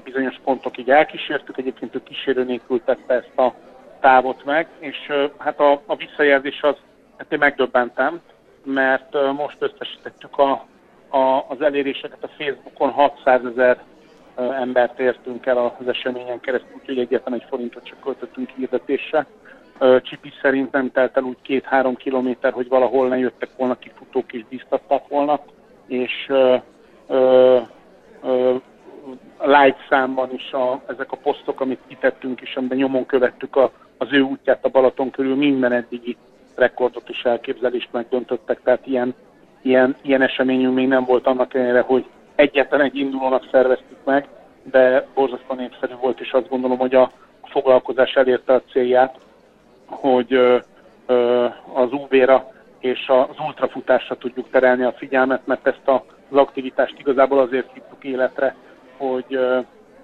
bizonyos 0.04 0.40
pontok 0.44 0.78
így 0.78 0.90
elkísértük, 0.90 1.58
egyébként 1.58 1.96
ő 1.96 2.04
kísérő 2.04 2.44
nélkül 2.44 2.82
tette 2.84 3.14
ezt 3.14 3.38
a 3.38 3.54
távot 4.00 4.46
meg, 4.46 4.68
és 4.80 5.12
hát 5.38 5.60
a, 5.60 5.82
a 5.86 5.96
visszajelzés 5.96 6.62
az, 6.62 6.76
hát 7.18 7.32
én 7.32 7.40
megdöbbentem, 7.40 8.22
mert 8.64 9.14
most 9.34 9.58
összesítettük 9.60 10.38
a, 10.38 10.52
a, 11.10 11.46
az 11.48 11.62
eléréseket 11.62 12.24
a 12.24 12.28
Facebookon 12.38 12.92
600 12.92 13.46
ezer 13.46 13.84
embert 14.38 15.00
értünk 15.00 15.46
el 15.46 15.58
az 15.80 15.88
eseményen 15.88 16.40
keresztül, 16.40 16.76
úgyhogy 16.80 17.00
egyetlen 17.00 17.34
egy 17.34 17.46
forintot 17.50 17.84
csak 17.84 18.00
költöttünk 18.00 18.50
hirdetésre. 18.50 19.26
Csipi 20.02 20.32
szerint 20.42 20.72
nem 20.72 20.92
telt 20.92 21.18
el 21.18 21.24
úgy 21.24 21.38
két-három 21.42 21.96
kilométer, 21.96 22.54
hogy 22.54 22.68
valahol 22.68 23.08
ne 23.08 23.18
jöttek 23.18 23.50
volna 23.58 23.78
ki 23.78 23.92
futók 23.96 24.34
és 24.34 24.46
biztatták 24.50 25.08
volna, 25.08 25.40
és 25.88 26.26
ö, 26.28 26.56
ö, 27.08 27.60
ö, 28.24 28.56
light 29.40 29.78
számban 29.90 30.34
is 30.34 30.52
a, 30.52 30.82
ezek 30.88 31.12
a 31.12 31.18
posztok, 31.18 31.62
amit 31.62 31.80
kitettünk, 31.88 32.42
és 32.42 32.56
amiben 32.56 32.78
nyomon 32.78 33.06
követtük 33.06 33.56
a, 33.56 33.72
az 33.98 34.08
ő 34.12 34.22
útját 34.22 34.66
a 34.66 34.70
Balaton 34.70 35.10
körül, 35.10 35.36
minden 35.36 35.72
eddigi 35.72 36.18
rekordot 36.56 37.10
is 37.10 37.24
elképzelést 37.24 37.90
megdöntöttek, 37.92 38.60
tehát 38.64 38.88
ilyen, 38.88 39.16
ilyen, 39.62 39.96
ilyen 40.02 40.22
eseményünk 40.22 40.76
még 40.76 40.88
nem 40.88 41.04
volt 41.04 41.28
annak 41.28 41.54
ellenére, 41.54 41.82
hogy 41.82 42.06
egyetlen 42.36 42.82
egy 42.82 42.96
indulónak 42.96 43.48
szerveztük 43.52 43.98
meg, 44.04 44.28
de 44.64 45.08
borzasztóan 45.14 45.58
népszerű 45.58 45.94
volt, 46.02 46.20
és 46.20 46.32
azt 46.32 46.50
gondolom, 46.50 46.78
hogy 46.78 46.96
a 46.96 47.12
foglalkozás 47.44 48.14
elérte 48.14 48.54
a 48.54 48.62
célját, 48.72 49.16
hogy 49.86 50.34
ö, 50.34 50.58
ö, 51.06 51.46
az 51.74 51.92
UV-ra 51.92 52.52
és 52.80 53.08
az 53.08 53.36
ultrafutásra 53.48 54.16
tudjuk 54.16 54.50
terelni 54.50 54.84
a 54.84 54.92
figyelmet, 54.92 55.42
mert 55.46 55.68
ezt 55.68 55.88
az 56.30 56.38
aktivitást 56.38 57.00
igazából 57.00 57.40
azért 57.40 57.74
hívtuk 57.74 58.04
életre, 58.04 58.56
hogy, 58.98 59.40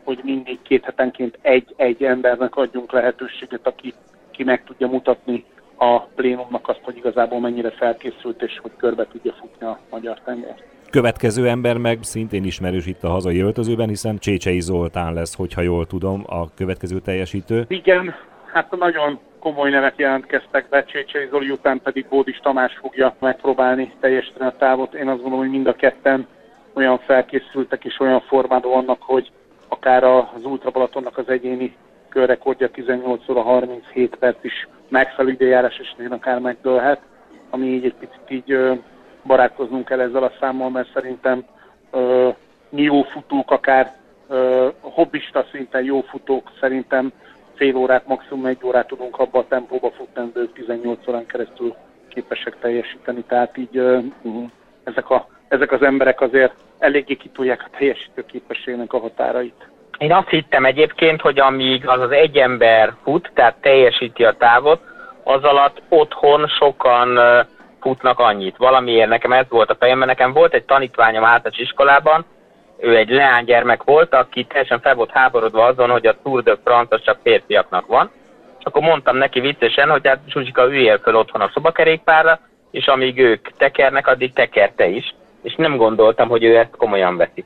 hogy 0.04 0.20
mindig 0.24 0.62
két 0.62 0.84
hetenként 0.84 1.38
egy-egy 1.42 2.04
embernek 2.04 2.56
adjunk 2.56 2.92
lehetőséget, 2.92 3.68
aki 3.68 3.94
ki 4.32 4.44
meg 4.44 4.64
tudja 4.64 4.88
mutatni 4.88 5.46
a 5.78 6.00
plénumnak 6.00 6.68
azt, 6.68 6.82
hogy 6.84 6.98
igazából 6.98 7.40
mennyire 7.40 7.72
felkészült 7.72 8.42
és 8.42 8.60
hogy 8.62 8.72
körbe 8.78 9.08
tudja 9.12 9.34
futni 9.40 9.66
a 9.66 9.80
magyar 9.90 10.20
tenger. 10.26 10.56
Következő 10.90 11.48
ember 11.48 11.78
meg 11.78 11.98
szintén 12.02 12.44
ismerős 12.44 12.86
itt 12.86 13.04
a 13.04 13.10
hazai 13.10 13.40
öltözőben, 13.40 13.88
hiszen 13.88 14.18
Csécsei 14.18 14.60
Zoltán 14.60 15.14
lesz, 15.14 15.36
hogyha 15.36 15.62
jól 15.62 15.86
tudom, 15.86 16.24
a 16.28 16.54
következő 16.54 17.00
teljesítő. 17.00 17.66
Igen, 17.68 18.16
hát 18.52 18.78
nagyon 18.78 19.20
komoly 19.40 19.70
nevek 19.70 19.94
jelentkeztek 19.98 20.70
be, 20.70 20.84
Csécsei 20.84 21.28
Zoli 21.30 21.50
után 21.50 21.82
pedig 21.82 22.06
Bódis 22.10 22.38
Tamás 22.38 22.78
fogja 22.82 23.16
megpróbálni 23.20 23.94
teljesíteni 24.00 24.46
a 24.46 24.56
távot. 24.58 24.94
Én 24.94 25.08
azt 25.08 25.22
gondolom, 25.22 25.40
hogy 25.40 25.50
mind 25.50 25.68
a 25.68 25.74
ketten 25.74 26.28
olyan 26.74 26.98
felkészültek 26.98 27.86
és 27.86 28.00
olyan 28.00 28.22
formában 28.22 28.72
vannak, 28.72 29.02
hogy 29.02 29.32
akár 29.68 30.04
az 30.04 30.44
Ultra 30.44 30.72
Balatonnak 30.72 31.18
az 31.18 31.30
egyéni 31.30 31.76
körrekordja 32.10 32.70
18 32.70 33.30
óra 33.30 33.42
37 33.42 34.16
perc 34.16 34.44
is 34.44 34.68
megfelelő 34.90 35.34
időjárás 35.34 35.78
esetén 35.78 36.12
akár 36.12 36.40
megdőlhet, 36.40 37.02
ami 37.50 37.66
így 37.66 37.86
egy 37.86 37.96
picit 37.96 38.30
így 38.30 38.80
barátkoznunk 39.24 39.86
kell 39.86 40.00
ezzel 40.00 40.24
a 40.24 40.34
számmal, 40.40 40.70
mert 40.70 40.92
szerintem 40.94 41.46
ö, 41.92 42.30
mi 42.70 42.82
jó 42.82 43.02
futók, 43.02 43.52
akár 43.52 43.96
ö, 44.28 44.70
hobbista 44.80 45.46
szinten 45.52 45.84
jó 45.84 46.02
futók 46.02 46.52
szerintem 46.60 47.12
fél 47.56 47.76
órát, 47.76 48.08
maximum 48.08 48.46
egy 48.46 48.60
órát 48.64 48.88
tudunk 48.88 49.20
abba 49.20 49.40
a 49.40 49.48
tempóba 49.48 49.92
futni, 49.92 50.32
de 50.34 50.42
18 50.54 51.08
órán 51.08 51.26
keresztül 51.26 51.76
képesek 52.08 52.60
teljesíteni, 52.60 53.24
tehát 53.28 53.58
így 53.58 53.78
ö, 53.78 54.00
ezek, 54.84 55.10
a, 55.10 55.28
ezek 55.54 55.72
az 55.72 55.82
emberek 55.82 56.22
azért 56.22 56.54
eléggé 56.80 57.16
kitolják 57.16 57.64
a 57.66 57.78
teljesítő 57.78 58.26
képességnek 58.26 58.94
a 58.94 59.00
határait. 59.00 59.68
Én 59.98 60.14
azt 60.14 60.30
hittem 60.30 60.66
egyébként, 60.66 61.22
hogy 61.22 61.40
amíg 61.40 61.88
az 61.88 62.00
az 62.00 62.12
egy 62.12 62.38
ember 62.38 62.94
fut, 63.04 63.32
tehát 63.34 63.56
teljesíti 63.62 64.24
a 64.24 64.34
távot, 64.34 64.82
az 65.24 65.44
alatt 65.44 65.82
otthon 65.90 66.48
sokan 66.48 67.20
futnak 67.82 68.20
annyit. 68.20 68.58
Valamiért 68.58 69.10
nekem 69.10 69.32
ez 69.32 69.46
volt 69.50 69.70
a 69.70 69.76
fejemben. 69.76 70.08
Nekem 70.08 70.34
volt 70.34 70.54
egy 70.54 70.64
tanítványom 70.64 71.24
általános 71.24 71.60
iskolában, 71.60 72.26
ő 72.78 72.96
egy 72.96 73.10
leánygyermek 73.10 73.84
volt, 73.84 74.14
aki 74.14 74.44
teljesen 74.44 74.80
fel 74.80 74.96
volt 74.96 75.12
háborodva 75.12 75.66
azon, 75.66 75.90
hogy 75.90 76.06
a 76.06 76.16
Tour 76.24 76.44
de 76.44 76.56
France 76.64 76.98
csak 76.98 77.20
férfiaknak 77.24 77.88
van. 77.88 78.12
És 78.60 78.66
akkor 78.66 78.82
mondtam 78.82 79.18
neki 79.18 79.40
viccesen, 79.40 79.90
hogy 79.90 80.08
hát 80.08 80.20
Zsuzsika, 80.28 80.66
üljél 80.66 81.00
föl 81.00 81.16
otthon 81.16 81.42
a 81.42 81.52
szobakerékpárra, 81.54 82.40
és 82.72 82.86
amíg 82.86 83.20
ők 83.20 83.48
tekernek, 83.58 84.08
addig 84.08 84.34
teker 84.34 84.72
te 84.76 84.88
is. 84.88 85.14
És 85.44 85.56
nem 85.56 85.78
gondoltam, 85.78 86.30
hogy 86.30 86.44
ő 86.44 86.58
ezt 86.58 86.76
komolyan 86.78 87.18
veszi 87.18 87.44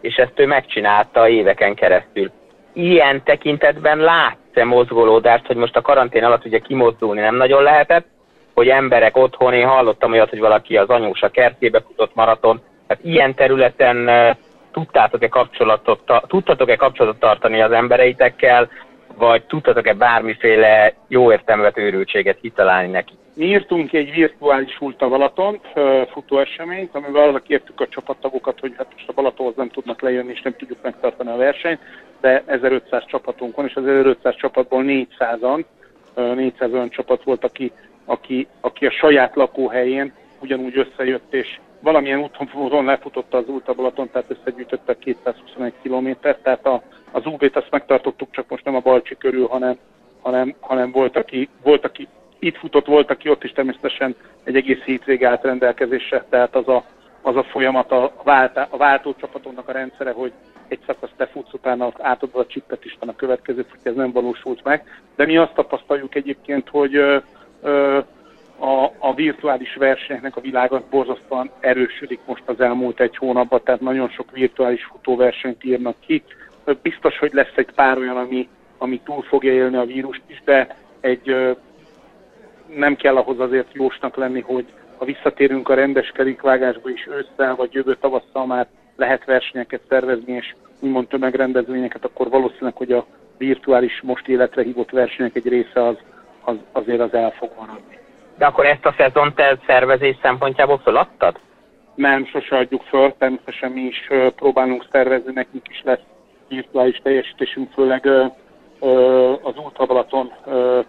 és 0.00 0.14
ezt 0.14 0.40
ő 0.40 0.46
megcsinálta 0.46 1.28
éveken 1.28 1.74
keresztül. 1.74 2.30
Ilyen 2.72 3.22
tekintetben 3.24 3.98
látsz-e 3.98 4.64
mozgolódást, 4.64 5.46
hogy 5.46 5.56
most 5.56 5.76
a 5.76 5.82
karantén 5.82 6.24
alatt 6.24 6.44
ugye 6.44 6.58
kimozdulni 6.58 7.20
nem 7.20 7.36
nagyon 7.36 7.62
lehetett, 7.62 8.06
hogy 8.54 8.68
emberek 8.68 9.16
otthon, 9.16 9.52
én 9.52 9.66
hallottam 9.66 10.12
olyat, 10.12 10.30
hogy 10.30 10.38
valaki 10.38 10.76
az 10.76 10.88
anyósa 10.88 11.28
kertjébe 11.28 11.80
futott 11.80 12.14
maraton, 12.14 12.60
tehát 12.86 13.04
ilyen 13.04 13.34
területen 13.34 14.10
tudtátok-e 14.72 15.28
kapcsolatot, 15.28 16.00
tudtatok-e 16.26 16.76
kapcsolatot 16.76 17.20
tartani 17.20 17.60
az 17.60 17.72
embereitekkel, 17.72 18.70
vagy 19.18 19.42
tudtatok-e 19.42 19.92
bármiféle 19.92 20.94
jó 21.08 21.32
értelmet 21.32 21.78
őrültséget 21.78 22.40
kitalálni 22.40 22.90
neki? 22.90 23.12
Mi 23.38 23.44
írtunk 23.44 23.92
egy 23.92 24.12
virtuális 24.12 24.80
Ulta 24.80 25.08
Balatont, 25.08 25.60
futóeseményt, 26.10 26.94
amivel 26.94 27.28
arra 27.28 27.38
kértük 27.38 27.80
a 27.80 27.88
csapattagokat, 27.88 28.60
hogy 28.60 28.74
hát 28.76 28.86
most 28.92 29.08
a 29.08 29.12
Balatonhoz 29.12 29.56
nem 29.56 29.68
tudnak 29.68 30.00
lejönni, 30.00 30.30
és 30.30 30.42
nem 30.42 30.56
tudjuk 30.56 30.78
megtartani 30.82 31.30
a 31.30 31.36
versenyt, 31.36 31.80
de 32.20 32.42
1500 32.46 33.04
csapatunk 33.06 33.56
van, 33.56 33.66
és 33.66 33.74
az 33.74 33.86
1500 33.86 34.36
csapatból 34.36 34.84
400-an, 34.86 35.64
400 36.14 36.72
olyan 36.72 36.88
csapat 36.88 37.22
volt, 37.22 37.44
aki, 37.44 37.72
aki, 38.04 38.46
aki 38.60 38.86
a 38.86 38.90
saját 38.90 39.34
lakóhelyén 39.34 40.12
ugyanúgy 40.40 40.78
összejött, 40.78 41.34
és 41.34 41.58
valamilyen 41.80 42.30
úton 42.52 42.84
lefutotta 42.84 43.36
az 43.36 43.48
Ulta 43.48 43.74
Balaton, 43.74 44.10
tehát 44.10 44.30
összegyűjtötte 44.30 44.98
221 44.98 45.72
kilométert, 45.82 46.42
tehát 46.42 46.66
a, 46.66 46.82
az 47.10 47.26
UB-t 47.26 47.56
azt 47.56 47.70
megtartottuk, 47.70 48.30
csak 48.30 48.48
most 48.48 48.64
nem 48.64 48.74
a 48.74 48.80
Balcsi 48.80 49.16
körül, 49.16 49.46
hanem, 49.46 49.78
hanem, 50.22 50.54
hanem 50.60 50.90
volt, 50.90 51.16
aki, 51.16 51.48
volt, 51.62 51.84
aki 51.84 52.08
itt 52.38 52.56
futott, 52.56 52.86
volt, 52.86 53.10
aki 53.10 53.28
ott 53.28 53.44
is 53.44 53.52
természetesen 53.52 54.14
egy 54.44 54.56
egész 54.56 54.80
hétvég 54.80 55.24
állt 55.24 55.42
rendelkezésre, 55.42 56.24
tehát 56.28 56.54
az 56.54 56.68
a, 56.68 56.84
az 57.22 57.36
a 57.36 57.42
folyamat, 57.42 57.92
a, 57.92 58.12
váltá, 58.22 58.66
a 58.70 58.76
váltó 58.76 59.14
csapatoknak 59.20 59.68
a 59.68 59.72
rendszere, 59.72 60.12
hogy 60.12 60.32
egy 60.68 60.78
szakasz 60.86 61.10
te 61.16 61.26
futsz, 61.26 61.52
utána 61.52 61.92
átadod 61.98 62.40
a 62.40 62.46
csippet 62.46 62.84
is 62.84 62.96
a 63.00 63.16
következő 63.16 63.66
fut, 63.70 63.86
ez 63.86 63.94
nem 63.94 64.12
valósult 64.12 64.64
meg. 64.64 65.02
De 65.16 65.26
mi 65.26 65.36
azt 65.36 65.54
tapasztaljuk 65.54 66.14
egyébként, 66.14 66.68
hogy 66.68 66.96
ö, 66.96 67.18
ö, 67.62 67.98
a, 68.58 68.92
a 68.98 69.14
virtuális 69.14 69.74
versenyeknek 69.74 70.36
a 70.36 70.40
világa 70.40 70.82
borzasztóan 70.90 71.50
erősödik 71.60 72.20
most 72.26 72.42
az 72.46 72.60
elmúlt 72.60 73.00
egy 73.00 73.16
hónapban, 73.16 73.60
tehát 73.64 73.80
nagyon 73.80 74.08
sok 74.08 74.30
virtuális 74.30 74.84
futóversenyt 74.84 75.64
írnak 75.64 75.96
ki. 76.06 76.22
Biztos, 76.82 77.18
hogy 77.18 77.32
lesz 77.32 77.52
egy 77.54 77.72
pár 77.74 77.98
olyan, 77.98 78.16
ami, 78.16 78.48
ami 78.78 79.00
túl 79.04 79.22
fogja 79.22 79.52
élni 79.52 79.76
a 79.76 79.84
vírust 79.84 80.22
is, 80.26 80.42
de 80.44 80.76
egy 81.00 81.56
nem 82.76 82.96
kell 82.96 83.16
ahhoz 83.16 83.40
azért 83.40 83.72
jósnak 83.72 84.16
lenni, 84.16 84.40
hogy 84.40 84.66
ha 84.96 85.04
visszatérünk 85.04 85.68
a 85.68 85.74
rendes 85.74 86.10
kerékvágásba 86.14 86.90
is 86.90 87.06
ősszel, 87.06 87.54
vagy 87.54 87.72
jövő 87.72 87.96
tavasszal 88.00 88.46
már 88.46 88.66
lehet 88.96 89.24
versenyeket 89.24 89.80
szervezni, 89.88 90.32
és 90.32 90.54
úgymond 90.80 91.08
tömegrendezvényeket, 91.08 92.04
akkor 92.04 92.28
valószínűleg, 92.28 92.76
hogy 92.76 92.92
a 92.92 93.06
virtuális 93.38 94.00
most 94.02 94.28
életre 94.28 94.62
hívott 94.62 94.90
versenyek 94.90 95.36
egy 95.36 95.48
része 95.48 95.86
az, 95.86 95.96
az 96.44 96.56
azért 96.72 97.00
az 97.00 97.14
el 97.14 97.30
fog 97.30 97.50
maradni. 97.58 97.98
De 98.38 98.46
akkor 98.46 98.66
ezt 98.66 98.86
a 98.86 98.94
szezon 98.96 99.34
te 99.34 99.58
szervezés 99.66 100.16
szempontjából 100.22 100.78
föladtad? 100.78 101.38
Nem, 101.94 102.26
sose 102.26 102.56
adjuk 102.56 102.82
föl, 102.82 103.14
természetesen 103.18 103.70
mi 103.70 103.80
is 103.80 104.08
próbálunk 104.36 104.86
szervezni, 104.90 105.32
nekünk 105.32 105.68
is 105.68 105.82
lesz 105.84 106.02
virtuális 106.48 107.00
teljesítésünk, 107.02 107.72
főleg 107.72 108.06
az 109.42 109.56
Ultra 109.56 109.86
Balaton 109.86 110.32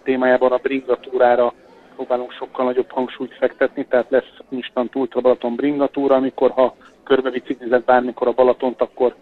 témájában 0.02 0.52
a 0.52 0.56
bringatúrára 0.56 1.52
próbálunk 2.00 2.32
sokkal 2.32 2.64
nagyobb 2.64 2.90
hangsúlyt 2.90 3.34
fektetni, 3.34 3.84
tehát 3.84 4.10
lesz 4.10 4.32
instant 4.48 4.94
Ultra 4.94 5.20
Balaton 5.20 5.54
bringatúra, 5.54 6.14
amikor 6.14 6.50
ha 6.50 6.74
körbe 7.04 7.30
biciklizett 7.30 7.84
bármikor 7.84 8.28
a 8.28 8.32
Balatont, 8.32 8.80
akkor 8.80 9.14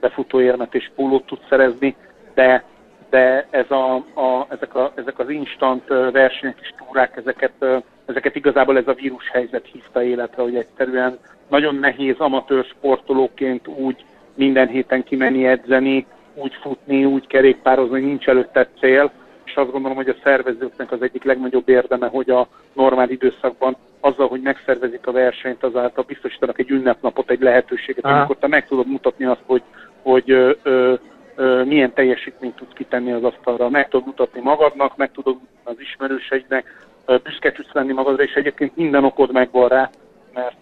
befutóérmet 0.00 0.74
és 0.74 0.90
pólót 0.94 1.26
tud 1.26 1.38
szerezni, 1.48 1.96
de, 2.34 2.64
de 3.10 3.46
ez 3.50 3.70
a, 3.70 3.94
a, 3.94 4.46
ezek, 4.48 4.74
a, 4.74 4.92
ezek 4.94 5.18
az 5.18 5.28
instant 5.28 5.86
versenyek 6.12 6.58
és 6.60 6.72
túrák, 6.76 7.16
ezeket, 7.16 7.64
ezeket 8.04 8.36
igazából 8.36 8.76
ez 8.76 8.88
a 8.88 8.94
vírushelyzet 8.94 9.66
hívta 9.72 10.02
életre, 10.02 10.42
hogy 10.42 10.56
egyszerűen 10.56 11.18
nagyon 11.48 11.74
nehéz 11.74 12.18
amatőr 12.18 12.64
sportolóként 12.64 13.66
úgy 13.68 14.04
minden 14.34 14.68
héten 14.68 15.02
kimenni 15.04 15.46
edzeni, 15.46 16.06
úgy 16.34 16.54
futni, 16.60 17.04
úgy 17.04 17.26
kerékpározni, 17.26 18.00
nincs 18.00 18.26
előtte 18.28 18.68
cél, 18.80 19.12
és 19.46 19.56
azt 19.56 19.70
gondolom, 19.70 19.96
hogy 19.96 20.08
a 20.08 20.16
szervezőknek 20.22 20.92
az 20.92 21.02
egyik 21.02 21.24
legnagyobb 21.24 21.68
érdeme, 21.68 22.06
hogy 22.06 22.30
a 22.30 22.48
normál 22.72 23.10
időszakban 23.10 23.76
azzal, 24.00 24.28
hogy 24.28 24.40
megszervezik 24.40 25.06
a 25.06 25.12
versenyt, 25.12 25.62
azáltal 25.64 26.04
biztosítanak 26.06 26.58
egy 26.58 26.70
ünnepnapot, 26.70 27.30
egy 27.30 27.40
lehetőséget, 27.40 28.04
Aha. 28.04 28.16
amikor 28.16 28.36
te 28.36 28.46
meg 28.46 28.66
tudod 28.66 28.86
mutatni 28.86 29.24
azt, 29.24 29.42
hogy, 29.46 29.62
hogy 30.02 30.30
ö, 30.30 30.52
ö, 30.62 30.94
ö, 31.34 31.64
milyen 31.64 31.92
teljesítményt 31.92 32.56
tudsz 32.56 32.72
kitenni 32.74 33.12
az 33.12 33.24
asztalra. 33.24 33.68
Meg 33.68 33.88
tudod 33.88 34.06
mutatni 34.06 34.40
magadnak, 34.40 34.96
meg 34.96 35.12
tudod 35.12 35.34
mutatni 35.34 35.72
az 35.72 35.80
ismerőseidnek, 35.80 36.86
büszke 37.22 37.52
tudsz 37.52 37.72
lenni 37.72 37.92
magadra, 37.92 38.22
és 38.22 38.34
egyébként 38.34 38.76
minden 38.76 39.04
okod 39.04 39.32
megvan 39.32 39.68
rá, 39.68 39.90
mert 40.34 40.56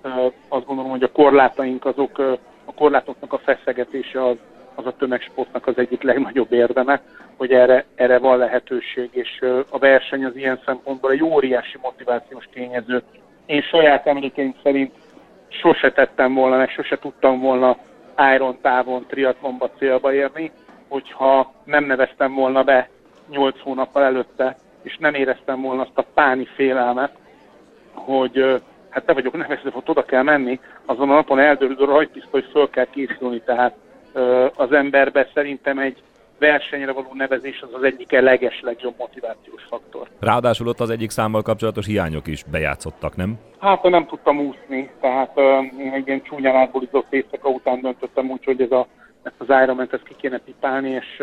azt 0.48 0.66
gondolom, 0.66 0.90
hogy 0.90 1.02
a 1.02 1.12
korlátaink 1.12 1.84
azok, 1.84 2.18
a 2.64 2.74
korlátoknak 2.74 3.32
a 3.32 3.38
feszegetése 3.38 4.26
az, 4.26 4.36
az 4.74 4.86
a 4.86 4.96
tömegsportnak 4.96 5.66
az 5.66 5.78
egyik 5.78 6.02
legnagyobb 6.02 6.52
érdeme, 6.52 7.00
hogy 7.36 7.52
erre, 7.52 7.84
erre 7.94 8.18
van 8.18 8.38
lehetőség, 8.38 9.08
és 9.12 9.44
a 9.68 9.78
verseny 9.78 10.24
az 10.24 10.36
ilyen 10.36 10.60
szempontból 10.64 11.10
egy 11.10 11.22
óriási 11.22 11.78
motivációs 11.82 12.48
tényező. 12.52 13.02
Én 13.46 13.62
saját 13.62 14.06
emlékeim 14.06 14.54
szerint 14.62 14.92
sose 15.48 15.92
tettem 15.92 16.34
volna, 16.34 16.56
meg 16.56 16.70
sose 16.70 16.98
tudtam 16.98 17.40
volna 17.40 17.76
Iron 18.34 18.58
távon, 18.60 19.06
triatlonba 19.06 19.70
célba 19.78 20.12
érni, 20.12 20.50
hogyha 20.88 21.52
nem 21.64 21.84
neveztem 21.84 22.34
volna 22.34 22.62
be 22.62 22.88
8 23.30 23.60
hónappal 23.60 24.02
előtte, 24.02 24.56
és 24.82 24.96
nem 24.96 25.14
éreztem 25.14 25.60
volna 25.60 25.82
azt 25.82 25.98
a 25.98 26.06
páni 26.14 26.44
félelmet, 26.54 27.12
hogy 27.92 28.62
hát 28.90 29.04
te 29.04 29.12
vagyok 29.12 29.36
nevezve, 29.36 29.70
hogy 29.70 29.82
oda 29.86 30.04
kell 30.04 30.22
menni, 30.22 30.60
azon 30.86 31.10
a 31.10 31.14
napon 31.14 31.38
eldőlő 31.38 31.74
a 31.78 31.84
rajtiszta, 31.84 32.42
föl 32.42 32.70
kell 32.70 32.86
készülni, 32.90 33.40
tehát 33.40 33.74
az 34.54 34.72
emberbe 34.72 35.28
szerintem 35.34 35.78
egy 35.78 36.02
versenyre 36.38 36.92
való 36.92 37.10
nevezés 37.12 37.60
az 37.60 37.74
az 37.74 37.82
egyik 37.82 38.10
leges 38.10 38.60
legjobb 38.60 38.94
motivációs 38.98 39.62
faktor. 39.68 40.08
Ráadásul 40.20 40.68
ott 40.68 40.80
az 40.80 40.90
egyik 40.90 41.10
számmal 41.10 41.42
kapcsolatos 41.42 41.86
hiányok 41.86 42.26
is 42.26 42.44
bejátszottak, 42.50 43.16
nem? 43.16 43.38
Hát 43.58 43.82
nem 43.82 44.06
tudtam 44.06 44.38
úszni, 44.38 44.90
tehát 45.00 45.38
én 45.78 45.92
egy 45.92 46.06
ilyen 46.06 46.22
csúnyán 46.22 46.56
átbolizott 46.56 47.12
éjszaka 47.12 47.48
után 47.48 47.80
döntöttem 47.80 48.30
úgy, 48.30 48.44
hogy 48.44 48.60
ez 48.60 48.70
a, 48.70 48.86
ezt 49.22 49.34
az 49.38 49.46
Ironman 49.62 49.88
ezt 49.90 50.02
ki 50.02 50.14
kéne 50.20 50.38
pipálni, 50.38 50.90
és 50.90 51.22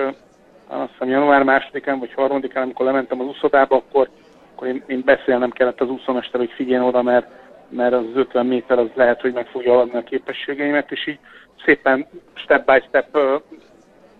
azt 0.67 0.91
hiszem 0.91 1.09
január 1.09 1.43
másodikán 1.43 1.99
vagy 1.99 2.13
harmadikán, 2.13 2.63
amikor 2.63 2.85
lementem 2.85 3.19
az 3.19 3.27
úszodába, 3.27 3.75
akkor, 3.75 4.09
akkor 4.55 4.67
én, 4.67 4.83
én 4.87 5.01
beszélnem 5.05 5.51
kellett 5.51 5.81
az 5.81 5.89
úszómester, 5.89 6.39
hogy 6.39 6.51
figyeljen 6.55 6.87
oda, 6.87 7.01
mert, 7.01 7.27
mert 7.69 7.93
az 7.93 8.05
50 8.13 8.45
méter 8.45 8.79
az 8.79 8.89
lehet, 8.93 9.21
hogy 9.21 9.33
meg 9.33 9.45
fogja 9.45 9.79
adni 9.79 9.97
a 9.97 10.03
képességeimet, 10.03 10.91
és 10.91 11.07
így 11.07 11.19
szépen 11.65 12.07
step 12.33 12.65
by 12.65 12.83
step 12.87 13.17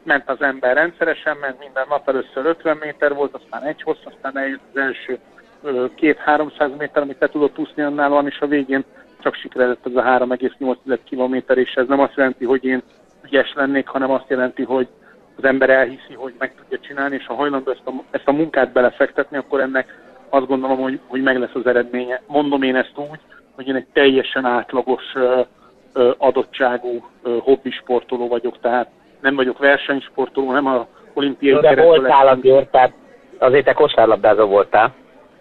ment 0.04 0.30
az 0.30 0.41
ember 0.41 0.75
rendszeresen, 0.75 1.38
ment 1.38 1.60
minden 1.60 1.86
nap 1.89 2.10
először 2.10 2.45
50 2.45 2.77
méter 2.77 3.13
volt, 3.13 3.34
aztán 3.34 3.63
egy 3.63 3.82
hossz, 3.82 4.04
aztán 4.04 4.38
eljött 4.38 4.62
az 4.73 4.80
első 4.80 5.19
két-háromszáz 5.95 6.71
méter, 6.77 7.01
amit 7.01 7.19
le 7.19 7.27
tudott 7.27 7.60
úszni 7.60 7.82
annál 7.82 8.27
és 8.27 8.39
a 8.39 8.47
végén 8.47 8.84
csak 9.19 9.36
sikeredett 9.36 9.86
ez 9.86 9.95
a 9.95 10.01
3,8 10.01 10.97
km, 11.10 11.60
és 11.60 11.73
ez 11.73 11.88
nem 11.88 11.99
azt 11.99 12.15
jelenti, 12.15 12.45
hogy 12.45 12.65
én 12.65 12.82
ügyes 13.25 13.54
lennék, 13.54 13.88
hanem 13.88 14.12
azt 14.12 14.30
jelenti, 14.30 14.63
hogy 14.63 14.88
az 15.38 15.43
ember 15.43 15.69
elhiszi, 15.69 16.13
hogy 16.13 16.34
meg 16.38 16.56
tudja 16.56 16.80
csinálni, 16.80 17.15
és 17.15 17.25
ha 17.25 17.34
hajlandó 17.34 17.71
ezt 17.71 17.88
a, 17.88 17.91
ezt 18.12 18.27
a 18.27 18.32
munkát 18.32 18.71
belefektetni, 18.71 19.38
akkor 19.38 19.60
ennek 19.60 19.99
azt 20.30 20.47
gondolom, 20.47 20.80
hogy, 20.80 20.99
hogy 21.08 21.21
meg 21.21 21.39
lesz 21.39 21.54
az 21.56 21.65
eredménye. 21.65 22.21
Mondom 22.27 22.62
én 22.62 22.75
ezt 22.75 22.93
úgy, 22.95 23.19
hogy 23.56 23.67
én 23.67 23.75
egy 23.75 23.88
teljesen 23.93 24.45
átlagos 24.45 25.04
adottságú 26.17 27.06
hobbisportoló 27.39 28.27
vagyok, 28.27 28.60
tehát 28.60 28.89
nem 29.21 29.36
vagyok 29.36 29.58
versenysportoló, 29.58 30.51
nem 30.51 30.65
a 30.65 30.88
olimpiai 31.13 31.60
De 31.60 31.84
voltál 31.84 32.27
azért, 32.27 32.71
tehát 32.71 32.93
azért 33.38 33.65
te 33.65 33.73
kosárlabdázó 33.73 34.45
voltál. 34.45 34.93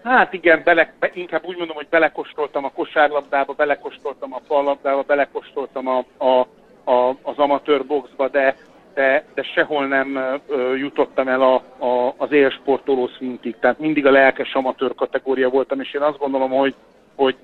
Hát 0.05 0.33
igen, 0.33 0.61
bele, 0.65 0.93
be, 0.99 1.11
inkább 1.15 1.45
úgy 1.45 1.57
mondom, 1.57 1.77
hogy 1.77 1.87
belekostoltam 1.91 2.65
a 2.65 2.71
kosárlabdába, 2.71 3.53
belekostoltam 3.53 4.35
a 4.35 4.41
fallabdába, 4.47 5.03
belekostoltam 5.03 5.89
a, 5.89 6.05
a, 6.25 6.47
a, 6.91 7.17
az 7.23 7.37
amatőr 7.37 7.87
boxba, 7.87 8.29
de, 8.29 8.57
de, 8.95 9.25
de 9.35 9.43
sehol 9.43 9.87
nem 9.87 10.17
ö, 10.49 10.75
jutottam 10.75 11.29
el 11.29 11.43
a, 11.43 11.55
a, 11.85 12.15
az 12.17 12.33
élsportoló 12.33 13.09
szintig. 13.19 13.57
Tehát 13.59 13.79
mindig 13.79 14.07
a 14.07 14.11
lelkes 14.11 14.55
amatőr 14.55 14.95
kategória 14.95 15.49
voltam, 15.49 15.81
és 15.81 15.95
én 15.95 16.03
azt 16.03 16.19
gondolom, 16.19 16.51
hogy, 16.51 16.75
hogy 17.17 17.37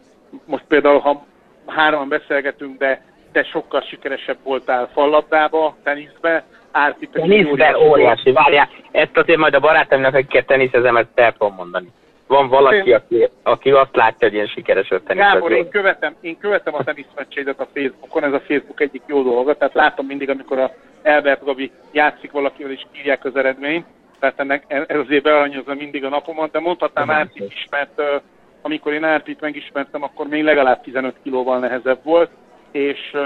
most 0.45 0.65
például, 0.69 0.99
ha 0.99 1.25
hárman 1.67 2.09
beszélgetünk, 2.09 2.79
de 2.79 3.05
te 3.33 3.45
sokkal 3.45 3.81
sikeresebb 3.81 4.39
voltál 4.43 4.91
fallabdába, 4.93 5.77
teniszbe, 5.83 6.45
Árpi 6.71 7.09
Teniszbe 7.09 7.79
óriási, 7.79 8.33
várjál, 8.33 8.69
ezt 8.91 9.17
azért 9.17 9.39
majd 9.39 9.55
a 9.55 9.61
barátomnak, 9.61 10.15
akiket 10.15 10.47
teniszezem, 10.47 10.97
ezt 10.97 11.09
el 11.15 11.33
tudom 11.33 11.55
mondani. 11.55 11.87
Van 12.27 12.49
valaki, 12.49 12.93
aki, 12.93 13.29
aki 13.43 13.71
azt 13.71 13.97
látja, 13.97 14.29
hogy 14.29 14.33
ilyen 14.33 14.47
sikeres 14.47 14.91
a 14.91 15.03
tenisz. 15.03 15.25
Gábor, 15.25 15.53
én 15.53 15.69
követem, 15.69 16.17
én 16.21 16.39
követem 16.39 16.75
a 16.75 16.85
teniszmeccsédet 16.85 17.61
a 17.61 17.69
Facebookon, 17.75 18.25
ez 18.25 18.33
a 18.33 18.41
Facebook 18.41 18.81
egyik 18.81 19.03
jó 19.07 19.23
dolga, 19.23 19.55
tehát 19.55 19.75
látom 19.75 20.07
mindig, 20.07 20.31
amikor 20.31 20.59
a 20.59 20.71
Elbert 21.03 21.45
Gabi 21.45 21.71
játszik 21.93 22.31
valakivel, 22.31 22.73
és 22.73 22.83
írják 22.99 23.25
az 23.25 23.37
eredményt, 23.37 23.87
tehát 24.19 24.41
ennek, 24.41 24.65
ez 24.69 24.99
azért 24.99 25.23
bearanyozza 25.23 25.75
mindig 25.75 26.05
a 26.05 26.09
napomat, 26.09 26.51
de 26.51 26.61
mondhatnám 26.61 27.11
Árpit 27.11 27.53
is, 27.53 27.67
mert 27.71 28.03
amikor 28.67 28.93
én 28.93 29.05
Árpit 29.05 29.41
megismertem, 29.41 30.03
akkor 30.03 30.27
még 30.27 30.43
legalább 30.43 30.83
15 30.83 31.15
kilóval 31.23 31.59
nehezebb 31.59 31.99
volt, 32.03 32.31
és, 32.73 33.17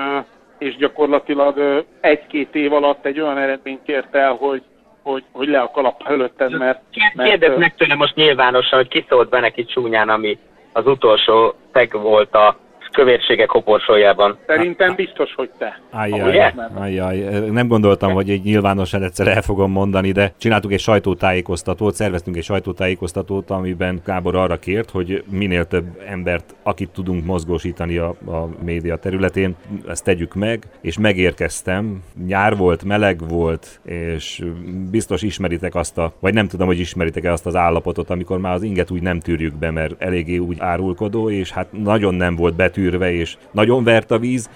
és 0.58 0.76
gyakorlatilag 0.76 1.84
egy-két 2.00 2.54
év 2.54 2.72
alatt 2.72 3.06
egy 3.06 3.20
olyan 3.20 3.38
eredményt 3.38 3.88
ért 3.88 4.14
el, 4.14 4.32
hogy, 4.32 4.62
hogy, 5.02 5.24
hogy 5.32 5.48
le 5.48 5.60
a 5.60 5.70
kalap 5.70 6.02
előtted, 6.04 6.58
mert... 6.58 6.80
Kérdezd 7.16 7.58
meg 7.58 7.74
tőle 7.74 7.94
most 7.94 8.14
nyilvánosan, 8.14 8.78
hogy 8.78 8.88
ki 8.88 9.04
szólt 9.08 9.28
be 9.28 9.40
neki 9.40 9.64
csúnyán, 9.64 10.08
ami 10.08 10.38
az 10.72 10.86
utolsó 10.86 11.54
tag 11.72 11.92
volt 11.92 12.34
a 12.34 12.56
kövérségek 12.92 13.46
koporsójában. 13.46 14.38
Szerintem 14.46 14.94
biztos, 14.94 15.34
hogy 15.34 15.50
te. 15.58 15.80
Ajjaj, 15.90 16.52
ajjaj. 16.74 17.18
Nem 17.50 17.68
gondoltam, 17.68 18.12
hogy 18.12 18.30
egy 18.30 18.42
nyilvánosan 18.42 19.02
egyszer 19.02 19.28
el 19.28 19.42
fogom 19.42 19.70
mondani, 19.70 20.12
de 20.12 20.32
csináltuk 20.38 20.72
egy 20.72 20.80
sajtótájékoztatót, 20.80 21.94
szerveztünk 21.94 22.36
egy 22.36 22.42
sajtótájékoztatót, 22.42 23.50
amiben 23.50 24.00
Gábor 24.04 24.36
arra 24.36 24.58
kért, 24.58 24.90
hogy 24.90 25.24
minél 25.30 25.64
több 25.64 25.84
embert, 26.06 26.54
akit 26.62 26.90
tudunk 26.90 27.24
mozgósítani 27.24 27.96
a, 27.96 28.08
a 28.08 28.48
média 28.64 28.96
területén, 28.96 29.56
ezt 29.88 30.04
tegyük 30.04 30.34
meg, 30.34 30.64
és 30.80 30.98
megérkeztem. 30.98 32.02
Nyár 32.26 32.56
volt, 32.56 32.84
meleg 32.84 33.28
volt, 33.28 33.80
és 33.84 34.42
biztos 34.90 35.22
ismeritek 35.22 35.74
azt 35.74 35.98
a, 35.98 36.12
vagy 36.20 36.34
nem 36.34 36.48
tudom, 36.48 36.66
hogy 36.66 36.78
ismeritek-e 36.78 37.32
azt 37.32 37.46
az 37.46 37.56
állapotot, 37.56 38.10
amikor 38.10 38.38
már 38.38 38.54
az 38.54 38.62
inget 38.62 38.90
úgy 38.90 39.02
nem 39.02 39.20
tűrjük 39.20 39.54
be, 39.54 39.70
mert 39.70 40.02
eléggé 40.02 40.36
úgy 40.36 40.56
árulkodó, 40.60 41.30
és 41.30 41.50
hát 41.50 41.66
nagyon 41.72 42.14
nem 42.14 42.36
volt 42.36 42.54
betű 42.54 42.79
tűrve, 42.80 43.12
és 43.12 43.36
nagyon 43.50 43.84
vert 43.84 44.10
a 44.10 44.18
víz. 44.18 44.50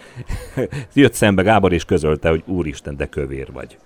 Jött 0.95 1.13
szembe 1.13 1.43
Gábor, 1.43 1.73
és 1.73 1.85
közölte, 1.85 2.29
hogy 2.29 2.43
úristen, 2.47 2.97
de 2.97 3.07
kövér 3.07 3.47
vagy. 3.53 3.77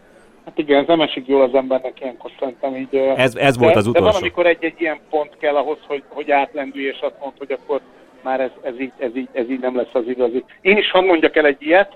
Hát 0.44 0.59
igen, 0.59 0.81
ez 0.81 0.87
nem 0.87 1.01
esik 1.01 1.27
jól 1.27 1.42
az 1.42 1.55
embernek 1.55 2.01
ilyenkor 2.01 2.31
szerintem 2.38 2.74
így. 2.77 2.94
Ez, 3.16 3.35
ez 3.35 3.57
de, 3.57 3.64
volt 3.64 3.77
az 3.77 3.87
utolsó. 3.87 4.07
De 4.07 4.12
van, 4.12 4.20
amikor 4.20 4.46
egy-egy 4.46 4.81
ilyen 4.81 4.98
pont 5.11 5.37
kell 5.38 5.57
ahhoz, 5.57 5.79
hogy, 5.87 6.03
hogy 6.09 6.31
átlendülj, 6.31 6.87
és 6.87 6.98
azt 7.01 7.14
mondod, 7.20 7.38
hogy 7.38 7.53
akkor 7.53 7.81
már 8.22 8.40
ez, 8.40 8.51
ez, 8.62 8.81
így, 8.81 8.92
ez, 8.98 9.16
így, 9.16 9.29
ez 9.33 9.51
így 9.51 9.61
nem 9.61 9.77
lesz 9.77 9.92
az 9.92 10.09
igazi. 10.09 10.44
Én 10.61 10.77
is 10.77 10.90
hadd 10.90 11.05
mondjak 11.05 11.37
el 11.37 11.46
egy 11.46 11.62
ilyet. 11.62 11.92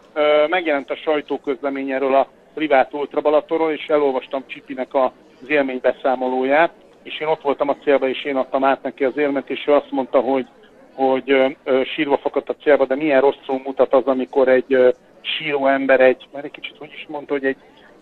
Megjelent 0.49 0.91
a 0.91 0.97
sajtóközlemény 0.97 1.91
erről 1.91 2.15
a 2.15 2.29
privát 2.55 2.95
Ultra 2.95 3.21
Balatonról, 3.21 3.73
és 3.73 3.87
elolvastam 3.87 4.45
Csipinek 4.47 4.95
az 4.95 5.49
élménybeszámolóját, 5.49 6.73
és 7.03 7.21
én 7.21 7.29
ott 7.29 7.43
voltam 7.43 7.69
a 7.69 7.77
célba, 7.83 8.09
és 8.09 8.25
én 8.25 8.37
adtam 8.37 8.65
át 8.65 8.83
neki 8.83 9.05
az 9.05 9.17
élmet, 9.17 9.51
és 9.51 9.65
ő 9.67 9.73
azt 9.73 9.91
mondta, 9.91 10.21
hogy 10.21 10.47
hogy 10.95 11.57
sírva 11.85 12.17
fakadt 12.17 12.49
a 12.49 12.57
célba, 12.63 12.85
de 12.85 12.95
milyen 12.95 13.21
rosszul 13.21 13.61
mutat 13.65 13.93
az, 13.93 14.07
amikor 14.07 14.49
egy 14.49 14.95
síró 15.21 15.67
ember, 15.67 16.01
egy, 16.01 16.29
mert 16.33 16.45
egy 16.45 16.51
kicsit 16.51 16.77
úgy 16.81 16.93
is 16.93 17.07
mondta, 17.09 17.33
hogy 17.33 17.45
egy, 17.45 17.57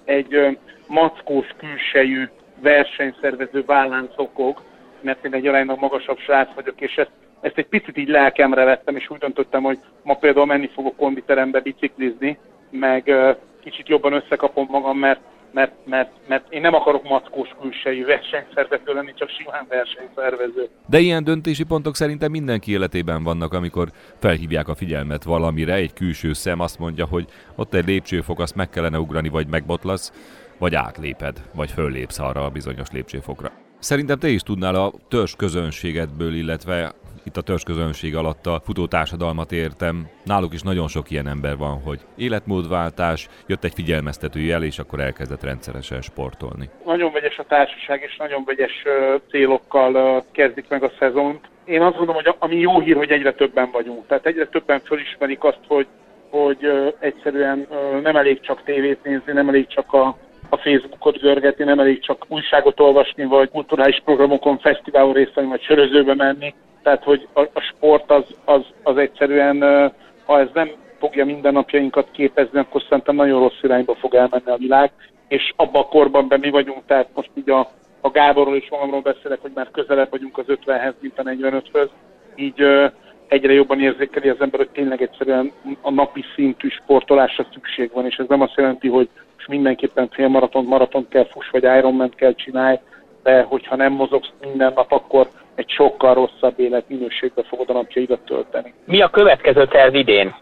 egy 0.04 0.58
mackós 0.86 1.46
külsejű 1.56 2.28
versenyszervező 2.62 3.64
vállán 3.66 4.10
szokog, 4.16 4.62
mert 5.00 5.24
én 5.24 5.34
egy 5.34 5.46
aránylag 5.46 5.80
magasabb 5.80 6.18
srác 6.18 6.54
vagyok, 6.54 6.80
és 6.80 6.96
ezt, 6.96 7.10
ezt 7.40 7.58
egy 7.58 7.66
picit 7.66 7.96
így 7.96 8.08
lelkemre 8.08 8.64
vettem, 8.64 8.96
és 8.96 9.10
úgy 9.10 9.18
döntöttem, 9.18 9.62
hogy 9.62 9.78
ma 10.02 10.14
például 10.14 10.46
menni 10.46 10.70
fogok 10.74 10.96
konditerembe 10.96 11.60
biciklizni, 11.60 12.38
meg 12.70 13.14
kicsit 13.62 13.88
jobban 13.88 14.12
összekapom 14.12 14.66
magam, 14.70 14.98
mert 14.98 15.20
mert, 15.52 15.72
mert, 15.84 16.10
mert 16.26 16.52
én 16.52 16.60
nem 16.60 16.74
akarok 16.74 17.08
mackós 17.08 17.48
külsejű 17.60 18.04
versenyszervező 18.04 18.92
lenni, 18.94 19.12
csak 19.14 19.28
simán 19.28 19.66
versenyszervező. 19.68 20.68
De 20.86 20.98
ilyen 20.98 21.24
döntési 21.24 21.64
pontok 21.64 21.96
szerintem 21.96 22.30
mindenki 22.30 22.72
életében 22.72 23.22
vannak, 23.22 23.52
amikor 23.52 23.88
felhívják 24.18 24.68
a 24.68 24.74
figyelmet 24.74 25.24
valamire, 25.24 25.74
egy 25.74 25.92
külső 25.92 26.32
szem 26.32 26.60
azt 26.60 26.78
mondja, 26.78 27.06
hogy 27.06 27.24
ott 27.56 27.74
egy 27.74 27.86
lépcsőfok, 27.86 28.40
azt 28.40 28.54
meg 28.54 28.68
kellene 28.68 28.98
ugrani, 28.98 29.28
vagy 29.28 29.46
megbotlasz, 29.46 30.12
vagy 30.58 30.74
átléped, 30.74 31.42
vagy 31.54 31.70
föllépsz 31.70 32.18
arra 32.18 32.44
a 32.44 32.50
bizonyos 32.50 32.88
lépcsőfokra. 32.92 33.50
Szerintem 33.78 34.18
te 34.18 34.28
is 34.28 34.42
tudnál 34.42 34.74
a 34.74 34.92
törzs 35.08 35.34
közönségedből, 35.36 36.34
illetve 36.34 36.92
itt 37.24 37.36
a 37.36 37.42
törzs 37.42 37.62
közönség 37.62 38.16
alatt 38.16 38.46
a 38.46 38.60
futótársadalmat 38.64 39.52
értem. 39.52 40.08
Náluk 40.24 40.52
is 40.52 40.62
nagyon 40.62 40.88
sok 40.88 41.10
ilyen 41.10 41.28
ember 41.28 41.56
van, 41.56 41.80
hogy 41.82 42.00
életmódváltás, 42.16 43.28
jött 43.46 43.64
egy 43.64 43.74
figyelmeztető 43.74 44.40
jel, 44.40 44.62
és 44.62 44.78
akkor 44.78 45.00
elkezdett 45.00 45.42
rendszeresen 45.42 46.00
sportolni. 46.00 46.68
Nagyon 46.84 47.12
vegyes 47.12 47.38
a 47.38 47.44
társaság, 47.44 48.02
és 48.02 48.16
nagyon 48.16 48.42
vegyes 48.46 48.84
célokkal 49.30 50.24
kezdik 50.32 50.68
meg 50.68 50.82
a 50.82 50.92
szezont. 50.98 51.48
Én 51.64 51.82
azt 51.82 51.96
gondolom, 51.96 52.22
hogy 52.24 52.34
ami 52.38 52.56
jó 52.56 52.80
hír, 52.80 52.96
hogy 52.96 53.10
egyre 53.10 53.32
többen 53.32 53.70
vagyunk. 53.70 54.06
Tehát 54.06 54.26
egyre 54.26 54.46
többen 54.46 54.80
fölismerik 54.80 55.44
azt, 55.44 55.60
hogy 55.66 55.86
hogy 56.30 56.92
egyszerűen 56.98 57.66
nem 58.02 58.16
elég 58.16 58.40
csak 58.40 58.62
tévét 58.64 59.02
nézni, 59.02 59.32
nem 59.32 59.48
elég 59.48 59.66
csak 59.66 59.92
a 59.92 60.16
a 60.50 60.56
Facebookot 60.56 61.20
görgetni, 61.20 61.64
nem 61.64 61.78
elég 61.78 62.00
csak 62.00 62.24
újságot 62.28 62.80
olvasni, 62.80 63.24
vagy 63.24 63.50
kulturális 63.50 64.02
programokon, 64.04 64.58
fesztiválon 64.58 65.12
részt 65.12 65.34
venni, 65.34 65.48
vagy 65.48 65.62
sörözőbe 65.62 66.14
menni. 66.14 66.54
Tehát, 66.82 67.04
hogy 67.04 67.28
a, 67.32 67.40
a 67.40 67.60
sport 67.60 68.10
az, 68.10 68.24
az, 68.44 68.62
az 68.82 68.96
egyszerűen, 68.96 69.60
ha 70.24 70.40
ez 70.40 70.48
nem 70.54 70.70
fogja 70.98 71.24
mindennapjainkat 71.24 72.08
képezni, 72.12 72.58
akkor 72.58 72.82
szerintem 72.82 73.14
nagyon 73.14 73.40
rossz 73.40 73.62
irányba 73.62 73.94
fog 73.94 74.14
elmenni 74.14 74.50
a 74.50 74.56
világ, 74.56 74.92
és 75.28 75.52
abban 75.56 75.82
a 75.82 75.88
korban 75.88 76.28
be 76.28 76.36
mi 76.38 76.50
vagyunk, 76.50 76.86
tehát 76.86 77.08
most 77.14 77.30
így 77.34 77.50
a, 77.50 77.68
a 78.00 78.10
Gáborról 78.10 78.56
és 78.56 78.70
magamról 78.70 79.00
beszélek, 79.00 79.40
hogy 79.40 79.52
már 79.54 79.70
közelebb 79.70 80.10
vagyunk 80.10 80.38
az 80.38 80.44
50-hez, 80.48 80.94
mint 81.00 81.18
a 81.18 81.22
45-höz, 81.22 81.88
így 82.34 82.64
egyre 83.28 83.52
jobban 83.52 83.80
érzékeli 83.80 84.28
az 84.28 84.40
ember, 84.40 84.60
hogy 84.60 84.70
tényleg 84.70 85.02
egyszerűen 85.02 85.52
a 85.80 85.90
napi 85.90 86.24
szintű 86.34 86.68
sportolásra 86.68 87.46
szükség 87.52 87.90
van, 87.92 88.06
és 88.06 88.16
ez 88.16 88.26
nem 88.28 88.40
azt 88.40 88.56
jelenti, 88.56 88.88
hogy 88.88 89.08
mindenképpen 89.50 90.08
félmaraton, 90.12 90.64
maraton 90.64 91.08
kell 91.08 91.26
fuss, 91.26 91.50
vagy 91.50 91.62
Ironman 91.62 92.10
kell 92.16 92.34
csinálj, 92.34 92.78
de 93.22 93.42
hogyha 93.42 93.76
nem 93.76 93.92
mozogsz 93.92 94.32
minden 94.40 94.72
nap, 94.74 94.92
akkor 94.92 95.28
egy 95.54 95.70
sokkal 95.70 96.14
rosszabb 96.14 96.60
életminőségbe 96.60 97.42
fogod 97.42 97.70
a 97.70 97.72
napjaidat 97.72 98.20
tölteni. 98.20 98.74
Mi 98.84 99.00
a 99.00 99.08
következő 99.08 99.66
terv 99.66 99.94
idén? 99.94 100.34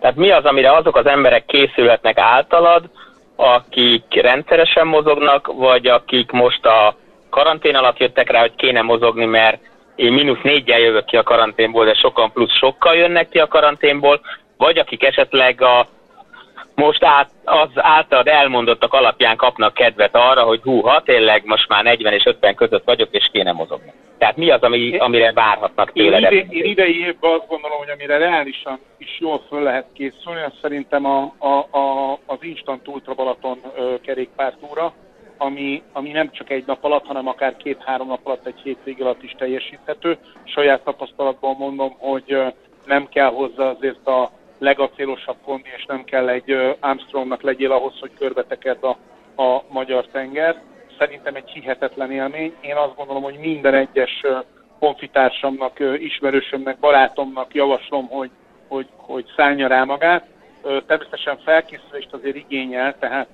Tehát 0.00 0.16
mi 0.16 0.30
az, 0.30 0.44
amire 0.44 0.72
azok 0.72 0.96
az 0.96 1.06
emberek 1.06 1.44
készülhetnek 1.44 2.18
általad, 2.18 2.84
akik 3.36 4.20
rendszeresen 4.22 4.86
mozognak, 4.86 5.52
vagy 5.56 5.86
akik 5.86 6.30
most 6.30 6.66
a 6.66 6.94
karantén 7.30 7.74
alatt 7.74 7.98
jöttek 7.98 8.30
rá, 8.30 8.40
hogy 8.40 8.54
kéne 8.56 8.82
mozogni, 8.82 9.24
mert 9.24 9.60
én 9.94 10.12
mínusz 10.12 10.42
négyel 10.42 10.78
jövök 10.78 11.04
ki 11.04 11.16
a 11.16 11.22
karanténból, 11.22 11.84
de 11.84 11.94
sokan 11.94 12.32
plusz 12.32 12.56
sokkal 12.58 12.94
jönnek 12.94 13.28
ki 13.28 13.38
a 13.38 13.46
karanténból, 13.46 14.20
vagy 14.56 14.78
akik 14.78 15.04
esetleg 15.04 15.62
a 15.62 15.86
most 16.80 17.04
át, 17.04 17.30
az 17.44 17.68
általad 17.74 18.26
elmondottak 18.26 18.92
alapján 18.92 19.36
kapnak 19.36 19.74
kedvet 19.74 20.14
arra, 20.14 20.42
hogy 20.42 20.60
hú, 20.62 20.80
ha 20.80 21.02
tényleg 21.02 21.42
most 21.44 21.68
már 21.68 21.82
40 21.82 22.12
és 22.12 22.24
50 22.26 22.54
között 22.54 22.84
vagyok, 22.84 23.08
és 23.10 23.28
kéne 23.32 23.52
mozogni. 23.52 23.92
Tehát 24.18 24.36
mi 24.36 24.50
az, 24.50 24.62
ami, 24.62 24.98
amire 24.98 25.32
várhatnak 25.32 25.92
tőled? 25.92 26.32
Én, 26.32 26.46
én 26.50 26.64
idei 26.64 27.00
évben 27.00 27.30
azt 27.30 27.48
gondolom, 27.48 27.78
hogy 27.78 27.90
amire 27.90 28.16
reálisan 28.16 28.78
is 28.98 29.18
jól 29.20 29.42
föl 29.48 29.62
lehet 29.62 29.86
készülni, 29.92 30.40
az 30.40 30.52
szerintem 30.62 31.04
a, 31.04 31.34
a, 31.38 31.78
a, 31.78 32.12
az 32.26 32.38
Instant 32.40 32.88
Ultra 32.88 33.14
Balaton 33.14 33.58
kerékpártúra, 34.02 34.92
ami, 35.38 35.82
ami 35.92 36.10
nem 36.10 36.30
csak 36.32 36.50
egy 36.50 36.64
nap 36.66 36.84
alatt, 36.84 37.06
hanem 37.06 37.28
akár 37.28 37.56
két-három 37.56 38.08
nap 38.08 38.26
alatt, 38.26 38.46
egy 38.46 38.60
hétvég 38.62 39.02
alatt 39.02 39.22
is 39.22 39.34
teljesíthető. 39.38 40.18
Saját 40.44 40.84
tapasztalatból 40.84 41.54
mondom, 41.58 41.94
hogy 41.98 42.36
nem 42.84 43.08
kell 43.08 43.30
hozzá 43.30 43.64
azért 43.64 44.06
a 44.06 44.30
legacélosabb 44.60 45.36
kondi, 45.44 45.68
és 45.76 45.84
nem 45.86 46.04
kell 46.04 46.28
egy 46.28 46.76
Armstrongnak 46.80 47.42
legyél 47.42 47.72
ahhoz, 47.72 47.98
hogy 48.00 48.10
körbeteked 48.18 48.84
a, 48.84 48.96
a 49.42 49.62
magyar 49.68 50.06
tenger. 50.06 50.62
Szerintem 50.98 51.34
egy 51.34 51.50
hihetetlen 51.50 52.10
élmény. 52.10 52.54
Én 52.60 52.76
azt 52.76 52.96
gondolom, 52.96 53.22
hogy 53.22 53.38
minden 53.38 53.74
egyes 53.74 54.22
konfitársamnak, 54.78 55.78
ismerősömnek, 55.98 56.78
barátomnak 56.78 57.54
javaslom, 57.54 58.06
hogy, 58.08 58.30
hogy, 58.68 58.86
hogy 58.96 59.24
szállja 59.36 59.66
rá 59.66 59.84
magát. 59.84 60.26
Természetesen 60.62 61.38
felkészülést 61.44 62.12
azért 62.12 62.36
igényel, 62.36 62.98
tehát 62.98 63.28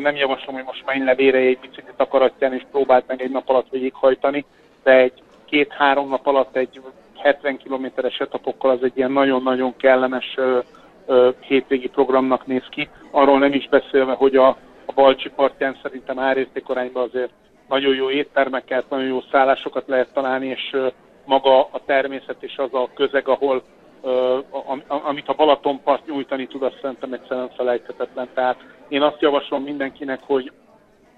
nem 0.00 0.16
javaslom, 0.16 0.54
hogy 0.54 0.64
most 0.64 0.84
menj 0.86 1.04
le 1.04 1.14
egy 1.36 1.58
biciklit 1.58 2.00
akaratján 2.00 2.54
és 2.54 2.62
próbáld 2.70 3.04
meg 3.06 3.22
egy 3.22 3.30
nap 3.30 3.48
alatt 3.48 3.70
végighajtani, 3.70 4.44
de 4.82 4.92
egy 4.92 5.22
két-három 5.44 6.08
nap 6.08 6.26
alatt 6.26 6.56
egy 6.56 6.80
70 7.22 7.56
kilométeres 7.56 8.18
etapokkal 8.18 8.70
az 8.70 8.82
egy 8.82 8.96
ilyen 8.96 9.12
nagyon-nagyon 9.12 9.76
kellemes 9.76 10.34
ö, 10.36 10.58
ö, 11.06 11.30
hétvégi 11.40 11.88
programnak 11.88 12.46
néz 12.46 12.64
ki. 12.70 12.88
Arról 13.10 13.38
nem 13.38 13.52
is 13.52 13.68
beszélve, 13.68 14.12
hogy 14.12 14.36
a, 14.36 14.48
a 14.86 14.92
Balcsi 14.94 15.28
partján 15.28 15.78
szerintem 15.82 16.18
árértékorányban 16.18 17.02
azért 17.02 17.32
nagyon 17.68 17.94
jó 17.94 18.10
éttermeket, 18.10 18.90
nagyon 18.90 19.06
jó 19.06 19.20
szállásokat 19.30 19.88
lehet 19.88 20.12
találni, 20.12 20.46
és 20.46 20.70
ö, 20.72 20.86
maga 21.24 21.60
a 21.60 21.80
természet 21.86 22.42
és 22.42 22.56
az 22.56 22.74
a 22.74 22.88
közeg, 22.94 23.28
ahol 23.28 23.62
ö, 24.02 24.38
amit 24.86 25.28
a 25.28 25.34
Balatonpart 25.34 26.06
nyújtani 26.06 26.46
tud, 26.46 26.62
azt 26.62 26.78
szerintem 26.80 27.12
egyszerűen 27.12 27.50
felejthetetlen. 27.56 28.28
Tehát 28.34 28.56
én 28.88 29.02
azt 29.02 29.20
javaslom 29.20 29.62
mindenkinek, 29.62 30.20
hogy 30.22 30.52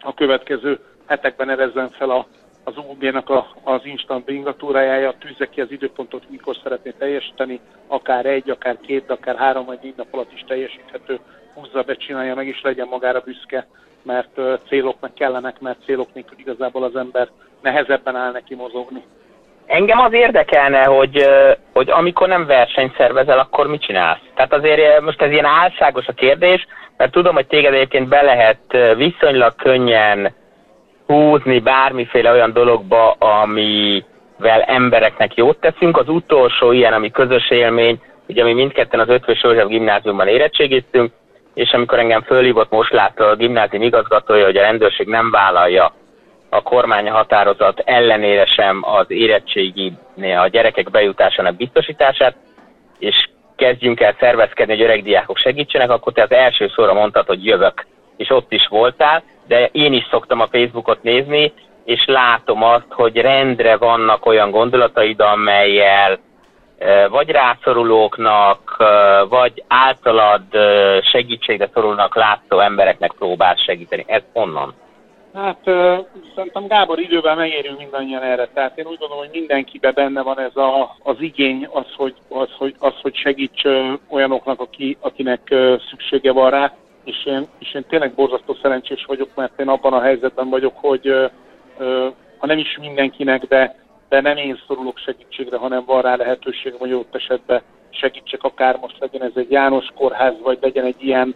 a 0.00 0.14
következő 0.14 0.80
hetekben 1.06 1.50
erezzen 1.50 1.90
fel 1.90 2.10
a 2.10 2.26
az 2.64 2.74
UB-nak 2.76 3.30
a, 3.30 3.46
az 3.62 3.80
instant 3.84 4.28
ingatúrájája, 4.28 5.14
tűzze 5.18 5.48
ki 5.48 5.60
az 5.60 5.70
időpontot, 5.70 6.30
mikor 6.30 6.56
szeretné 6.62 6.92
teljesíteni, 6.98 7.60
akár 7.86 8.26
egy, 8.26 8.50
akár 8.50 8.76
két, 8.86 9.10
akár 9.10 9.36
három 9.36 9.64
vagy 9.64 9.78
négy 9.82 9.94
nap 9.96 10.06
alatt 10.10 10.32
is 10.32 10.44
teljesíthető, 10.46 11.18
húzza 11.54 11.82
be, 11.82 11.94
csinálja 11.94 12.34
meg, 12.34 12.46
és 12.46 12.60
legyen 12.62 12.88
magára 12.88 13.20
büszke, 13.20 13.66
mert 14.02 14.40
célok 14.68 14.96
meg 15.00 15.12
kellenek, 15.14 15.60
mert 15.60 15.84
célok 15.84 16.14
nélkül 16.14 16.38
igazából 16.38 16.82
az 16.82 16.96
ember 16.96 17.28
nehezebben 17.62 18.16
áll 18.16 18.32
neki 18.32 18.54
mozogni. 18.54 19.02
Engem 19.66 19.98
az 19.98 20.12
érdekelne, 20.12 20.84
hogy, 20.84 21.28
hogy 21.72 21.90
amikor 21.90 22.28
nem 22.28 22.46
versenyszervezel, 22.46 23.38
akkor 23.38 23.66
mit 23.66 23.82
csinálsz? 23.82 24.20
Tehát 24.34 24.52
azért 24.52 25.00
most 25.00 25.22
ez 25.22 25.30
ilyen 25.30 25.44
álságos 25.44 26.06
a 26.06 26.12
kérdés, 26.12 26.66
mert 26.96 27.12
tudom, 27.12 27.34
hogy 27.34 27.46
téged 27.46 27.74
egyébként 27.74 28.08
be 28.08 28.22
lehet 28.22 28.94
viszonylag 28.96 29.54
könnyen 29.54 30.34
húzni 31.06 31.58
bármiféle 31.58 32.30
olyan 32.30 32.52
dologba, 32.52 33.10
amivel 33.10 34.62
embereknek 34.66 35.34
jót 35.34 35.60
teszünk. 35.60 35.96
Az 35.96 36.08
utolsó 36.08 36.72
ilyen, 36.72 36.92
ami 36.92 37.10
közös 37.10 37.50
élmény, 37.50 38.00
ugye 38.28 38.44
mi 38.44 38.52
mindketten 38.52 39.00
az 39.00 39.08
Ötvös 39.08 39.42
József 39.42 39.66
gimnáziumban 39.66 40.28
érettségiztünk, 40.28 41.12
és 41.54 41.72
amikor 41.72 41.98
engem 41.98 42.22
fölhívott 42.22 42.70
most 42.70 42.92
látta 42.92 43.28
a 43.28 43.36
gimnázium 43.36 43.82
igazgatója, 43.82 44.44
hogy 44.44 44.56
a 44.56 44.62
rendőrség 44.62 45.06
nem 45.06 45.30
vállalja 45.30 45.92
a 46.48 46.62
kormány 46.62 47.10
határozat 47.10 47.82
ellenére 47.84 48.46
sem 48.46 48.80
az 48.84 49.04
érettségi 49.08 49.92
a 50.16 50.46
gyerekek 50.46 50.90
bejutásának 50.90 51.56
biztosítását, 51.56 52.36
és 52.98 53.28
kezdjünk 53.56 54.00
el 54.00 54.16
szervezkedni, 54.20 54.72
hogy 54.72 54.82
öreg 54.82 55.02
diákok 55.02 55.36
segítsenek, 55.36 55.90
akkor 55.90 56.12
te 56.12 56.22
az 56.22 56.30
első 56.30 56.70
szóra 56.74 56.92
mondtad, 56.92 57.26
hogy 57.26 57.44
jövök, 57.44 57.86
és 58.16 58.30
ott 58.30 58.52
is 58.52 58.66
voltál, 58.66 59.22
de 59.46 59.68
én 59.72 59.92
is 59.92 60.06
szoktam 60.10 60.40
a 60.40 60.48
Facebookot 60.50 61.02
nézni, 61.02 61.52
és 61.84 62.04
látom 62.06 62.62
azt, 62.62 62.86
hogy 62.90 63.16
rendre 63.16 63.76
vannak 63.76 64.26
olyan 64.26 64.50
gondolataid, 64.50 65.20
amelyel 65.20 66.18
vagy 67.10 67.30
rászorulóknak, 67.30 68.76
vagy 69.28 69.64
általad 69.68 70.42
segítségre 71.02 71.68
szorulnak 71.74 72.14
látszó 72.14 72.58
embereknek 72.58 73.12
próbál 73.18 73.54
segíteni. 73.54 74.04
Ez 74.06 74.22
honnan? 74.32 74.74
Hát 75.34 75.58
szerintem 76.34 76.66
Gábor 76.66 76.98
idővel 76.98 77.34
megérünk 77.34 77.78
mindannyian 77.78 78.22
erre. 78.22 78.48
Tehát 78.54 78.78
én 78.78 78.86
úgy 78.86 78.98
gondolom, 78.98 79.24
hogy 79.24 79.38
mindenkiben 79.38 79.92
benne 79.94 80.22
van 80.22 80.38
ez 80.38 80.56
a, 80.56 80.96
az 81.02 81.16
igény, 81.20 81.68
az, 81.72 81.86
hogy, 81.96 82.14
az, 82.28 82.48
hogy, 82.58 82.74
az, 82.78 82.94
hogy 83.02 83.14
segíts 83.14 83.62
olyanoknak, 84.08 84.60
aki, 84.60 84.96
akinek 85.00 85.54
szüksége 85.90 86.32
van 86.32 86.50
rá 86.50 86.72
és 87.04 87.26
én, 87.26 87.46
és 87.58 87.74
én 87.74 87.84
tényleg 87.88 88.14
borzasztó 88.14 88.54
szerencsés 88.62 89.04
vagyok, 89.04 89.28
mert 89.34 89.60
én 89.60 89.68
abban 89.68 89.92
a 89.92 90.00
helyzetben 90.00 90.48
vagyok, 90.48 90.72
hogy 90.76 91.30
ha 92.38 92.46
nem 92.46 92.58
is 92.58 92.78
mindenkinek, 92.80 93.46
de, 93.46 93.76
de 94.08 94.20
nem 94.20 94.36
én 94.36 94.60
szorulok 94.66 94.98
segítségre, 94.98 95.56
hanem 95.56 95.84
van 95.84 96.02
rá 96.02 96.16
lehetőség, 96.16 96.74
hogy 96.78 96.92
ott 96.92 97.14
esetben 97.14 97.62
segítsek, 97.90 98.42
akár 98.42 98.78
most 98.80 98.98
legyen 98.98 99.22
ez 99.22 99.32
egy 99.34 99.50
János 99.50 99.86
kórház, 99.94 100.34
vagy 100.42 100.58
legyen 100.60 100.84
egy 100.84 101.04
ilyen 101.04 101.34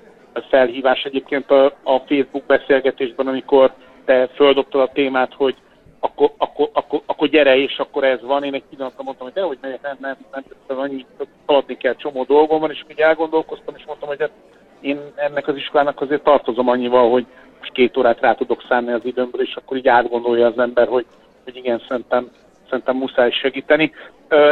felhívás 0.48 1.02
egyébként 1.02 1.50
a, 1.50 1.64
a 1.82 1.98
Facebook 1.98 2.44
beszélgetésben, 2.46 3.26
amikor 3.26 3.72
te 4.04 4.26
földobtad 4.26 4.80
a 4.80 4.92
témát, 4.92 5.34
hogy 5.34 5.56
akkor, 6.00 6.30
akkor, 6.38 6.70
akkor, 6.72 7.00
akkor 7.06 7.28
gyere, 7.28 7.56
és 7.56 7.78
akkor 7.78 8.04
ez 8.04 8.22
van. 8.22 8.44
Én 8.44 8.54
egy 8.54 8.64
pillanatra 8.70 9.02
mondtam, 9.02 9.26
hogy 9.26 9.34
de, 9.34 9.42
hogy 9.42 9.58
megyek, 9.60 9.82
nem, 9.82 9.96
nem, 10.00 10.16
nem, 10.32 10.44
nem 10.68 10.78
annyi 10.78 11.06
haladni 11.46 11.76
kell, 11.76 11.94
csomó 11.94 12.24
dolgom 12.24 12.60
van, 12.60 12.70
és 12.70 12.84
úgy 12.90 13.00
elgondolkoztam, 13.00 13.74
és 13.76 13.84
mondtam, 13.86 14.08
hogy 14.08 14.20
hát 14.20 14.30
én 14.80 15.00
ennek 15.14 15.48
az 15.48 15.56
iskolának 15.56 16.00
azért 16.00 16.22
tartozom 16.22 16.68
annyival, 16.68 17.10
hogy 17.10 17.26
most 17.58 17.72
két 17.72 17.96
órát 17.96 18.20
rá 18.20 18.34
tudok 18.34 18.64
szállni 18.68 18.92
az 18.92 19.04
időmből, 19.04 19.42
és 19.42 19.54
akkor 19.56 19.76
így 19.76 19.88
átgondolja 19.88 20.46
az 20.46 20.58
ember, 20.58 20.88
hogy, 20.88 21.06
hogy 21.44 21.56
igen, 21.56 21.82
szerintem, 21.88 22.30
szerintem 22.68 22.96
muszáj 22.96 23.30
segíteni. 23.30 23.92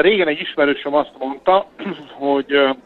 Régen 0.01 0.29
egy 0.29 0.41
ismerősöm 0.41 0.95
azt 0.95 1.13
mondta, 1.19 1.67
hogy 2.29 2.77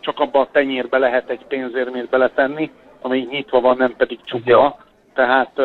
csak 0.00 0.18
abba 0.18 0.40
a 0.40 0.48
tenyérbe 0.52 0.98
lehet 0.98 1.30
egy 1.30 1.44
pénzérmét 1.48 2.08
beletenni, 2.08 2.70
ami 3.00 3.26
nyitva 3.30 3.60
van, 3.60 3.76
nem 3.76 3.94
pedig 3.96 4.18
csukva. 4.24 4.78
Tehát 5.14 5.58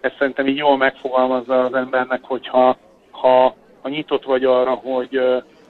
ezt 0.00 0.16
szerintem 0.18 0.46
így 0.46 0.56
jól 0.56 0.76
megfogalmazza 0.76 1.64
az 1.64 1.74
embernek, 1.74 2.20
hogyha 2.22 2.76
ha, 3.10 3.54
ha 3.82 3.88
nyitott 3.88 4.24
vagy 4.24 4.44
arra, 4.44 4.70
hogy 4.70 5.20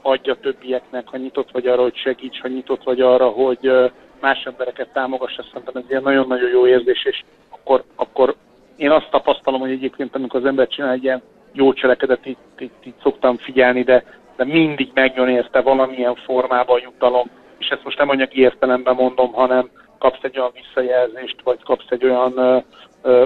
adja 0.02 0.34
többieknek, 0.34 1.08
ha 1.08 1.16
nyitott 1.16 1.50
vagy 1.50 1.66
arra, 1.66 1.82
hogy 1.82 1.96
segíts, 1.96 2.40
ha 2.40 2.48
nyitott 2.48 2.82
vagy 2.82 3.00
arra, 3.00 3.28
hogy 3.28 3.90
más 4.20 4.42
embereket 4.44 4.92
támogassa, 4.92 5.42
szerintem 5.42 5.82
ez 5.82 5.90
ilyen 5.90 6.02
nagyon-nagyon 6.02 6.50
jó 6.50 6.66
érzés, 6.66 7.04
és 7.04 7.22
akkor, 7.50 7.82
akkor 7.96 8.34
én 8.76 8.90
azt 8.90 9.10
tapasztalom, 9.10 9.60
hogy 9.60 9.70
egyébként 9.70 10.14
amikor 10.14 10.40
az 10.40 10.46
ember 10.46 10.68
csinál 10.68 10.92
egy 10.92 11.04
ilyen 11.04 11.22
jó 11.52 11.72
cselekedet, 11.72 12.26
itt, 12.26 12.38
itt, 12.58 12.84
itt 12.84 13.00
szoktam 13.02 13.36
figyelni, 13.36 13.82
de, 13.82 14.04
de 14.36 14.44
mindig 14.44 14.90
megjön 14.94 15.28
érte 15.28 15.60
valamilyen 15.60 16.14
formában 16.14 16.80
jutalom, 16.80 17.30
és 17.58 17.68
ezt 17.68 17.84
most 17.84 17.98
nem 17.98 18.08
anyagi 18.08 18.40
értelemben 18.40 18.94
mondom, 18.94 19.32
hanem 19.32 19.70
kapsz 19.98 20.22
egy 20.22 20.38
olyan 20.38 20.52
visszajelzést, 20.54 21.36
vagy 21.44 21.62
kapsz 21.62 21.90
egy 21.90 22.04
olyan, 22.04 22.64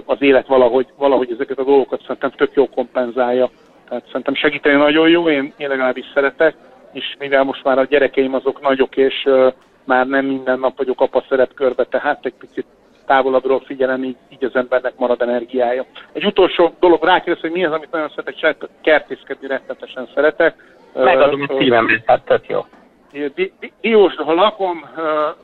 az 0.05 0.17
élet 0.19 0.47
valahogy, 0.47 0.87
valahogy 0.97 1.31
ezeket 1.31 1.59
a 1.59 1.65
dolgokat 1.65 2.01
szerintem 2.01 2.31
tök 2.31 2.51
jó 2.55 2.69
kompenzálja. 2.69 3.51
Tehát 3.89 4.07
szerintem 4.07 4.35
segíteni 4.35 4.77
nagyon 4.77 5.09
jó, 5.09 5.29
én, 5.29 5.53
én 5.57 5.69
legalábbis 5.69 6.05
szeretek, 6.15 6.57
és 6.93 7.17
mivel 7.19 7.45
most 7.45 7.65
már 7.65 7.79
a 7.79 7.85
gyerekeim 7.85 8.35
azok 8.35 8.61
nagyok, 8.61 8.97
és 8.97 9.29
már 9.87 10.07
nem 10.07 10.25
minden 10.25 10.59
nap 10.59 10.77
vagyok 10.77 11.01
apa 11.01 11.25
szerepkörbe, 11.29 11.85
tehát 11.85 12.27
egy 12.27 12.35
picit 12.39 12.67
távolabbról 13.07 13.61
figyelem, 13.61 14.05
így, 14.05 14.17
így 14.29 14.45
az 14.45 14.57
embernek 14.57 14.93
marad 14.97 15.23
energiája. 15.23 15.85
Egy 16.13 16.25
utolsó 16.25 16.75
dolog 16.81 17.05
rákérdez, 17.05 17.43
hogy 17.43 17.51
mi 17.51 17.65
az, 17.65 17.73
amit 17.73 17.91
nagyon 17.91 18.13
szeretek, 18.15 18.69
kertészkedni 18.81 19.47
rettetesen 19.47 20.09
szeretek. 20.15 20.77
Megadom 20.95 21.47
a 21.49 21.55
szívem, 21.59 22.03
hát 22.07 22.25
tök 22.25 22.49
jó. 22.49 22.65
Diósra 23.81 24.35
lakom, 24.35 24.85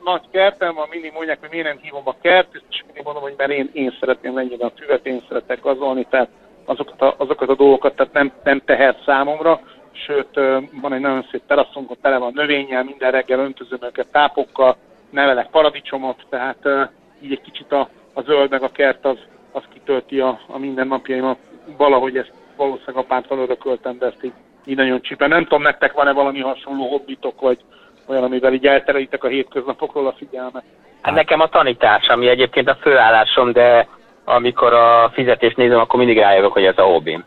nagy 0.03 0.21
kertem 0.31 0.73
van, 0.73 0.87
mindig 0.89 1.11
mondják, 1.13 1.39
hogy 1.39 1.49
miért 1.51 1.67
nem 1.67 1.77
hívom 1.81 2.01
a 2.05 2.15
kert, 2.21 2.47
és 2.69 2.83
mindig 2.85 3.03
mondom, 3.03 3.23
hogy 3.23 3.33
mert 3.37 3.51
én, 3.51 3.69
én 3.73 3.97
szeretném 3.99 4.35
lenni 4.35 4.55
a 4.59 4.71
füvet, 4.75 5.05
én 5.05 5.23
szeretek 5.27 5.61
gazolni, 5.61 6.07
tehát 6.09 6.29
azokat 6.65 7.01
a, 7.01 7.15
azokat 7.17 7.49
a 7.49 7.55
dolgokat 7.55 7.95
tehát 7.95 8.13
nem, 8.13 8.31
nem 8.43 8.61
tehet 8.65 9.03
számomra, 9.05 9.61
sőt, 9.91 10.35
van 10.81 10.93
egy 10.93 10.99
nagyon 10.99 11.27
szép 11.31 11.41
teraszunk, 11.47 11.91
ott 11.91 12.01
tele 12.01 12.17
van 12.17 12.31
növényel, 12.33 12.83
minden 12.83 13.11
reggel 13.11 13.39
öntözöm 13.39 13.79
őket 13.81 14.11
tápokkal, 14.11 14.75
nevelek 15.09 15.49
paradicsomot, 15.49 16.25
tehát 16.29 16.89
így 17.21 17.31
egy 17.31 17.41
kicsit 17.41 17.71
a, 17.71 17.89
a 18.13 18.21
zöld 18.21 18.49
meg 18.49 18.63
a 18.63 18.71
kert 18.71 19.05
az, 19.05 19.17
az 19.51 19.63
kitölti 19.73 20.19
a, 20.19 20.39
a 20.47 20.57
mindennapjaimat. 20.57 21.37
Valahogy 21.77 22.17
ezt 22.17 22.31
valószínűleg 22.55 23.03
apámtól 23.03 23.39
örököltem, 23.39 23.97
de 23.97 24.05
ezt 24.05 24.23
így 24.23 24.33
így 24.65 24.75
nagyon 24.75 25.01
csipen. 25.01 25.29
Nem 25.29 25.43
tudom, 25.43 25.61
nektek 25.61 25.93
van-e 25.93 26.11
valami 26.11 26.39
hasonló 26.39 26.87
hobbitok, 26.87 27.41
vagy 27.41 27.59
olyan, 28.07 28.23
amivel 28.23 28.53
így 28.53 28.67
elterelitek 28.67 29.23
a 29.23 29.27
hétköznapokról 29.27 30.07
a 30.07 30.13
figyelmet? 30.17 30.63
Hát 31.01 31.13
nekem 31.13 31.39
a 31.39 31.47
tanítás, 31.47 32.07
ami 32.07 32.27
egyébként 32.27 32.69
a 32.69 32.77
főállásom, 32.81 33.51
de 33.51 33.87
amikor 34.23 34.73
a 34.73 35.09
fizetést 35.13 35.57
nézem, 35.57 35.79
akkor 35.79 35.99
mindig 35.99 36.17
rájövök, 36.17 36.51
hogy 36.51 36.65
ez 36.65 36.77
a 36.77 36.83
hobbim. 36.83 37.25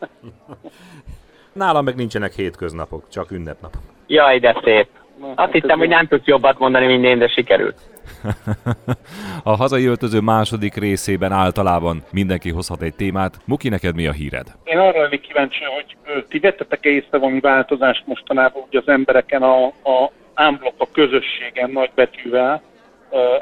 Nálam 1.60 1.84
meg 1.84 1.94
nincsenek 1.94 2.32
hétköznapok, 2.32 3.08
csak 3.08 3.30
ünnepnapok. 3.30 3.80
Jaj, 4.06 4.38
de 4.38 4.60
szép. 4.64 4.88
Azt 5.34 5.52
hittem, 5.52 5.78
hogy 5.78 5.88
nem 5.88 6.06
tudsz 6.06 6.26
jobbat 6.26 6.58
mondani, 6.58 6.86
mint 6.86 7.04
én, 7.04 7.18
de 7.18 7.28
sikerült. 7.28 7.78
a 9.50 9.56
hazai 9.56 9.84
öltöző 9.84 10.20
második 10.20 10.74
részében 10.74 11.32
általában 11.32 12.02
mindenki 12.12 12.50
hozhat 12.50 12.82
egy 12.82 12.94
témát. 12.94 13.36
Muki, 13.44 13.68
neked 13.68 13.94
mi 13.94 14.06
a 14.06 14.12
híred? 14.12 14.46
Én 14.64 14.78
arra 14.78 15.02
lennék 15.02 15.20
kíváncsi, 15.20 15.64
hogy 15.64 15.96
ti 16.28 16.38
vettetek-e 16.38 16.88
észre 16.88 17.18
valami 17.18 17.40
változást 17.40 18.06
mostanában 18.06 18.62
hogy 18.62 18.76
az 18.76 18.88
embereken 18.88 19.42
a, 19.42 19.64
a 19.66 20.10
ámblok 20.34 20.74
a 20.76 20.90
közösségen 20.92 21.70
nagy 21.70 21.90
betűvel 21.94 22.62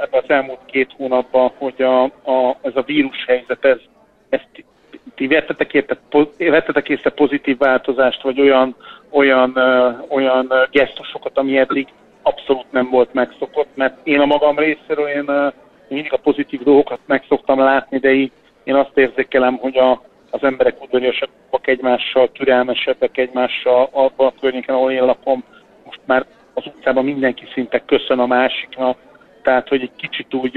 ebben 0.01 0.23
az 0.23 0.31
elmúlt 0.31 0.61
két 0.67 0.93
hónapban, 0.97 1.53
hogy 1.59 1.83
a, 1.83 2.03
a, 2.05 2.57
ez 2.61 2.77
a 2.77 2.83
vírushelyzet, 2.83 3.65
ez, 3.65 3.79
ezt 4.29 4.65
ti 5.15 5.27
vettetek, 5.27 5.75
érte, 5.75 5.99
vettetek 6.39 6.89
észre 6.89 7.11
pozitív 7.11 7.59
változást, 7.59 8.23
vagy 8.23 8.41
olyan, 8.41 8.77
olyan, 9.11 9.53
ö, 9.57 9.91
olyan 10.09 10.53
gesztusokat, 10.71 11.39
ami 11.39 11.59
eddig 11.59 11.89
abszolút 12.23 12.73
nem 12.73 12.91
volt 12.91 13.13
megszokott, 13.13 13.69
mert 13.75 14.07
én 14.07 14.21
a 14.21 14.27
magam 14.27 14.59
részéről 14.59 15.09
én, 15.09 15.25
én 15.29 15.53
mindig 15.89 16.13
a 16.13 16.17
pozitív 16.17 16.63
dolgokat 16.63 17.01
meg 17.07 17.25
szoktam 17.29 17.59
látni, 17.59 17.99
de 17.99 18.13
így 18.13 18.33
én 18.65 18.75
azt 18.75 18.99
érzékelem, 18.99 19.57
hogy 19.57 19.77
a, 19.77 20.03
az 20.31 20.43
emberek 20.43 20.83
udvariasabbak 20.83 21.67
egymással, 21.67 22.33
türelmesebbek 22.33 23.17
egymással, 23.19 23.89
abban 23.93 24.27
a 24.27 24.41
környéken, 24.41 24.75
ahol 24.75 24.93
én 24.93 25.05
lakom, 25.05 25.45
most 25.85 26.01
már 26.05 26.27
az 26.55 26.67
utcában 26.67 27.05
mindenki 27.05 27.45
szinte 27.53 27.79
köszön 27.79 28.19
a 28.19 28.27
másiknak, 28.27 28.97
tehát 29.43 29.69
hogy 29.69 29.83
egy 29.83 29.97
kicsit 29.97 30.35
úgy, 30.35 30.55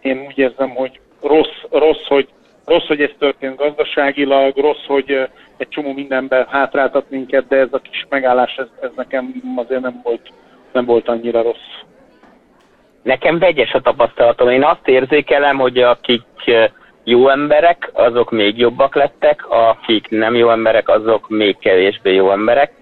én 0.00 0.24
úgy 0.26 0.38
érzem, 0.38 0.70
hogy 0.70 1.00
rossz, 1.22 1.62
rossz, 1.70 2.06
hogy 2.06 2.28
rossz, 2.66 2.86
hogy 2.86 3.00
ez 3.00 3.10
történt 3.18 3.56
gazdaságilag, 3.56 4.56
rossz, 4.56 4.84
hogy 4.86 5.28
egy 5.56 5.68
csomó 5.68 5.92
mindenben 5.92 6.46
hátráltat 6.48 7.10
minket, 7.10 7.46
de 7.48 7.56
ez 7.56 7.72
a 7.72 7.78
kis 7.78 8.06
megállás, 8.08 8.56
ez, 8.56 8.66
ez 8.80 8.90
nekem 8.96 9.34
azért 9.56 9.80
nem 9.80 10.00
volt 10.02 10.30
nem 10.76 10.84
volt 10.84 11.08
annyira 11.08 11.42
rossz. 11.42 11.68
Nekem 13.02 13.38
vegyes 13.38 13.72
a 13.72 13.80
tapasztalatom. 13.80 14.48
Én 14.48 14.64
azt 14.64 14.88
érzékelem, 14.88 15.58
hogy 15.58 15.78
akik 15.78 16.22
jó 17.04 17.28
emberek, 17.28 17.90
azok 17.92 18.30
még 18.30 18.58
jobbak 18.58 18.94
lettek, 18.94 19.44
akik 19.48 20.08
nem 20.08 20.34
jó 20.34 20.50
emberek, 20.50 20.88
azok 20.88 21.28
még 21.28 21.58
kevésbé 21.58 22.14
jó 22.14 22.30
emberek. 22.30 22.72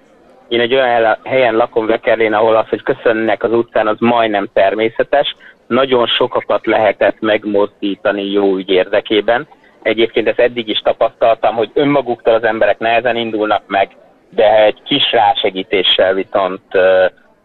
Én 0.48 0.60
egy 0.60 0.74
olyan 0.74 1.18
helyen 1.24 1.54
lakom 1.54 1.86
Vekerlén, 1.86 2.32
ahol 2.32 2.56
az, 2.56 2.68
hogy 2.68 2.82
köszönnek 2.82 3.42
az 3.42 3.52
utcán, 3.52 3.86
az 3.86 3.96
majdnem 3.98 4.48
természetes. 4.52 5.36
Nagyon 5.66 6.06
sokakat 6.06 6.66
lehetett 6.66 7.20
megmozdítani 7.20 8.30
jó 8.30 8.56
ügy 8.56 8.70
érdekében. 8.70 9.46
Egyébként 9.84 10.28
ezt 10.28 10.38
eddig 10.38 10.68
is 10.68 10.78
tapasztaltam, 10.78 11.54
hogy 11.54 11.70
önmaguktól 11.74 12.34
az 12.34 12.44
emberek 12.44 12.78
nehezen 12.78 13.16
indulnak 13.16 13.62
meg, 13.66 13.96
de 14.30 14.64
egy 14.64 14.82
kis 14.84 15.12
rásegítéssel 15.12 16.14
viszont 16.14 16.62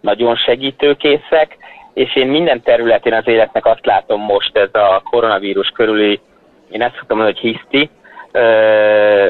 nagyon 0.01 0.35
segítőkészek, 0.35 1.57
és 1.93 2.15
én 2.15 2.27
minden 2.27 2.61
területén 2.61 3.13
az 3.13 3.27
életnek 3.27 3.65
azt 3.65 3.85
látom 3.85 4.21
most 4.21 4.57
ez 4.57 4.69
a 4.73 5.01
koronavírus 5.09 5.67
körüli, 5.67 6.19
én 6.69 6.81
ezt 6.81 6.95
szoktam 6.95 7.17
mondani, 7.17 7.39
hogy 7.39 7.51
hiszti, 7.51 7.89
ö, 8.31 9.29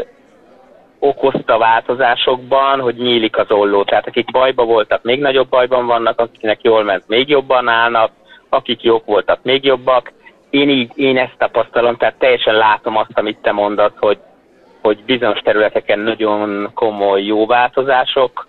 okozta 0.99 1.57
változásokban, 1.57 2.79
hogy 2.79 2.95
nyílik 2.95 3.37
az 3.37 3.51
olló. 3.51 3.83
Tehát 3.83 4.07
akik 4.07 4.31
bajba 4.31 4.63
voltak, 4.63 5.03
még 5.03 5.19
nagyobb 5.19 5.49
bajban 5.49 5.85
vannak, 5.85 6.19
akiknek 6.19 6.61
jól 6.61 6.83
ment, 6.83 7.07
még 7.07 7.29
jobban 7.29 7.67
állnak, 7.67 8.11
akik 8.49 8.83
jók 8.83 9.05
voltak, 9.05 9.39
még 9.43 9.63
jobbak. 9.63 10.11
Én 10.49 10.69
így, 10.69 10.91
én 10.95 11.17
ezt 11.17 11.35
tapasztalom, 11.38 11.97
tehát 11.97 12.15
teljesen 12.19 12.55
látom 12.55 12.97
azt, 12.97 13.12
amit 13.13 13.38
te 13.41 13.51
mondasz, 13.51 13.97
hogy, 13.99 14.17
hogy 14.81 15.03
bizonyos 15.05 15.39
területeken 15.39 15.99
nagyon 15.99 16.71
komoly 16.73 17.23
jó 17.23 17.45
változások 17.45 18.47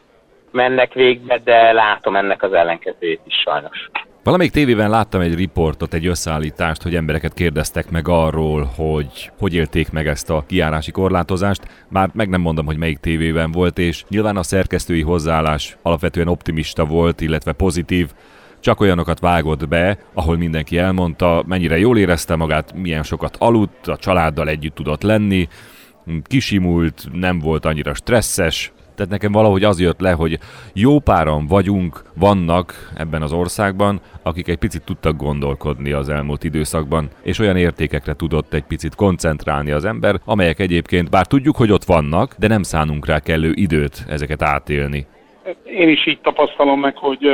mennek 0.50 0.92
végbe, 0.92 1.38
de 1.44 1.72
látom 1.72 2.16
ennek 2.16 2.42
az 2.42 2.52
ellenkezőjét 2.52 3.20
is 3.26 3.34
sajnos. 3.44 3.90
Valamelyik 4.24 4.52
tévében 4.52 4.90
láttam 4.90 5.20
egy 5.20 5.34
riportot, 5.34 5.94
egy 5.94 6.06
összeállítást, 6.06 6.82
hogy 6.82 6.94
embereket 6.94 7.34
kérdeztek 7.34 7.90
meg 7.90 8.08
arról, 8.08 8.68
hogy 8.76 9.30
hogy 9.38 9.54
élték 9.54 9.92
meg 9.92 10.06
ezt 10.06 10.30
a 10.30 10.44
kiárási 10.48 10.90
korlátozást. 10.90 11.62
Már 11.88 12.08
meg 12.12 12.28
nem 12.28 12.40
mondom, 12.40 12.66
hogy 12.66 12.76
melyik 12.76 12.98
tévében 12.98 13.52
volt, 13.52 13.78
és 13.78 14.04
nyilván 14.08 14.36
a 14.36 14.42
szerkesztői 14.42 15.02
hozzáállás 15.02 15.76
alapvetően 15.82 16.28
optimista 16.28 16.84
volt, 16.84 17.20
illetve 17.20 17.52
pozitív, 17.52 18.06
csak 18.60 18.80
olyanokat 18.80 19.20
vágott 19.20 19.68
be, 19.68 19.98
ahol 20.14 20.36
mindenki 20.36 20.78
elmondta, 20.78 21.42
mennyire 21.46 21.78
jól 21.78 21.98
érezte 21.98 22.36
magát, 22.36 22.72
milyen 22.74 23.02
sokat 23.02 23.36
aludt, 23.38 23.88
a 23.88 23.96
családdal 23.96 24.48
együtt 24.48 24.74
tudott 24.74 25.02
lenni, 25.02 25.48
kisimult, 26.24 27.04
nem 27.12 27.38
volt 27.38 27.64
annyira 27.64 27.94
stresszes, 27.94 28.72
tehát 29.00 29.14
nekem 29.14 29.32
valahogy 29.32 29.64
az 29.64 29.80
jött 29.80 30.00
le, 30.00 30.12
hogy 30.12 30.38
jó 30.74 30.98
páran 30.98 31.46
vagyunk, 31.46 32.02
vannak 32.14 32.90
ebben 32.96 33.22
az 33.22 33.32
országban, 33.32 34.00
akik 34.22 34.48
egy 34.48 34.56
picit 34.56 34.84
tudtak 34.84 35.16
gondolkodni 35.16 35.92
az 35.92 36.08
elmúlt 36.08 36.44
időszakban, 36.44 37.08
és 37.22 37.38
olyan 37.38 37.56
értékekre 37.56 38.14
tudott 38.14 38.54
egy 38.54 38.64
picit 38.64 38.94
koncentrálni 38.94 39.70
az 39.70 39.84
ember, 39.84 40.20
amelyek 40.24 40.58
egyébként 40.58 41.10
bár 41.10 41.26
tudjuk, 41.26 41.56
hogy 41.56 41.72
ott 41.72 41.84
vannak, 41.84 42.34
de 42.38 42.48
nem 42.48 42.62
szánunk 42.62 43.06
rá 43.06 43.18
kellő 43.18 43.52
időt 43.54 44.04
ezeket 44.08 44.42
átélni. 44.42 45.06
én 45.64 45.88
is 45.88 46.06
így 46.06 46.20
tapasztalom 46.20 46.80
meg, 46.80 46.96
hogy 46.96 47.26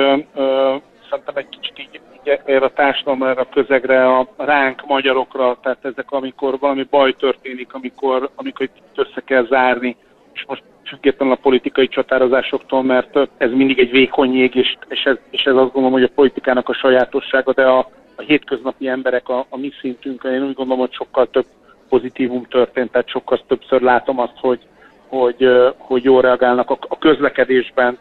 szerintem 1.10 1.36
egy 1.36 1.48
kicsit 1.48 1.78
így, 1.78 2.00
így 2.12 2.40
erre 2.44 2.64
a 2.64 2.72
társadalomra, 2.72 3.30
a 3.30 3.48
közegre, 3.48 4.16
a 4.16 4.28
ránk 4.36 4.86
magyarokra, 4.86 5.58
tehát 5.62 5.84
ezek, 5.84 6.10
amikor 6.10 6.58
valami 6.58 6.86
baj 6.90 7.12
történik, 7.12 7.74
amikor, 7.74 8.30
amikor 8.34 8.66
itt 8.66 8.98
össze 8.98 9.20
kell 9.24 9.46
zárni, 9.46 9.96
és 10.32 10.44
most 10.46 10.62
függetlenül 10.84 11.34
a 11.34 11.38
politikai 11.42 11.88
csatározásoktól, 11.88 12.82
mert 12.82 13.18
ez 13.36 13.50
mindig 13.50 13.78
egy 13.78 13.90
vékony 13.90 14.34
jég, 14.34 14.54
és, 14.54 14.76
és, 14.88 15.02
ez, 15.04 15.16
és 15.30 15.42
ez 15.42 15.54
azt 15.54 15.72
gondolom, 15.72 15.92
hogy 15.92 16.02
a 16.02 16.14
politikának 16.14 16.68
a 16.68 16.74
sajátossága, 16.74 17.52
de 17.52 17.66
a, 17.66 17.78
a 18.16 18.22
hétköznapi 18.22 18.88
emberek 18.88 19.28
a, 19.28 19.46
a 19.48 19.56
mi 19.56 19.72
szintünkön, 19.80 20.32
én 20.32 20.42
úgy 20.42 20.54
gondolom, 20.54 20.80
hogy 20.80 20.92
sokkal 20.92 21.30
több 21.30 21.46
pozitívum 21.88 22.44
történt, 22.44 22.90
tehát 22.90 23.08
sokkal 23.08 23.40
többször 23.46 23.80
látom 23.80 24.18
azt, 24.18 24.36
hogy, 24.40 24.60
hogy, 25.08 25.48
hogy 25.76 26.04
jól 26.04 26.20
reagálnak 26.20 26.70
a, 26.70 26.78
a 26.88 26.98
közlekedésben, 26.98 27.98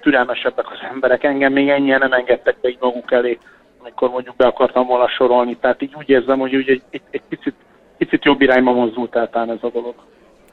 türelmesebbek 0.00 0.70
az 0.70 0.78
emberek. 0.92 1.24
Engem 1.24 1.52
még 1.52 1.68
ennyien 1.68 1.98
nem 1.98 2.12
engedtek 2.12 2.56
be 2.60 2.68
így 2.68 2.78
maguk 2.80 3.12
elé, 3.12 3.38
amikor 3.80 4.10
mondjuk 4.10 4.36
be 4.36 4.46
akartam 4.46 4.86
volna 4.86 5.08
sorolni. 5.08 5.56
Tehát 5.56 5.82
így 5.82 5.94
úgy 5.94 6.08
érzem, 6.08 6.38
hogy 6.38 6.56
úgy 6.56 6.68
egy, 6.68 6.82
egy, 6.90 7.02
egy 7.10 7.22
picit, 7.28 7.54
picit 7.98 8.24
jobb 8.24 8.40
irányba 8.40 8.72
mozdult 8.72 9.16
el 9.16 9.28
ez 9.32 9.58
a 9.60 9.70
dolog. 9.72 9.94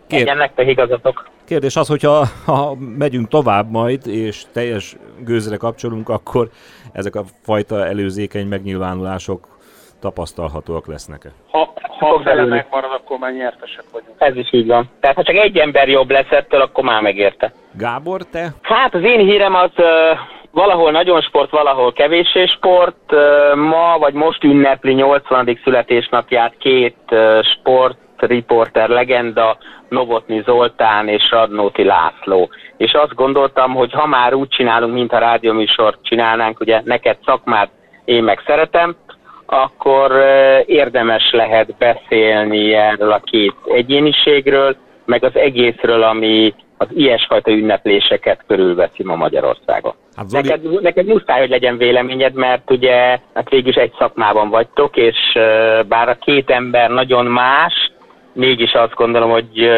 Kér... 0.07 0.21
Igen, 0.21 0.37
nektek 0.37 0.67
igazatok. 0.67 1.29
Kérdés 1.45 1.75
az, 1.75 1.87
hogyha 1.87 2.25
ha 2.45 2.75
megyünk 2.75 3.27
tovább 3.27 3.69
majd, 3.71 4.07
és 4.07 4.43
teljes 4.51 4.95
gőzre 5.23 5.57
kapcsolunk, 5.57 6.09
akkor 6.09 6.49
ezek 6.91 7.15
a 7.15 7.23
fajta 7.41 7.85
előzékeny 7.85 8.47
megnyilvánulások 8.47 9.58
tapasztalhatóak 9.99 10.87
lesznek-e? 10.87 11.29
Ha, 11.51 11.73
ha 11.99 12.19
fele 12.23 12.45
megmarad, 12.45 12.91
akkor 12.93 13.17
már 13.17 13.33
nyertesek 13.33 13.83
vagyunk. 13.91 14.15
Ez 14.17 14.35
is 14.35 14.53
így 14.53 14.67
van. 14.67 14.89
Tehát 14.99 15.15
ha 15.15 15.23
csak 15.23 15.35
egy 15.35 15.57
ember 15.57 15.89
jobb 15.89 16.09
lesz 16.09 16.31
ettől, 16.31 16.61
akkor 16.61 16.83
már 16.83 17.01
megérte. 17.01 17.53
Gábor, 17.73 18.23
te? 18.23 18.47
Hát 18.61 18.93
az 18.93 19.03
én 19.03 19.19
hírem 19.19 19.55
az 19.55 19.71
uh, 19.77 19.85
valahol 20.51 20.91
nagyon 20.91 21.21
sport, 21.21 21.49
valahol 21.49 21.93
kevéssé 21.93 22.45
sport. 22.45 23.11
Uh, 23.11 23.55
ma 23.55 23.97
vagy 23.99 24.13
most 24.13 24.43
ünnepli 24.43 24.93
80. 24.93 25.59
születésnapját 25.63 26.53
két 26.57 26.97
uh, 27.11 27.43
sport 27.43 27.97
riporter 28.17 28.89
legenda, 28.89 29.57
Novotni 29.89 30.41
Zoltán 30.45 31.07
és 31.07 31.31
Radnóti 31.31 31.83
László. 31.83 32.49
És 32.77 32.93
azt 32.93 33.15
gondoltam, 33.15 33.73
hogy 33.73 33.91
ha 33.91 34.07
már 34.07 34.33
úgy 34.33 34.47
csinálunk, 34.47 34.93
mint 34.93 35.13
a 35.13 35.17
rádióműsort 35.17 35.99
csinálnánk, 36.03 36.59
ugye 36.59 36.81
neked 36.83 37.17
szakmád, 37.25 37.69
én 38.05 38.23
meg 38.23 38.41
szeretem, 38.45 38.95
akkor 39.51 40.11
érdemes 40.65 41.31
lehet 41.31 41.75
beszélni 41.77 42.73
erről 42.73 43.11
a 43.11 43.21
két 43.23 43.55
egyéniségről, 43.65 44.75
meg 45.05 45.23
az 45.23 45.35
egészről, 45.35 46.03
ami 46.03 46.53
az 46.77 46.87
ilyesfajta 46.93 47.51
ünnepléseket 47.51 48.43
körülveszi 48.47 49.03
ma 49.03 49.15
Magyarországon. 49.15 49.93
Hát 50.15 50.29
Zoli... 50.29 50.47
neked, 50.47 50.81
neked 50.81 51.05
muszáj, 51.05 51.39
hogy 51.39 51.49
legyen 51.49 51.77
véleményed, 51.77 52.33
mert 52.33 52.71
ugye 52.71 53.19
hát 53.33 53.49
végül 53.49 53.69
is 53.69 53.75
egy 53.75 53.93
szakmában 53.97 54.49
vagytok, 54.49 54.97
és 54.97 55.17
bár 55.87 56.09
a 56.09 56.17
két 56.19 56.49
ember 56.49 56.89
nagyon 56.89 57.25
más, 57.25 57.91
mégis 58.33 58.73
azt 58.73 58.93
gondolom, 58.93 59.29
hogy 59.29 59.69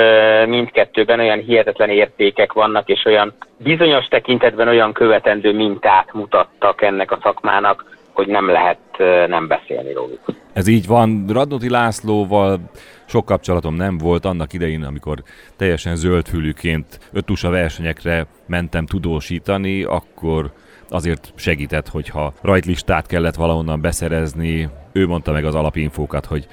mindkettőben 0.48 1.20
olyan 1.20 1.40
hihetetlen 1.40 1.90
értékek 1.90 2.54
vannak, 2.54 2.90
és 2.90 3.06
olyan 3.06 3.34
bizonyos 3.58 4.06
tekintetben 4.06 4.68
olyan 4.68 4.94
követendő 4.94 5.54
mintát 5.54 6.14
mutattak 6.14 6.82
ennek 6.82 7.12
a 7.12 7.20
szakmának, 7.24 7.91
hogy 8.14 8.28
nem 8.28 8.50
lehet 8.50 8.80
nem 9.28 9.48
beszélni 9.48 9.94
róluk. 9.94 10.20
Ez 10.54 10.68
így 10.68 10.88
van. 10.88 11.26
Radnoti 11.28 11.70
Lászlóval 11.70 12.60
sok 13.06 13.26
kapcsolatom 13.26 13.76
nem 13.76 13.98
volt 13.98 14.26
annak 14.26 14.54
idején, 14.54 14.84
amikor 14.84 15.24
teljesen 15.58 15.96
zöldfülűként 15.96 17.00
ötusa 17.14 17.50
versenyekre 17.50 18.26
mentem 18.48 18.86
tudósítani, 18.86 19.84
akkor 19.84 20.52
azért 20.90 21.32
segített, 21.36 21.88
hogyha 21.88 22.34
rajtlistát 22.42 23.06
kellett 23.08 23.36
valahonnan 23.36 23.82
beszerezni. 23.82 24.70
Ő 24.92 25.08
mondta 25.08 25.32
meg 25.32 25.46
az 25.46 25.56
alapinfókat, 25.56 26.26
hogy 26.26 26.48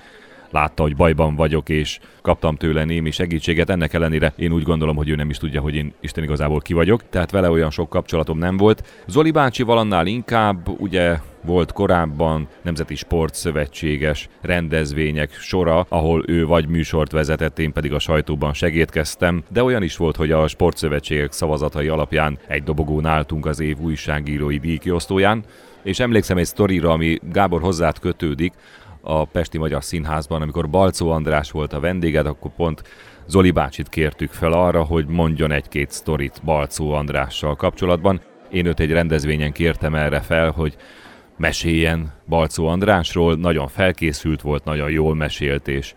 látta, 0.50 0.82
hogy 0.82 0.96
bajban 0.96 1.34
vagyok, 1.34 1.68
és 1.68 1.98
kaptam 2.22 2.56
tőle 2.56 2.84
némi 2.84 3.10
segítséget. 3.10 3.70
Ennek 3.70 3.92
ellenére 3.92 4.32
én 4.36 4.52
úgy 4.52 4.62
gondolom, 4.62 4.96
hogy 4.96 5.08
ő 5.08 5.14
nem 5.14 5.30
is 5.30 5.36
tudja, 5.36 5.60
hogy 5.60 5.74
én 5.74 5.92
Isten 6.00 6.24
igazából 6.24 6.60
ki 6.60 6.72
vagyok, 6.72 7.08
tehát 7.08 7.30
vele 7.30 7.50
olyan 7.50 7.70
sok 7.70 7.88
kapcsolatom 7.88 8.38
nem 8.38 8.56
volt. 8.56 9.02
Zoli 9.06 9.30
bácsi 9.30 9.62
valannál 9.62 10.06
inkább, 10.06 10.68
ugye 10.80 11.18
volt 11.44 11.72
korábban 11.72 12.48
Nemzeti 12.62 12.94
Sportszövetséges 12.94 14.28
rendezvények 14.40 15.32
sora, 15.32 15.86
ahol 15.88 16.24
ő 16.26 16.46
vagy 16.46 16.68
műsort 16.68 17.12
vezetett, 17.12 17.58
én 17.58 17.72
pedig 17.72 17.92
a 17.92 17.98
sajtóban 17.98 18.52
segítkeztem, 18.52 19.42
de 19.52 19.62
olyan 19.62 19.82
is 19.82 19.96
volt, 19.96 20.16
hogy 20.16 20.32
a 20.32 20.48
sportszövetségek 20.48 21.32
szavazatai 21.32 21.88
alapján 21.88 22.38
egy 22.46 22.62
dobogón 22.62 23.06
álltunk 23.06 23.46
az 23.46 23.60
év 23.60 23.78
újságírói 23.78 24.58
díjkiosztóján, 24.58 25.44
és 25.82 26.00
emlékszem 26.00 26.36
egy 26.36 26.44
sztorira, 26.46 26.90
ami 26.90 27.18
Gábor 27.32 27.60
hozzád 27.60 27.98
kötődik, 27.98 28.52
a 29.10 29.24
Pesti 29.24 29.58
Magyar 29.58 29.84
Színházban, 29.84 30.42
amikor 30.42 30.70
Balcó 30.70 31.10
András 31.10 31.50
volt 31.50 31.72
a 31.72 31.80
vendéged, 31.80 32.26
akkor 32.26 32.50
pont 32.56 32.82
Zoli 33.26 33.50
bácsit 33.50 33.88
kértük 33.88 34.30
fel 34.30 34.52
arra, 34.52 34.82
hogy 34.82 35.06
mondjon 35.06 35.52
egy-két 35.52 35.90
sztorit 35.90 36.40
Balcó 36.44 36.92
Andrással 36.92 37.56
kapcsolatban. 37.56 38.20
Én 38.50 38.66
őt 38.66 38.80
egy 38.80 38.92
rendezvényen 38.92 39.52
kértem 39.52 39.94
erre 39.94 40.20
fel, 40.20 40.50
hogy 40.50 40.76
meséljen 41.36 42.12
Balcó 42.26 42.66
Andrásról, 42.66 43.34
nagyon 43.34 43.68
felkészült 43.68 44.40
volt, 44.40 44.64
nagyon 44.64 44.90
jól 44.90 45.14
mesélt, 45.14 45.68
és 45.68 45.94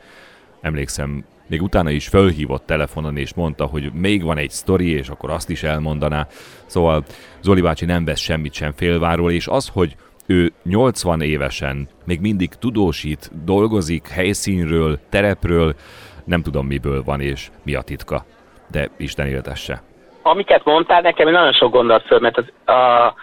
emlékszem, 0.62 1.26
még 1.47 1.62
utána 1.62 1.89
is 1.89 2.07
fölhívott 2.07 2.66
telefonon, 2.66 3.18
és 3.18 3.34
mondta, 3.34 3.66
hogy 3.66 3.93
még 3.93 4.24
van 4.24 4.38
egy 4.38 4.51
sztori, 4.51 4.89
és 4.89 5.09
akkor 5.09 5.30
azt 5.30 5.49
is 5.49 5.64
elmondaná. 5.64 6.28
Szóval 6.66 7.03
Zoli 7.41 7.62
bácsi 7.62 7.86
nem 7.86 8.05
vesz 8.05 8.20
semmit 8.20 8.53
sem 8.53 8.72
félváról, 8.76 9.32
és 9.32 9.47
az, 9.47 9.68
hogy 9.68 9.95
ő 10.32 10.51
80 10.63 11.21
évesen 11.21 11.88
még 12.05 12.19
mindig 12.21 12.49
tudósít, 12.49 13.29
dolgozik 13.45 14.07
helyszínről, 14.07 14.99
terepről, 15.09 15.73
nem 16.25 16.41
tudom 16.41 16.65
miből 16.65 17.03
van 17.03 17.21
és 17.21 17.49
mi 17.65 17.75
a 17.75 17.82
titka, 17.82 18.25
de 18.71 18.89
Isten 18.97 19.27
éltesse. 19.27 19.82
Amiket 20.21 20.65
mondtál, 20.65 21.01
nekem 21.01 21.29
nagyon 21.29 21.53
sok 21.53 21.71
gondolat 21.71 22.05
föl, 22.05 22.19
mert 22.19 22.38
az, 22.38 22.45
a, 22.75 23.13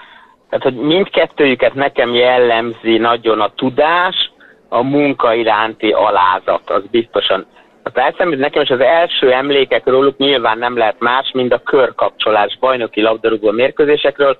tehát, 0.49 0.63
hogy 0.63 0.75
mindkettőjüket 0.75 1.75
nekem 1.75 2.15
jellemzi 2.15 2.99
nagyon 2.99 3.41
a 3.41 3.53
tudás, 3.55 4.33
a 4.69 4.83
munka 4.83 5.35
iránti 5.35 5.91
alázat, 5.91 6.71
az 6.71 6.83
biztosan. 6.91 7.47
Hát 7.85 7.99
elszemült 7.99 8.39
nekem 8.39 8.63
is 8.63 8.69
az 8.69 8.81
első 8.81 9.33
emlékek 9.33 9.87
róluk 9.87 10.17
nyilván 10.17 10.59
nem 10.59 10.77
lehet 10.77 10.97
más, 10.99 11.31
mint 11.33 11.53
a 11.53 11.63
körkapcsolás 11.63 12.59
bajnoki 12.61 13.01
labdarúgó 13.01 13.51
mérkőzésekről, 13.51 14.39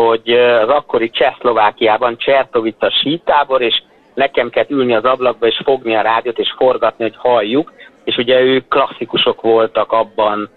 hogy 0.00 0.30
az 0.62 0.68
akkori 0.68 1.10
Csehszlovákiában 1.10 2.16
Csertovica 2.18 2.90
sítábor, 2.90 3.62
és 3.62 3.82
nekem 4.14 4.50
kell 4.50 4.64
ülni 4.68 4.94
az 4.94 5.04
ablakba 5.04 5.46
és 5.46 5.60
fogni 5.64 5.94
a 5.94 6.00
rádiót 6.00 6.38
és 6.38 6.54
forgatni, 6.56 7.04
hogy 7.04 7.16
halljuk, 7.16 7.72
és 8.04 8.16
ugye 8.16 8.40
ők 8.40 8.68
klasszikusok 8.68 9.40
voltak 9.40 9.92
abban 9.92 10.48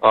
a, 0.00 0.08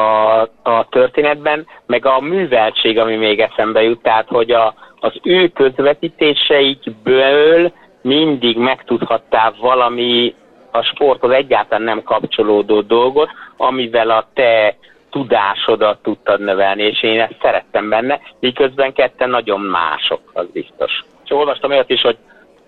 a 0.63 0.87
történetben, 0.89 1.67
meg 1.85 2.05
a 2.05 2.19
műveltség, 2.19 2.99
ami 2.99 3.15
még 3.15 3.39
eszembe 3.39 3.81
jut, 3.81 4.01
tehát 4.01 4.27
hogy 4.27 4.51
a, 4.51 4.73
az 4.99 5.13
ő 5.23 5.47
közvetítéseikből 5.47 7.71
mindig 8.01 8.57
megtudhattál 8.57 9.53
valami 9.59 10.35
a 10.71 10.81
sporthoz 10.81 11.31
egyáltalán 11.31 11.83
nem 11.83 12.03
kapcsolódó 12.03 12.81
dolgot, 12.81 13.29
amivel 13.57 14.09
a 14.09 14.27
te 14.33 14.75
tudásodat 15.11 16.01
tudtad 16.01 16.39
növelni, 16.39 16.83
és 16.83 17.03
én 17.03 17.19
ezt 17.19 17.35
szerettem 17.41 17.89
benne, 17.89 18.21
miközben 18.39 18.93
ketten 18.93 19.29
nagyon 19.29 19.59
mások, 19.59 20.21
az 20.33 20.45
biztos. 20.53 21.03
És 21.23 21.31
olvastam 21.31 21.71
olyat 21.71 21.89
is, 21.89 22.01
hogy 22.01 22.17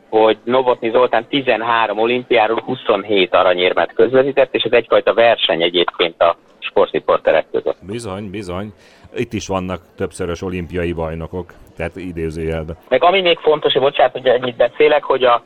hogy 0.10 0.38
Novotny 0.44 0.90
Zoltán 0.92 1.28
13 1.28 2.00
olimpiáról 2.00 2.62
27 2.66 3.34
aranyérmet 3.34 3.94
közvetített, 3.94 4.56
és 4.56 4.64
ez 4.64 4.72
egyfajta 4.72 5.14
verseny 5.14 5.62
egyébként 5.62 6.22
a 6.22 6.38
sportriporterek 6.60 7.46
között. 7.52 7.78
Bizony, 7.82 8.30
bizony. 8.30 8.74
Itt 9.16 9.34
is 9.34 9.48
vannak 9.48 9.82
többszörös 9.98 10.42
olimpiai 10.42 10.92
bajnokok, 10.92 11.54
tehát 11.78 11.96
idézőjelben. 11.96 12.78
Meg 12.90 13.04
ami 13.04 13.22
még 13.22 13.38
fontos, 13.38 13.74
hogy 13.74 13.82
bocsánat, 13.82 14.12
hogy 14.12 14.28
ennyit 14.28 14.56
beszélek, 14.56 15.04
hogy 15.04 15.24
a, 15.24 15.44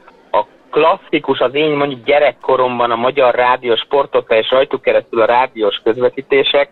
klasszikus, 0.70 1.40
az 1.40 1.54
én 1.54 1.70
mondjuk 1.70 2.06
gyerekkoromban 2.06 2.92
a 2.92 2.96
magyar 2.96 3.36
rádiós 3.36 3.80
sportok 3.80 4.34
és 4.34 4.50
rajtuk 4.50 4.82
keresztül 4.82 5.22
a 5.22 5.26
rádiós 5.26 5.82
közvetítések, 5.84 6.70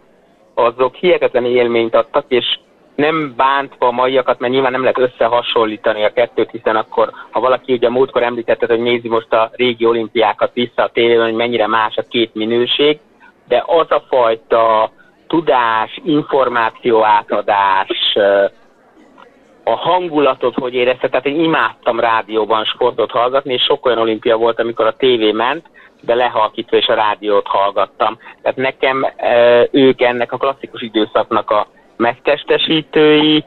azok 0.56 0.96
hihetetlen 0.96 1.46
élményt 1.46 1.96
adtak, 1.96 2.26
és 2.28 2.60
nem 2.96 3.34
bántva 3.36 3.88
a 3.88 3.92
maiakat, 3.92 4.40
mert 4.40 4.54
nyilván 4.54 4.72
nem 4.72 4.82
lehet 4.82 5.00
összehasonlítani 5.00 6.04
a 6.04 6.14
kettőt, 6.14 6.52
hiszen 6.52 6.76
akkor, 6.76 7.12
ha 7.32 7.40
valaki 7.40 7.74
ugye 7.74 7.90
múltkor 7.90 8.24
említette, 8.24 8.66
hogy 8.66 8.80
nézi 8.80 9.08
most 9.08 9.34
a 9.34 9.52
régi 9.54 9.86
olimpiákat 9.86 10.54
vissza 10.54 10.84
a 10.84 10.90
tévében, 10.90 11.26
hogy 11.26 11.34
mennyire 11.34 11.68
más 11.68 11.96
a 11.96 12.08
két 12.10 12.34
minőség, 12.34 13.00
de 13.48 13.64
az 13.66 13.92
a 13.92 14.04
fajta 14.10 14.92
tudás, 15.28 16.00
információ 16.04 17.04
átadás, 17.04 18.18
a 19.64 19.76
hangulatot, 19.76 20.56
hogy 20.56 20.74
érezte, 20.74 21.10
tehát 21.10 21.26
én 21.26 21.40
imádtam 21.40 22.00
rádióban 22.00 22.66
sportot 22.66 23.12
hallgatni, 23.12 23.54
és 23.54 23.62
sok 23.62 23.86
olyan 23.86 23.98
olimpia 23.98 24.38
volt, 24.38 24.60
amikor 24.60 24.86
a 24.86 24.96
tévé 24.96 25.32
ment, 25.32 25.66
de 26.06 26.16
lehalkítva 26.16 26.78
és 26.78 26.88
a 26.88 26.94
rádiót 26.94 27.48
hallgattam. 27.48 28.18
Tehát 28.42 28.58
nekem 28.58 29.06
ők 29.72 30.02
ennek 30.02 30.32
a 30.32 30.38
klasszikus 30.38 30.82
időszaknak 30.82 31.50
a 31.50 31.68
megtestesítői, 31.98 33.44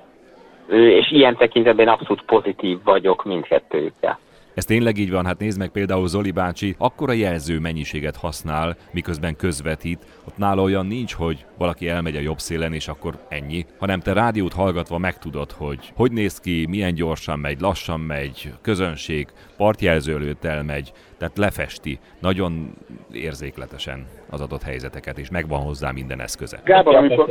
és 0.70 1.12
ilyen 1.12 1.36
tekintetben 1.36 1.88
abszolút 1.88 2.22
pozitív 2.22 2.78
vagyok 2.84 3.24
mindkettőjükkel. 3.24 4.18
Ez 4.54 4.64
tényleg 4.64 4.98
így 4.98 5.10
van, 5.10 5.26
hát 5.26 5.38
nézd 5.38 5.58
meg 5.58 5.68
például 5.68 6.08
Zoli 6.08 6.30
bácsi, 6.30 6.74
akkora 6.78 7.12
jelző 7.12 7.58
mennyiséget 7.58 8.16
használ, 8.16 8.76
miközben 8.92 9.36
közvetít, 9.36 10.06
ott 10.26 10.36
nála 10.36 10.62
olyan 10.62 10.86
nincs, 10.86 11.14
hogy 11.14 11.44
valaki 11.58 11.88
elmegy 11.88 12.16
a 12.16 12.20
jobb 12.20 12.38
szélen, 12.38 12.72
és 12.72 12.88
akkor 12.88 13.14
ennyi, 13.28 13.64
hanem 13.78 14.00
te 14.00 14.12
rádiót 14.12 14.52
hallgatva 14.52 14.98
megtudod, 14.98 15.50
hogy 15.50 15.78
hogy 15.96 16.12
néz 16.12 16.40
ki, 16.40 16.66
milyen 16.68 16.94
gyorsan 16.94 17.38
megy, 17.38 17.60
lassan 17.60 18.00
megy, 18.00 18.52
közönség, 18.62 19.28
partjelző 19.56 20.14
előtt 20.14 20.44
elmegy, 20.44 20.92
tehát 21.18 21.38
lefesti 21.38 21.98
nagyon 22.20 22.74
érzékletesen 23.12 24.06
az 24.30 24.40
adott 24.40 24.62
helyzeteket, 24.62 25.18
és 25.18 25.30
megvan 25.30 25.60
hozzá 25.60 25.90
minden 25.90 26.20
eszköze. 26.20 26.60
Gábor, 26.64 26.94
amikor, 26.94 27.30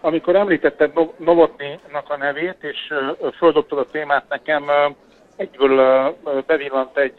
amikor 0.00 0.36
említetted 0.36 0.92
Novotny-nak 1.16 2.10
a 2.10 2.16
nevét, 2.16 2.56
és 2.60 2.94
földobtad 3.36 3.78
a 3.78 3.86
témát 3.90 4.24
nekem, 4.28 4.64
egyből 5.36 5.76
bevillant 6.46 6.96
egy 6.96 7.14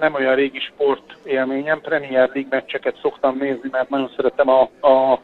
nem 0.00 0.14
olyan 0.14 0.34
régi 0.34 0.60
sport 0.60 1.16
élményem, 1.24 1.80
Premier 1.80 2.30
League 2.32 2.46
meccseket 2.50 2.98
szoktam 3.02 3.36
nézni, 3.38 3.68
mert 3.70 3.88
nagyon 3.88 4.10
szeretem 4.16 4.48
a, 4.48 4.68
a, 4.80 5.20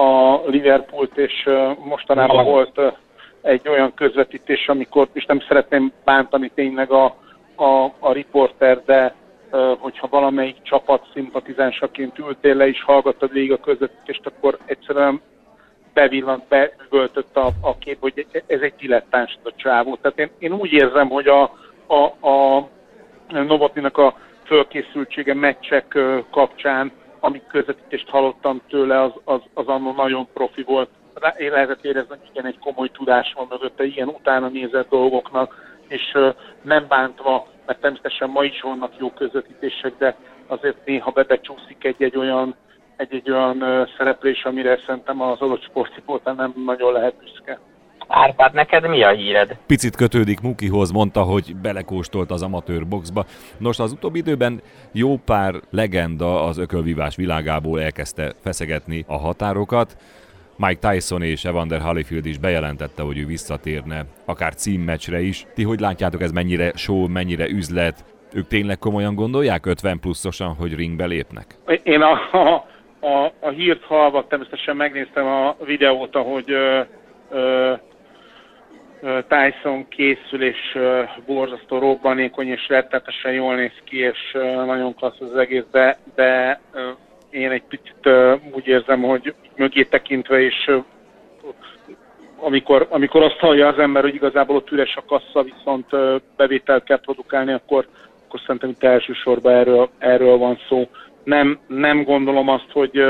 a 0.00 0.40
Liverpoolt, 0.46 1.16
és 1.16 1.48
mostanában 1.84 2.44
volt 2.44 2.80
egy 3.42 3.68
olyan 3.68 3.94
közvetítés, 3.94 4.68
amikor, 4.68 5.08
és 5.12 5.24
nem 5.24 5.40
szeretném 5.40 5.92
bántani 6.04 6.50
tényleg 6.54 6.90
a, 6.90 7.04
a, 7.54 7.92
a 7.98 8.12
riporter, 8.12 8.82
de 8.84 9.14
hogyha 9.78 10.08
valamelyik 10.08 10.62
csapat 10.62 11.06
szimpatizánsaként 11.12 12.18
ültél 12.18 12.56
le 12.56 12.68
és 12.68 12.82
hallgattad 12.82 13.32
végig 13.32 13.52
a 13.52 13.60
közvetítést, 13.60 14.26
akkor 14.26 14.58
egyszerűen 14.64 15.20
bevillant, 15.92 16.44
beüvöltött 16.48 17.36
a, 17.36 17.50
a 17.60 17.78
kép, 17.78 18.00
hogy 18.00 18.26
ez 18.46 18.60
egy 18.60 18.74
dilettáns 18.78 19.38
a 19.42 19.52
csávó. 19.56 19.96
Tehát 19.96 20.18
én, 20.18 20.30
én 20.38 20.52
úgy 20.52 20.72
érzem, 20.72 21.08
hogy 21.08 21.26
a, 21.26 21.42
a, 21.86 22.28
a 22.28 22.68
Novotninak 23.28 23.98
a 23.98 24.16
fölkészültsége 24.44 25.34
meccsek 25.34 25.98
kapcsán, 26.30 26.92
amik 27.20 27.46
közvetítést 27.46 28.08
hallottam 28.08 28.60
tőle, 28.68 29.02
az, 29.02 29.12
az, 29.24 29.40
az 29.54 29.66
annól 29.66 29.94
nagyon 29.94 30.28
profi 30.32 30.62
volt. 30.62 30.88
Én 31.36 31.50
lehetett 31.50 31.84
érezni, 31.84 32.08
hogy 32.08 32.28
igen, 32.30 32.46
egy 32.46 32.58
komoly 32.58 32.88
tudás 32.88 33.32
van 33.36 33.46
mögötte, 33.50 33.84
ilyen 33.84 34.08
utána 34.08 34.48
nézett 34.48 34.88
dolgoknak, 34.88 35.76
és 35.88 36.18
nem 36.62 36.86
bántva, 36.88 37.46
mert 37.66 37.80
természetesen 37.80 38.30
ma 38.30 38.44
is 38.44 38.60
vannak 38.60 38.92
jó 38.98 39.10
közvetítések, 39.10 39.92
de 39.98 40.16
azért 40.46 40.76
néha 40.84 41.10
bebecsúszik 41.10 41.84
egy-egy 41.84 42.16
olyan 42.16 42.54
egy-egy 42.96 43.30
olyan 43.30 43.88
szereplés, 43.96 44.44
amire 44.44 44.78
szerintem 44.86 45.20
az 45.20 45.40
adott 45.40 45.62
sportcipótán 45.62 46.34
nem 46.34 46.54
nagyon 46.66 46.92
lehet 46.92 47.14
büszke. 47.16 47.58
Árpád, 48.08 48.54
neked 48.54 48.88
mi 48.88 49.02
a 49.02 49.10
híred? 49.10 49.56
Picit 49.66 49.96
kötődik 49.96 50.40
Mukihoz, 50.40 50.90
mondta, 50.90 51.22
hogy 51.22 51.56
belekóstolt 51.56 52.30
az 52.30 52.42
amatőr 52.42 52.86
boxba. 52.86 53.24
Nos, 53.58 53.78
az 53.78 53.92
utóbbi 53.92 54.18
időben 54.18 54.60
jó 54.92 55.16
pár 55.16 55.54
legenda 55.70 56.44
az 56.44 56.58
ökölvívás 56.58 57.16
világából 57.16 57.80
elkezdte 57.80 58.32
feszegetni 58.42 59.04
a 59.08 59.16
határokat. 59.16 59.96
Mike 60.56 60.90
Tyson 60.90 61.22
és 61.22 61.44
Evander 61.44 61.80
Holyfield 61.80 62.26
is 62.26 62.38
bejelentette, 62.38 63.02
hogy 63.02 63.18
ő 63.18 63.26
visszatérne, 63.26 64.04
akár 64.24 64.54
címmeccsre 64.54 65.20
is. 65.20 65.46
Ti 65.54 65.62
hogy 65.62 65.80
látjátok, 65.80 66.22
ez 66.22 66.32
mennyire 66.32 66.72
show, 66.74 67.08
mennyire 67.08 67.48
üzlet? 67.48 68.04
Ők 68.32 68.46
tényleg 68.46 68.78
komolyan 68.78 69.14
gondolják 69.14 69.66
50 69.66 70.00
pluszosan, 70.00 70.54
hogy 70.54 70.74
ringbe 70.74 71.04
lépnek? 71.04 71.56
Én 71.82 72.00
a, 72.00 72.12
a 72.32 72.64
a, 73.04 73.32
a 73.40 73.48
hírt 73.48 73.84
hallva 73.84 74.26
természetesen 74.26 74.76
megnéztem 74.76 75.26
a 75.26 75.56
videót, 75.64 76.16
ahogy 76.16 76.50
ö, 76.50 76.80
ö, 77.30 77.72
Tyson 79.28 79.88
készül, 79.88 80.42
és 80.42 80.78
borzasztó 81.26 81.78
robbanékony, 81.78 82.48
és 82.48 82.68
rettetesen 82.68 83.32
jól 83.32 83.54
néz 83.54 83.72
ki, 83.84 83.98
és 83.98 84.18
nagyon 84.66 84.94
klassz 84.94 85.20
az 85.20 85.36
egész, 85.36 85.64
de, 85.70 85.98
de 86.14 86.60
én 87.34 87.50
egy 87.50 87.62
picit 87.68 88.08
úgy 88.52 88.66
érzem, 88.66 89.02
hogy 89.02 89.34
mögé 89.56 89.82
tekintve, 89.82 90.40
és 90.40 90.70
amikor, 92.36 92.86
amikor 92.90 93.22
azt 93.22 93.38
hallja 93.38 93.68
az 93.68 93.78
ember, 93.78 94.02
hogy 94.02 94.14
igazából 94.14 94.56
ott 94.56 94.70
üres 94.70 94.96
a 94.96 95.04
kassa, 95.06 95.42
viszont 95.42 95.86
bevételt 96.36 96.84
kell 96.84 97.00
produkálni, 97.00 97.52
akkor, 97.52 97.86
akkor 98.26 98.40
szerintem 98.40 98.70
itt 98.70 98.84
elsősorban 98.84 99.52
erről, 99.52 99.88
erről 99.98 100.36
van 100.36 100.58
szó. 100.68 100.88
Nem, 101.24 101.58
nem 101.66 102.02
gondolom 102.02 102.48
azt, 102.48 102.70
hogy 102.72 103.02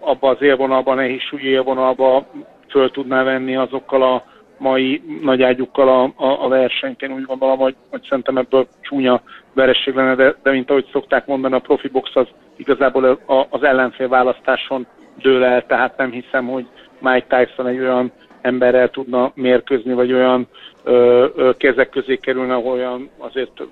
abba 0.00 0.28
az 0.28 0.42
élvonalban, 0.42 0.96
nehéz 0.96 1.20
súlyi 1.20 1.48
élvonalba 1.48 2.26
föl 2.68 2.90
tudná 2.90 3.22
venni 3.22 3.56
azokkal 3.56 4.02
a 4.02 4.24
mai 4.58 5.02
nagyágyukkal 5.22 5.88
a, 5.88 6.24
a, 6.24 6.44
a 6.44 6.48
versenyt. 6.48 7.02
Én 7.02 7.12
úgy 7.12 7.24
gondolom, 7.24 7.58
hogy, 7.58 7.74
hogy 7.90 8.02
szerintem 8.08 8.36
ebből 8.36 8.66
csúnya 8.80 9.20
veresség 9.52 9.94
lenne, 9.94 10.14
de, 10.14 10.34
de 10.42 10.50
mint 10.50 10.70
ahogy 10.70 10.88
szokták 10.92 11.26
mondani, 11.26 11.54
a 11.54 11.58
profi 11.58 11.88
box 11.88 12.10
az 12.14 12.26
igazából 12.56 13.04
a, 13.04 13.46
az 13.50 13.62
ellenfél 13.62 14.08
választáson 14.08 14.86
dől 15.18 15.44
el, 15.44 15.66
tehát 15.66 15.96
nem 15.96 16.10
hiszem, 16.10 16.46
hogy 16.46 16.66
Mike 16.98 17.46
Tyson 17.46 17.66
egy 17.66 17.78
olyan 17.78 18.12
emberrel 18.40 18.90
tudna 18.90 19.32
mérkőzni, 19.34 19.92
vagy 19.92 20.12
olyan 20.12 20.46
ö, 20.84 21.26
ö, 21.36 21.50
kezek 21.56 21.88
közé 21.88 22.16
kerülne, 22.16 22.54
ahol 22.54 22.72
olyan 22.72 23.10
azért 23.18 23.62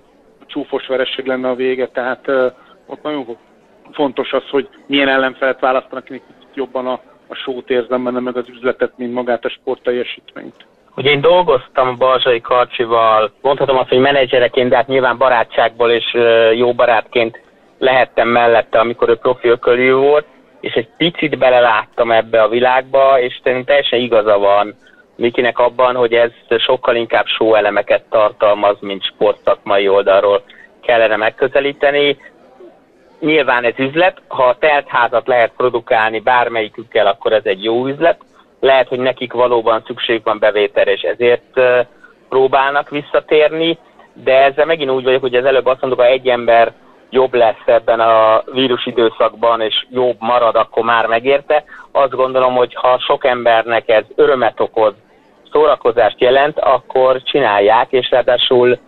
csúfos 0.47 0.87
veresség 0.87 1.27
lenne 1.27 1.49
a 1.49 1.55
vége, 1.55 1.87
tehát 1.89 2.29
ö, 2.29 2.47
ott 2.87 3.03
nagyon 3.03 3.37
fontos 3.93 4.33
az, 4.33 4.49
hogy 4.51 4.69
milyen 4.87 5.09
ellenfelet 5.09 5.61
választanak, 5.61 6.09
jobban 6.55 6.87
a, 6.87 7.01
a 7.27 7.35
sót 7.35 7.71
érzem 7.71 8.05
benne, 8.05 8.21
meg 8.21 8.37
az 8.37 8.49
üzletet, 8.49 8.99
mint 8.99 9.13
magát 9.13 9.45
a 9.45 9.49
sportteljesítményt. 9.49 10.67
Ugye 10.97 11.11
én 11.11 11.21
dolgoztam 11.21 11.97
Balzsai 11.99 12.41
Karcsival, 12.41 13.33
mondhatom 13.41 13.79
azt, 13.79 13.89
hogy 13.89 13.99
menedzsereként, 13.99 14.69
de 14.69 14.77
hát 14.77 14.87
nyilván 14.87 15.19
barátságból 15.19 15.91
és 15.91 16.17
jó 16.55 16.73
barátként 16.73 17.41
lehettem 17.79 18.29
mellette, 18.29 18.79
amikor 18.79 19.09
ő 19.09 19.17
profi 19.17 19.49
ökölő 19.49 19.95
volt, 19.97 20.27
és 20.61 20.73
egy 20.73 20.89
picit 20.97 21.39
beleláttam 21.39 22.11
ebbe 22.11 22.43
a 22.43 22.49
világba, 22.49 23.21
és 23.21 23.41
teljesen 23.43 24.01
igaza 24.01 24.39
van 24.39 24.75
Mikinek 25.17 25.59
abban, 25.59 25.95
hogy 25.95 26.13
ez 26.13 26.31
sokkal 26.59 26.97
inkább 26.97 27.27
show 27.27 27.55
elemeket 27.55 28.05
tartalmaz, 28.11 28.77
mint 28.81 29.05
sportszakmai 29.05 29.89
oldalról 29.89 30.43
kellene 30.81 31.17
megközelíteni. 31.17 32.19
Nyilván 33.21 33.65
ez 33.65 33.75
üzlet, 33.77 34.23
ha 34.29 34.45
a 34.45 34.57
teltházat 34.59 35.27
lehet 35.27 35.53
produkálni 35.57 36.21
bármelyikükkel, 36.21 37.07
akkor 37.07 37.33
ez 37.33 37.45
egy 37.45 37.65
jó 37.65 37.87
üzlet. 37.87 38.21
Lehet, 38.65 38.89
hogy 38.89 38.99
nekik 38.99 39.33
valóban 39.33 39.83
szükség 39.87 40.21
van 40.25 40.39
bevételre, 40.39 40.93
és 40.93 41.01
ezért 41.01 41.61
próbálnak 42.29 42.89
visszatérni, 42.89 43.79
de 44.13 44.43
ezzel 44.43 44.65
megint 44.65 44.91
úgy 44.91 45.05
vagyok, 45.05 45.21
hogy 45.21 45.35
az 45.35 45.45
előbb 45.45 45.67
azt 45.67 45.81
mondok, 45.81 46.01
ha 46.01 46.07
egy 46.07 46.29
ember 46.29 46.73
jobb 47.11 47.35
lesz 47.35 47.67
ebben 47.67 48.01
a 48.01 48.43
vírus 48.53 48.87
időszakban, 48.87 49.61
és 49.61 49.87
jobb 49.91 50.17
marad, 50.19 50.57
akkor 50.57 50.85
már 50.85 51.07
megérte. 51.07 51.65
Azt 51.93 52.15
gondolom, 52.15 52.55
hogy 52.55 52.75
ha 52.75 52.99
sok 52.99 53.25
embernek 53.25 53.89
ez 53.89 54.05
örömet 54.15 54.61
okoz, 54.61 54.95
szórakozást 55.53 56.21
jelent, 56.21 56.59
akkor 56.59 57.23
csinálják, 57.23 57.93
és 57.93 58.11
ráadásul 58.11 58.79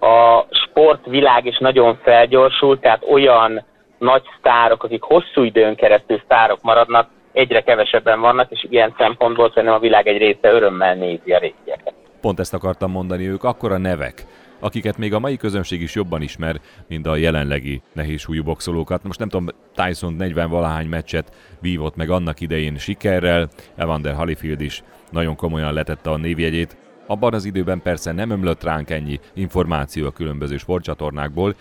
a 0.00 0.44
sportvilág 0.50 1.46
is 1.46 1.58
nagyon 1.58 1.98
felgyorsult, 2.02 2.80
tehát 2.80 3.04
olyan 3.10 3.64
nagy 3.98 4.22
sztárok, 4.38 4.84
akik 4.84 5.02
hosszú 5.02 5.42
időn 5.42 5.74
keresztül 5.74 6.20
sztárok 6.24 6.58
maradnak, 6.62 7.08
egyre 7.32 7.62
kevesebben 7.62 8.20
vannak, 8.20 8.50
és 8.50 8.66
ilyen 8.70 8.94
szempontból 8.98 9.48
szerintem 9.48 9.74
a 9.74 9.78
világ 9.78 10.06
egy 10.06 10.18
része 10.18 10.52
örömmel 10.52 10.94
nézi 10.94 11.32
a 11.32 11.38
régieket. 11.38 11.94
Pont 12.20 12.40
ezt 12.40 12.54
akartam 12.54 12.90
mondani, 12.90 13.28
ők 13.28 13.44
akkora 13.44 13.76
nevek, 13.76 14.26
akiket 14.60 14.98
még 14.98 15.14
a 15.14 15.18
mai 15.18 15.36
közönség 15.36 15.80
is 15.80 15.94
jobban 15.94 16.22
ismer, 16.22 16.56
mint 16.88 17.06
a 17.06 17.16
jelenlegi 17.16 17.82
nehézsúlyú 17.92 18.42
boxolókat. 18.42 19.02
Most 19.02 19.18
nem 19.18 19.28
tudom, 19.28 19.48
Tyson 19.74 20.12
40 20.12 20.50
valahány 20.50 20.86
meccset 20.86 21.32
vívott 21.60 21.96
meg 21.96 22.10
annak 22.10 22.40
idején 22.40 22.76
sikerrel, 22.76 23.48
Evander 23.76 24.14
Holyfield 24.14 24.60
is 24.60 24.82
nagyon 25.10 25.36
komolyan 25.36 25.72
letette 25.72 26.10
a 26.10 26.16
névjegyét. 26.16 26.76
Abban 27.06 27.34
az 27.34 27.44
időben 27.44 27.82
persze 27.82 28.12
nem 28.12 28.30
ömlött 28.30 28.62
ránk 28.62 28.90
ennyi 28.90 29.18
információ 29.34 30.06
a 30.06 30.10
különböző 30.10 30.56
sportcsatornákból, 30.56 31.54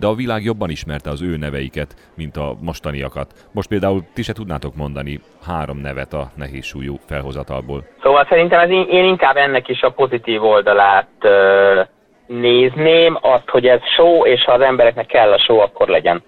de 0.00 0.06
a 0.06 0.14
világ 0.14 0.42
jobban 0.42 0.70
ismerte 0.70 1.10
az 1.10 1.22
ő 1.22 1.36
neveiket, 1.36 1.94
mint 2.16 2.36
a 2.36 2.56
mostaniakat. 2.60 3.32
Most 3.52 3.68
például 3.68 4.00
ti 4.14 4.22
se 4.22 4.32
tudnátok 4.32 4.74
mondani 4.74 5.20
három 5.46 5.78
nevet 5.78 6.12
a 6.12 6.30
nehéz 6.36 6.64
súlyú 6.64 6.98
felhozatalból. 7.06 7.84
Szóval 8.02 8.26
szerintem 8.28 8.60
ez, 8.60 8.70
én 8.70 9.04
inkább 9.04 9.36
ennek 9.36 9.68
is 9.68 9.82
a 9.82 9.90
pozitív 9.90 10.44
oldalát 10.44 11.08
ö, 11.20 11.80
nézném, 12.26 13.18
azt, 13.20 13.48
hogy 13.48 13.66
ez 13.66 13.80
show, 13.96 14.24
és 14.26 14.44
ha 14.44 14.52
az 14.52 14.60
embereknek 14.60 15.06
kell 15.06 15.32
a 15.32 15.38
show, 15.38 15.58
akkor 15.58 15.88
legyen. 15.88 16.22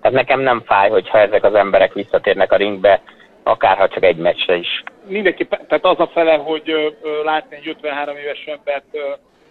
Tehát 0.00 0.16
nekem 0.16 0.40
nem 0.40 0.62
fáj, 0.66 0.88
hogyha 0.90 1.18
ezek 1.18 1.44
az 1.44 1.54
emberek 1.54 1.92
visszatérnek 1.92 2.52
a 2.52 2.56
ringbe, 2.56 3.02
akárha 3.42 3.88
csak 3.88 4.04
egy 4.04 4.16
meccsre 4.16 4.56
is. 4.56 4.82
Mindenki, 5.08 5.46
tehát 5.46 5.84
az 5.84 6.00
a 6.00 6.10
fele, 6.12 6.34
hogy 6.36 6.94
látni 7.24 7.56
egy 7.56 7.68
53 7.68 8.16
éves 8.16 8.44
embert 8.46 8.84
ö, 8.92 8.98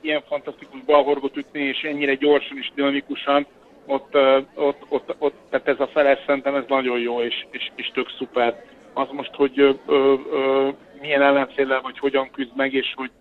ilyen 0.01 0.23
fantasztikus 0.27 0.79
balhorgot 0.85 1.37
ütni, 1.37 1.59
és 1.59 1.81
ennyire 1.81 2.13
gyorsan 2.13 2.57
és 2.57 2.71
dinamikusan, 2.75 3.47
ott, 3.85 4.17
ott, 4.55 4.85
ott, 4.89 5.15
ott 5.17 5.35
tehát 5.49 5.67
ez 5.67 5.79
a 5.79 5.87
fele 5.87 6.19
szerintem 6.25 6.55
ez 6.55 6.63
nagyon 6.67 6.99
jó, 6.99 7.21
és, 7.21 7.45
és, 7.51 7.71
és 7.75 7.91
tök 7.93 8.09
szuper. 8.17 8.63
Az 8.93 9.07
most, 9.11 9.35
hogy 9.35 9.59
ö, 9.59 9.71
ö, 9.87 10.69
milyen 11.01 11.21
ellenféllel 11.21 11.81
vagy 11.81 11.99
hogyan 11.99 12.31
küzd 12.31 12.55
meg, 12.55 12.73
és 12.73 12.93
hogy, 12.95 13.11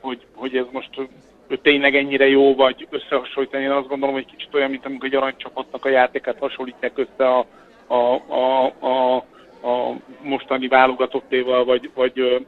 hogy, 0.00 0.26
hogy 0.34 0.56
ez 0.56 0.66
most 0.70 0.90
tényleg 1.62 1.96
ennyire 1.96 2.28
jó, 2.28 2.54
vagy 2.54 2.86
összehasonlítani. 2.90 3.62
Én 3.62 3.70
azt 3.70 3.88
gondolom, 3.88 4.14
hogy 4.14 4.26
kicsit 4.26 4.54
olyan, 4.54 4.70
mint 4.70 4.86
amikor 4.86 5.08
egy 5.08 5.14
aranycsapatnak 5.14 5.84
a 5.84 5.88
játékát 5.88 6.38
hasonlítják 6.38 6.98
össze 6.98 7.28
a, 7.28 7.46
a, 7.86 8.14
a, 8.28 8.64
a, 8.80 9.16
a 9.62 9.96
mostani 10.22 10.68
válogatottéval, 10.68 11.64
vagy, 11.64 11.90
vagy 11.94 12.46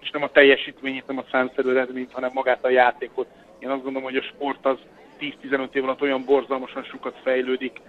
és 0.00 0.10
nem 0.10 0.22
a 0.22 0.28
teljesítményét, 0.28 1.06
nem 1.06 1.18
a 1.18 1.24
számszerű 1.30 1.70
eredményt, 1.70 2.12
hanem 2.12 2.30
magát 2.34 2.64
a 2.64 2.70
játékot. 2.70 3.26
Én 3.58 3.68
azt 3.68 3.82
gondolom, 3.82 4.02
hogy 4.02 4.16
a 4.16 4.22
sport 4.22 4.66
az 4.66 4.78
10-15 5.22 5.74
év 5.74 5.84
alatt 5.84 6.02
olyan 6.02 6.24
borzalmasan 6.24 6.84
sokat 6.84 7.14
fejlődik, 7.22 7.80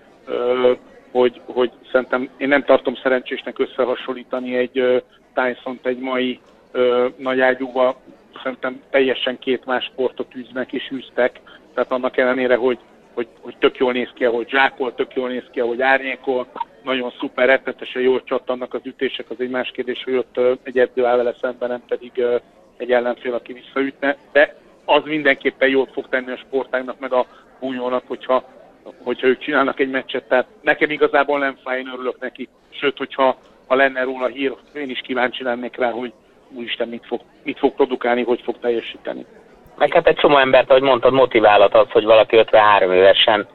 hogy, 1.11 1.41
hogy 1.45 1.71
szerintem 1.91 2.29
én 2.38 2.47
nem 2.47 2.63
tartom 2.63 2.95
szerencsésnek 2.95 3.59
összehasonlítani 3.59 4.55
egy 4.55 5.03
tyson 5.34 5.79
egy 5.84 5.99
mai 5.99 6.39
nagy 7.17 7.39
ágyúba, 7.39 8.01
szerintem 8.43 8.81
teljesen 8.89 9.39
két 9.39 9.65
más 9.65 9.84
sportot 9.84 10.36
űznek 10.36 10.73
és 10.73 10.91
űztek, 10.91 11.39
tehát 11.73 11.91
annak 11.91 12.17
ellenére, 12.17 12.55
hogy, 12.55 12.79
hogy, 13.13 13.27
hogy 13.41 13.55
tök 13.57 13.77
jól 13.77 13.91
néz 13.91 14.09
ki, 14.13 14.25
ahogy 14.25 14.49
zsákol, 14.49 14.95
tök 14.95 15.13
jól 15.13 15.29
néz 15.29 15.45
ki, 15.51 15.59
ahogy 15.59 15.81
árnyékol, 15.81 16.47
nagyon 16.84 17.13
szuper, 17.19 17.45
rettetesen 17.45 18.01
jól 18.01 18.23
csattannak 18.23 18.73
az 18.73 18.81
ütések, 18.84 19.29
az 19.29 19.36
egy 19.39 19.49
más 19.49 19.71
kérdés, 19.71 20.03
hogy 20.03 20.15
ott 20.15 20.39
egy 20.63 20.79
edző 20.79 21.05
áll 21.05 21.17
vele 21.17 21.36
szemben, 21.41 21.69
nem 21.69 21.81
pedig 21.88 22.23
egy 22.77 22.91
ellenfél, 22.91 23.34
aki 23.34 23.53
visszaütne, 23.53 24.17
de 24.31 24.55
az 24.86 25.03
mindenképpen 25.03 25.69
jót 25.69 25.91
fog 25.91 26.09
tenni 26.09 26.31
a 26.31 26.38
sportágnak, 26.38 26.99
meg 26.99 27.13
a 27.13 27.25
bújónak, 27.59 28.03
hogyha, 28.07 28.43
hogyha 29.03 29.27
ők 29.27 29.39
csinálnak 29.39 29.79
egy 29.79 29.89
meccset. 29.89 30.23
Tehát 30.27 30.47
nekem 30.61 30.89
igazából 30.89 31.39
nem 31.39 31.57
fáj, 31.63 31.79
én 31.79 31.91
örülök 31.93 32.19
neki. 32.19 32.49
Sőt, 32.69 32.97
hogyha 32.97 33.38
ha 33.67 33.75
lenne 33.75 34.03
róla 34.03 34.27
hír, 34.27 34.53
én 34.73 34.89
is 34.89 34.99
kíváncsi 34.99 35.43
lennék 35.43 35.75
rá, 35.75 35.89
hogy 35.89 36.13
úristen 36.49 36.88
mit 36.88 37.05
fog, 37.05 37.21
mit 37.43 37.59
fog 37.59 37.73
produkálni, 37.73 38.23
hogy 38.23 38.41
fog 38.43 38.59
teljesíteni. 38.59 39.25
Meg 39.77 39.93
hát 39.93 40.07
egy 40.07 40.15
csomó 40.15 40.38
embert, 40.38 40.69
ahogy 40.69 40.81
mondtad, 40.81 41.13
motiválat 41.13 41.75
az, 41.75 41.89
hogy 41.91 42.03
valaki 42.03 42.36
53 42.36 42.91
évesen 42.91 43.47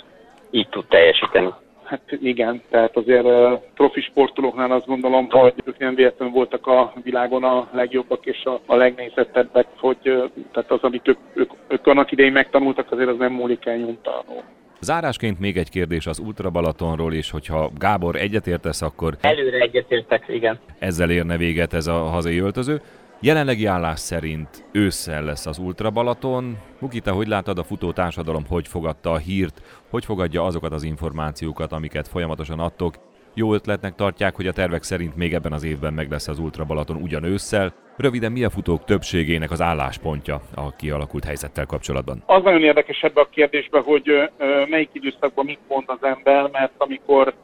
így 0.51 0.69
tud 0.69 0.85
teljesíteni. 0.87 1.53
Hát 1.89 2.03
igen, 2.21 2.63
tehát 2.71 2.97
azért 2.97 3.25
uh, 3.25 3.53
profi 3.75 4.01
sportolóknál 4.01 4.71
azt 4.71 4.87
gondolom, 4.87 5.29
hogy 5.31 5.55
ők 5.65 5.79
nem 5.79 5.95
véletlenül 5.95 6.35
voltak 6.35 6.67
a 6.67 6.93
világon 7.03 7.45
a 7.45 7.69
legjobbak 7.73 8.27
és 8.27 8.45
a, 8.45 8.61
a 8.67 8.75
legnézettebbek, 8.75 9.67
hogy 9.77 9.97
uh, 10.05 10.31
tehát 10.53 10.71
az, 10.71 10.83
amit 10.83 11.09
ők, 11.09 11.19
ők, 11.35 11.51
ők 11.69 11.87
annak 11.87 12.13
idején 12.13 12.33
megtanultak, 12.33 12.93
azért 12.93 13.09
az 13.09 13.17
nem 13.19 13.33
múlik 13.33 13.67
el 13.67 13.77
nyomtalanul. 13.77 14.43
Zárásként 14.81 15.41
még 15.41 15.57
egy 15.57 15.71
kérdés 15.71 16.07
az 16.07 16.19
Ultra 16.19 16.51
Balatonról, 16.51 17.15
és 17.15 17.31
hogyha 17.31 17.71
Gábor 17.79 18.17
egyetértesz, 18.17 18.83
akkor... 18.83 19.17
Előre 19.21 19.59
egyetértek, 19.59 20.25
igen. 20.29 20.59
Ezzel 20.79 21.11
érne 21.11 21.37
véget 21.37 21.73
ez 21.73 21.87
a 21.87 21.93
hazai 21.93 22.39
öltöző. 22.39 22.81
Jelenlegi 23.21 23.67
állás 23.67 23.99
szerint 23.99 24.65
ősszel 24.73 25.23
lesz 25.23 25.47
az 25.47 25.59
Ultra 25.59 25.91
Balaton. 25.91 26.57
Mukita, 26.81 27.13
hogy 27.13 27.27
látod 27.27 27.59
a 27.59 27.63
futó 27.63 27.93
társadalom, 27.93 28.45
hogy 28.49 28.69
fogadta 28.69 29.11
a 29.11 29.17
hírt, 29.17 29.63
hogy 29.91 30.05
fogadja 30.05 30.45
azokat 30.45 30.73
az 30.73 30.83
információkat, 30.83 31.73
amiket 31.73 32.09
folyamatosan 32.09 32.59
adtok? 32.59 32.95
Jó 33.35 33.55
ötletnek 33.55 33.95
tartják, 33.95 34.35
hogy 34.35 34.47
a 34.47 34.53
tervek 34.53 34.83
szerint 34.83 35.17
még 35.17 35.35
ebben 35.35 35.53
az 35.53 35.65
évben 35.65 35.93
meg 35.93 36.11
lesz 36.11 36.29
az 36.29 36.39
Ultra 36.39 36.65
Balaton 36.65 36.97
ugyan 36.97 37.25
ősszel. 37.25 37.75
Röviden 37.97 38.33
mi 38.33 38.45
a 38.45 38.51
futók 38.51 38.85
többségének 38.85 39.51
az 39.51 39.61
álláspontja 39.61 40.41
a 40.55 40.77
kialakult 40.77 41.25
helyzettel 41.25 41.67
kapcsolatban? 41.67 42.23
Az 42.27 42.43
nagyon 42.43 42.63
érdekes 42.63 43.01
ebbe 43.01 43.21
a 43.21 43.29
kérdésbe, 43.31 43.81
hogy 43.81 44.31
melyik 44.69 44.91
időszakban 44.93 45.45
mit 45.45 45.61
mond 45.69 45.85
az 45.87 46.03
ember, 46.03 46.51
mert 46.51 46.73
amikor 46.77 47.35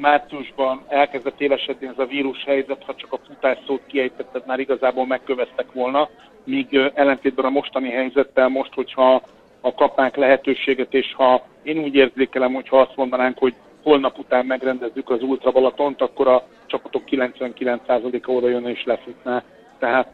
márciusban 0.00 0.84
elkezdett 0.88 1.40
élesedni 1.40 1.86
ez 1.86 1.98
a 1.98 2.06
vírus 2.06 2.44
helyzet, 2.44 2.84
ha 2.86 2.94
csak 2.94 3.12
a 3.12 3.18
futás 3.26 3.58
szót 3.66 3.82
kiejtetted, 3.86 4.46
már 4.46 4.58
igazából 4.58 5.06
megköveztek 5.06 5.72
volna, 5.72 6.08
míg 6.44 6.90
ellentétben 6.94 7.44
a 7.44 7.50
mostani 7.50 7.90
helyzettel 7.90 8.48
most, 8.48 8.74
hogyha 8.74 9.22
ha 9.60 9.74
kapnánk 9.74 10.16
lehetőséget, 10.16 10.94
és 10.94 11.14
ha 11.14 11.46
én 11.62 11.78
úgy 11.78 11.94
érzékelem, 11.94 12.52
hogyha 12.52 12.80
azt 12.80 12.96
mondanánk, 12.96 13.38
hogy 13.38 13.54
holnap 13.82 14.18
után 14.18 14.46
megrendezzük 14.46 15.10
az 15.10 15.22
Ultra 15.22 15.50
Balatont, 15.50 16.00
akkor 16.00 16.28
a 16.28 16.46
csapatok 16.66 17.02
99%-a 17.10 18.30
oda 18.30 18.48
jönne 18.48 18.70
és 18.70 18.84
lefutná. 18.84 19.42
Tehát, 19.78 20.12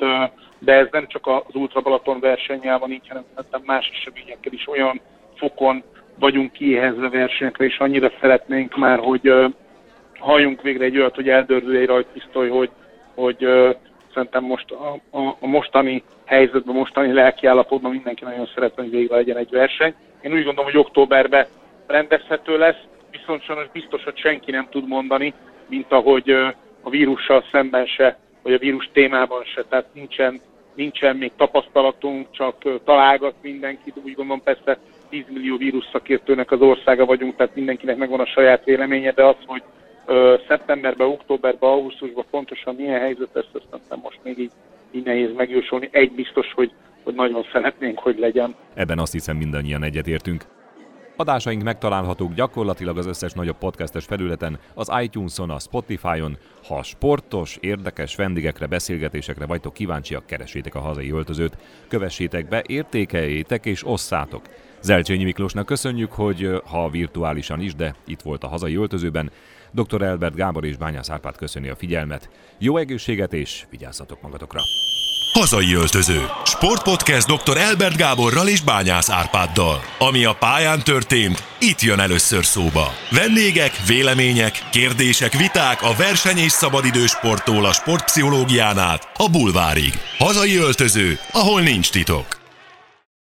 de 0.59 0.73
ez 0.73 0.89
nem 0.91 1.07
csak 1.07 1.27
az 1.27 1.55
Ultra 1.55 1.81
Balaton 1.81 2.21
versennyel 2.21 2.79
van 2.79 2.91
így, 2.91 3.09
hanem 3.09 3.25
más 3.65 3.91
eseményekkel 3.95 4.53
is 4.53 4.69
olyan 4.69 5.01
fokon 5.35 5.83
vagyunk 6.19 6.53
kiéhezve 6.53 7.09
versenyekre, 7.09 7.65
és 7.65 7.79
annyira 7.79 8.13
szeretnénk 8.21 8.77
már, 8.77 8.99
hogy 8.99 9.29
uh, 9.29 9.53
halljunk 10.19 10.63
végre 10.63 10.85
egy 10.85 10.99
olyat, 10.99 11.15
hogy 11.15 11.29
eldördül 11.29 11.77
egy 11.77 11.87
rajtpisztoly, 11.87 12.49
hogy, 12.49 12.71
hogy 13.15 13.45
uh, 13.45 13.75
szerintem 14.15 14.45
most 14.45 14.71
a, 14.71 15.19
a, 15.19 15.37
a 15.41 15.47
mostani 15.47 16.03
helyzetben, 16.25 16.75
mostani 16.75 17.13
lelki 17.13 17.47
állapotban 17.47 17.91
mindenki 17.91 18.25
nagyon 18.25 18.49
szeretne, 18.55 18.83
hogy 18.83 18.91
végre 18.91 19.17
legyen 19.17 19.37
egy 19.37 19.51
verseny. 19.51 19.95
Én 20.21 20.33
úgy 20.33 20.45
gondolom, 20.45 20.65
hogy 20.65 20.81
októberben 20.81 21.47
rendezhető 21.87 22.59
lesz, 22.59 22.83
viszont 23.11 23.43
sajnos 23.43 23.69
biztos, 23.73 24.05
hogy 24.05 24.19
senki 24.19 24.51
nem 24.51 24.67
tud 24.71 24.89
mondani, 24.89 25.35
mint 25.69 25.93
ahogy 25.93 26.33
uh, 26.33 26.49
a 26.83 26.91
vírussal 26.91 27.45
szemben 27.53 27.87
se, 27.87 28.19
vagy 28.43 28.53
a 28.53 28.59
vírus 28.59 28.91
témában 28.93 29.45
se, 29.45 29.65
tehát 29.69 29.87
nincsen, 29.95 30.41
nincsen 30.75 31.17
még 31.17 31.33
tapasztalatunk, 31.37 32.27
csak 32.31 32.83
találgat 32.85 33.35
mindenki, 33.43 33.93
úgy 34.05 34.15
gondolom 34.15 34.43
persze 34.43 34.79
10 35.11 35.25
millió 35.29 35.57
vírus 35.57 35.89
szakértőnek 35.93 36.51
az 36.51 36.61
országa 36.61 37.05
vagyunk, 37.05 37.37
tehát 37.37 37.55
mindenkinek 37.55 37.97
megvan 37.97 38.21
a 38.21 38.27
saját 38.27 38.65
véleménye, 38.65 39.13
de 39.13 39.25
az, 39.25 39.37
hogy 39.47 39.63
ö, 40.07 40.35
szeptemberben, 40.49 41.07
októberben, 41.07 41.71
augusztusban 41.71 42.25
pontosan 42.31 42.75
milyen 42.75 43.01
helyzet 43.01 43.29
lesz, 43.33 43.47
ezt 43.55 43.89
nem 43.89 43.99
most 44.03 44.19
még 44.23 44.39
így, 44.39 44.53
így 44.91 45.05
nehéz 45.05 45.31
megjósolni. 45.37 45.89
Egy 45.93 46.13
biztos, 46.13 46.53
hogy, 46.55 46.73
hogy 47.05 47.15
nagyon 47.15 47.47
szeretnénk, 47.53 47.99
hogy 47.99 48.19
legyen. 48.19 48.55
Ebben 48.75 48.99
azt 48.99 49.13
hiszem 49.13 49.37
mindannyian 49.37 49.83
egyetértünk. 49.83 50.45
Adásaink 51.21 51.63
megtalálhatók 51.63 52.35
gyakorlatilag 52.35 52.99
az 52.99 53.07
összes 53.07 53.33
nagyobb 53.33 53.59
podcastes 53.59 54.05
felületen, 54.05 54.59
az 54.75 54.91
iTunes-on, 55.03 55.51
a 55.51 55.59
Spotify-on. 55.59 56.37
Ha 56.67 56.83
sportos, 56.83 57.57
érdekes 57.61 58.17
vendégekre, 58.17 58.67
beszélgetésekre 58.67 59.47
vagytok 59.47 59.73
kíváncsiak, 59.73 60.27
keresétek 60.27 60.75
a 60.75 60.81
hazai 60.81 61.11
öltözőt, 61.11 61.57
kövessétek 61.89 62.49
be, 62.49 62.63
értékeljétek 62.67 63.67
és 63.67 63.87
osszátok. 63.87 64.43
Zelcsényi 64.83 65.25
Miklósnak 65.25 65.67
köszönjük, 65.67 66.13
hogy 66.13 66.63
ha 66.65 66.91
virtuálisan 66.91 67.61
is, 67.61 67.75
de 67.75 67.95
itt 68.07 68.21
volt 68.21 68.45
a 68.45 68.49
hazai 68.49 68.77
öltözőben. 68.77 69.31
Dr. 69.71 70.03
Elbert 70.03 70.35
Gábor 70.35 70.65
és 70.65 70.77
Bányász 70.77 71.11
Árpád 71.11 71.37
köszöni 71.37 71.69
a 71.69 71.77
figyelmet. 71.77 72.29
Jó 72.59 72.77
egészséget 72.77 73.33
és 73.33 73.65
vigyázzatok 73.71 74.23
magatokra! 74.23 74.61
Hazai 75.33 75.75
öltöző. 75.75 76.27
Sportpodcast 76.45 77.27
dr. 77.27 77.57
Elbert 77.57 77.97
Gáborral 77.97 78.49
és 78.49 78.61
Bányász 78.61 79.11
Árpáddal. 79.11 79.81
Ami 79.99 80.25
a 80.25 80.33
pályán 80.33 80.83
történt, 80.83 81.45
itt 81.59 81.81
jön 81.81 82.01
először 82.01 82.45
szóba. 82.45 82.93
Vendégek, 83.11 83.87
vélemények, 83.87 84.69
kérdések, 84.71 85.33
viták 85.33 85.83
a 85.83 85.95
verseny 85.99 86.39
és 86.39 86.53
szabadidősporttól 86.53 87.65
a 87.65 87.73
sportpszichológián 87.73 88.79
át 88.79 89.09
a 89.17 89.29
bulvárig. 89.31 89.93
Hazai 90.19 90.57
öltöző, 90.57 91.19
ahol 91.33 91.61
nincs 91.61 91.91
titok. 91.91 92.40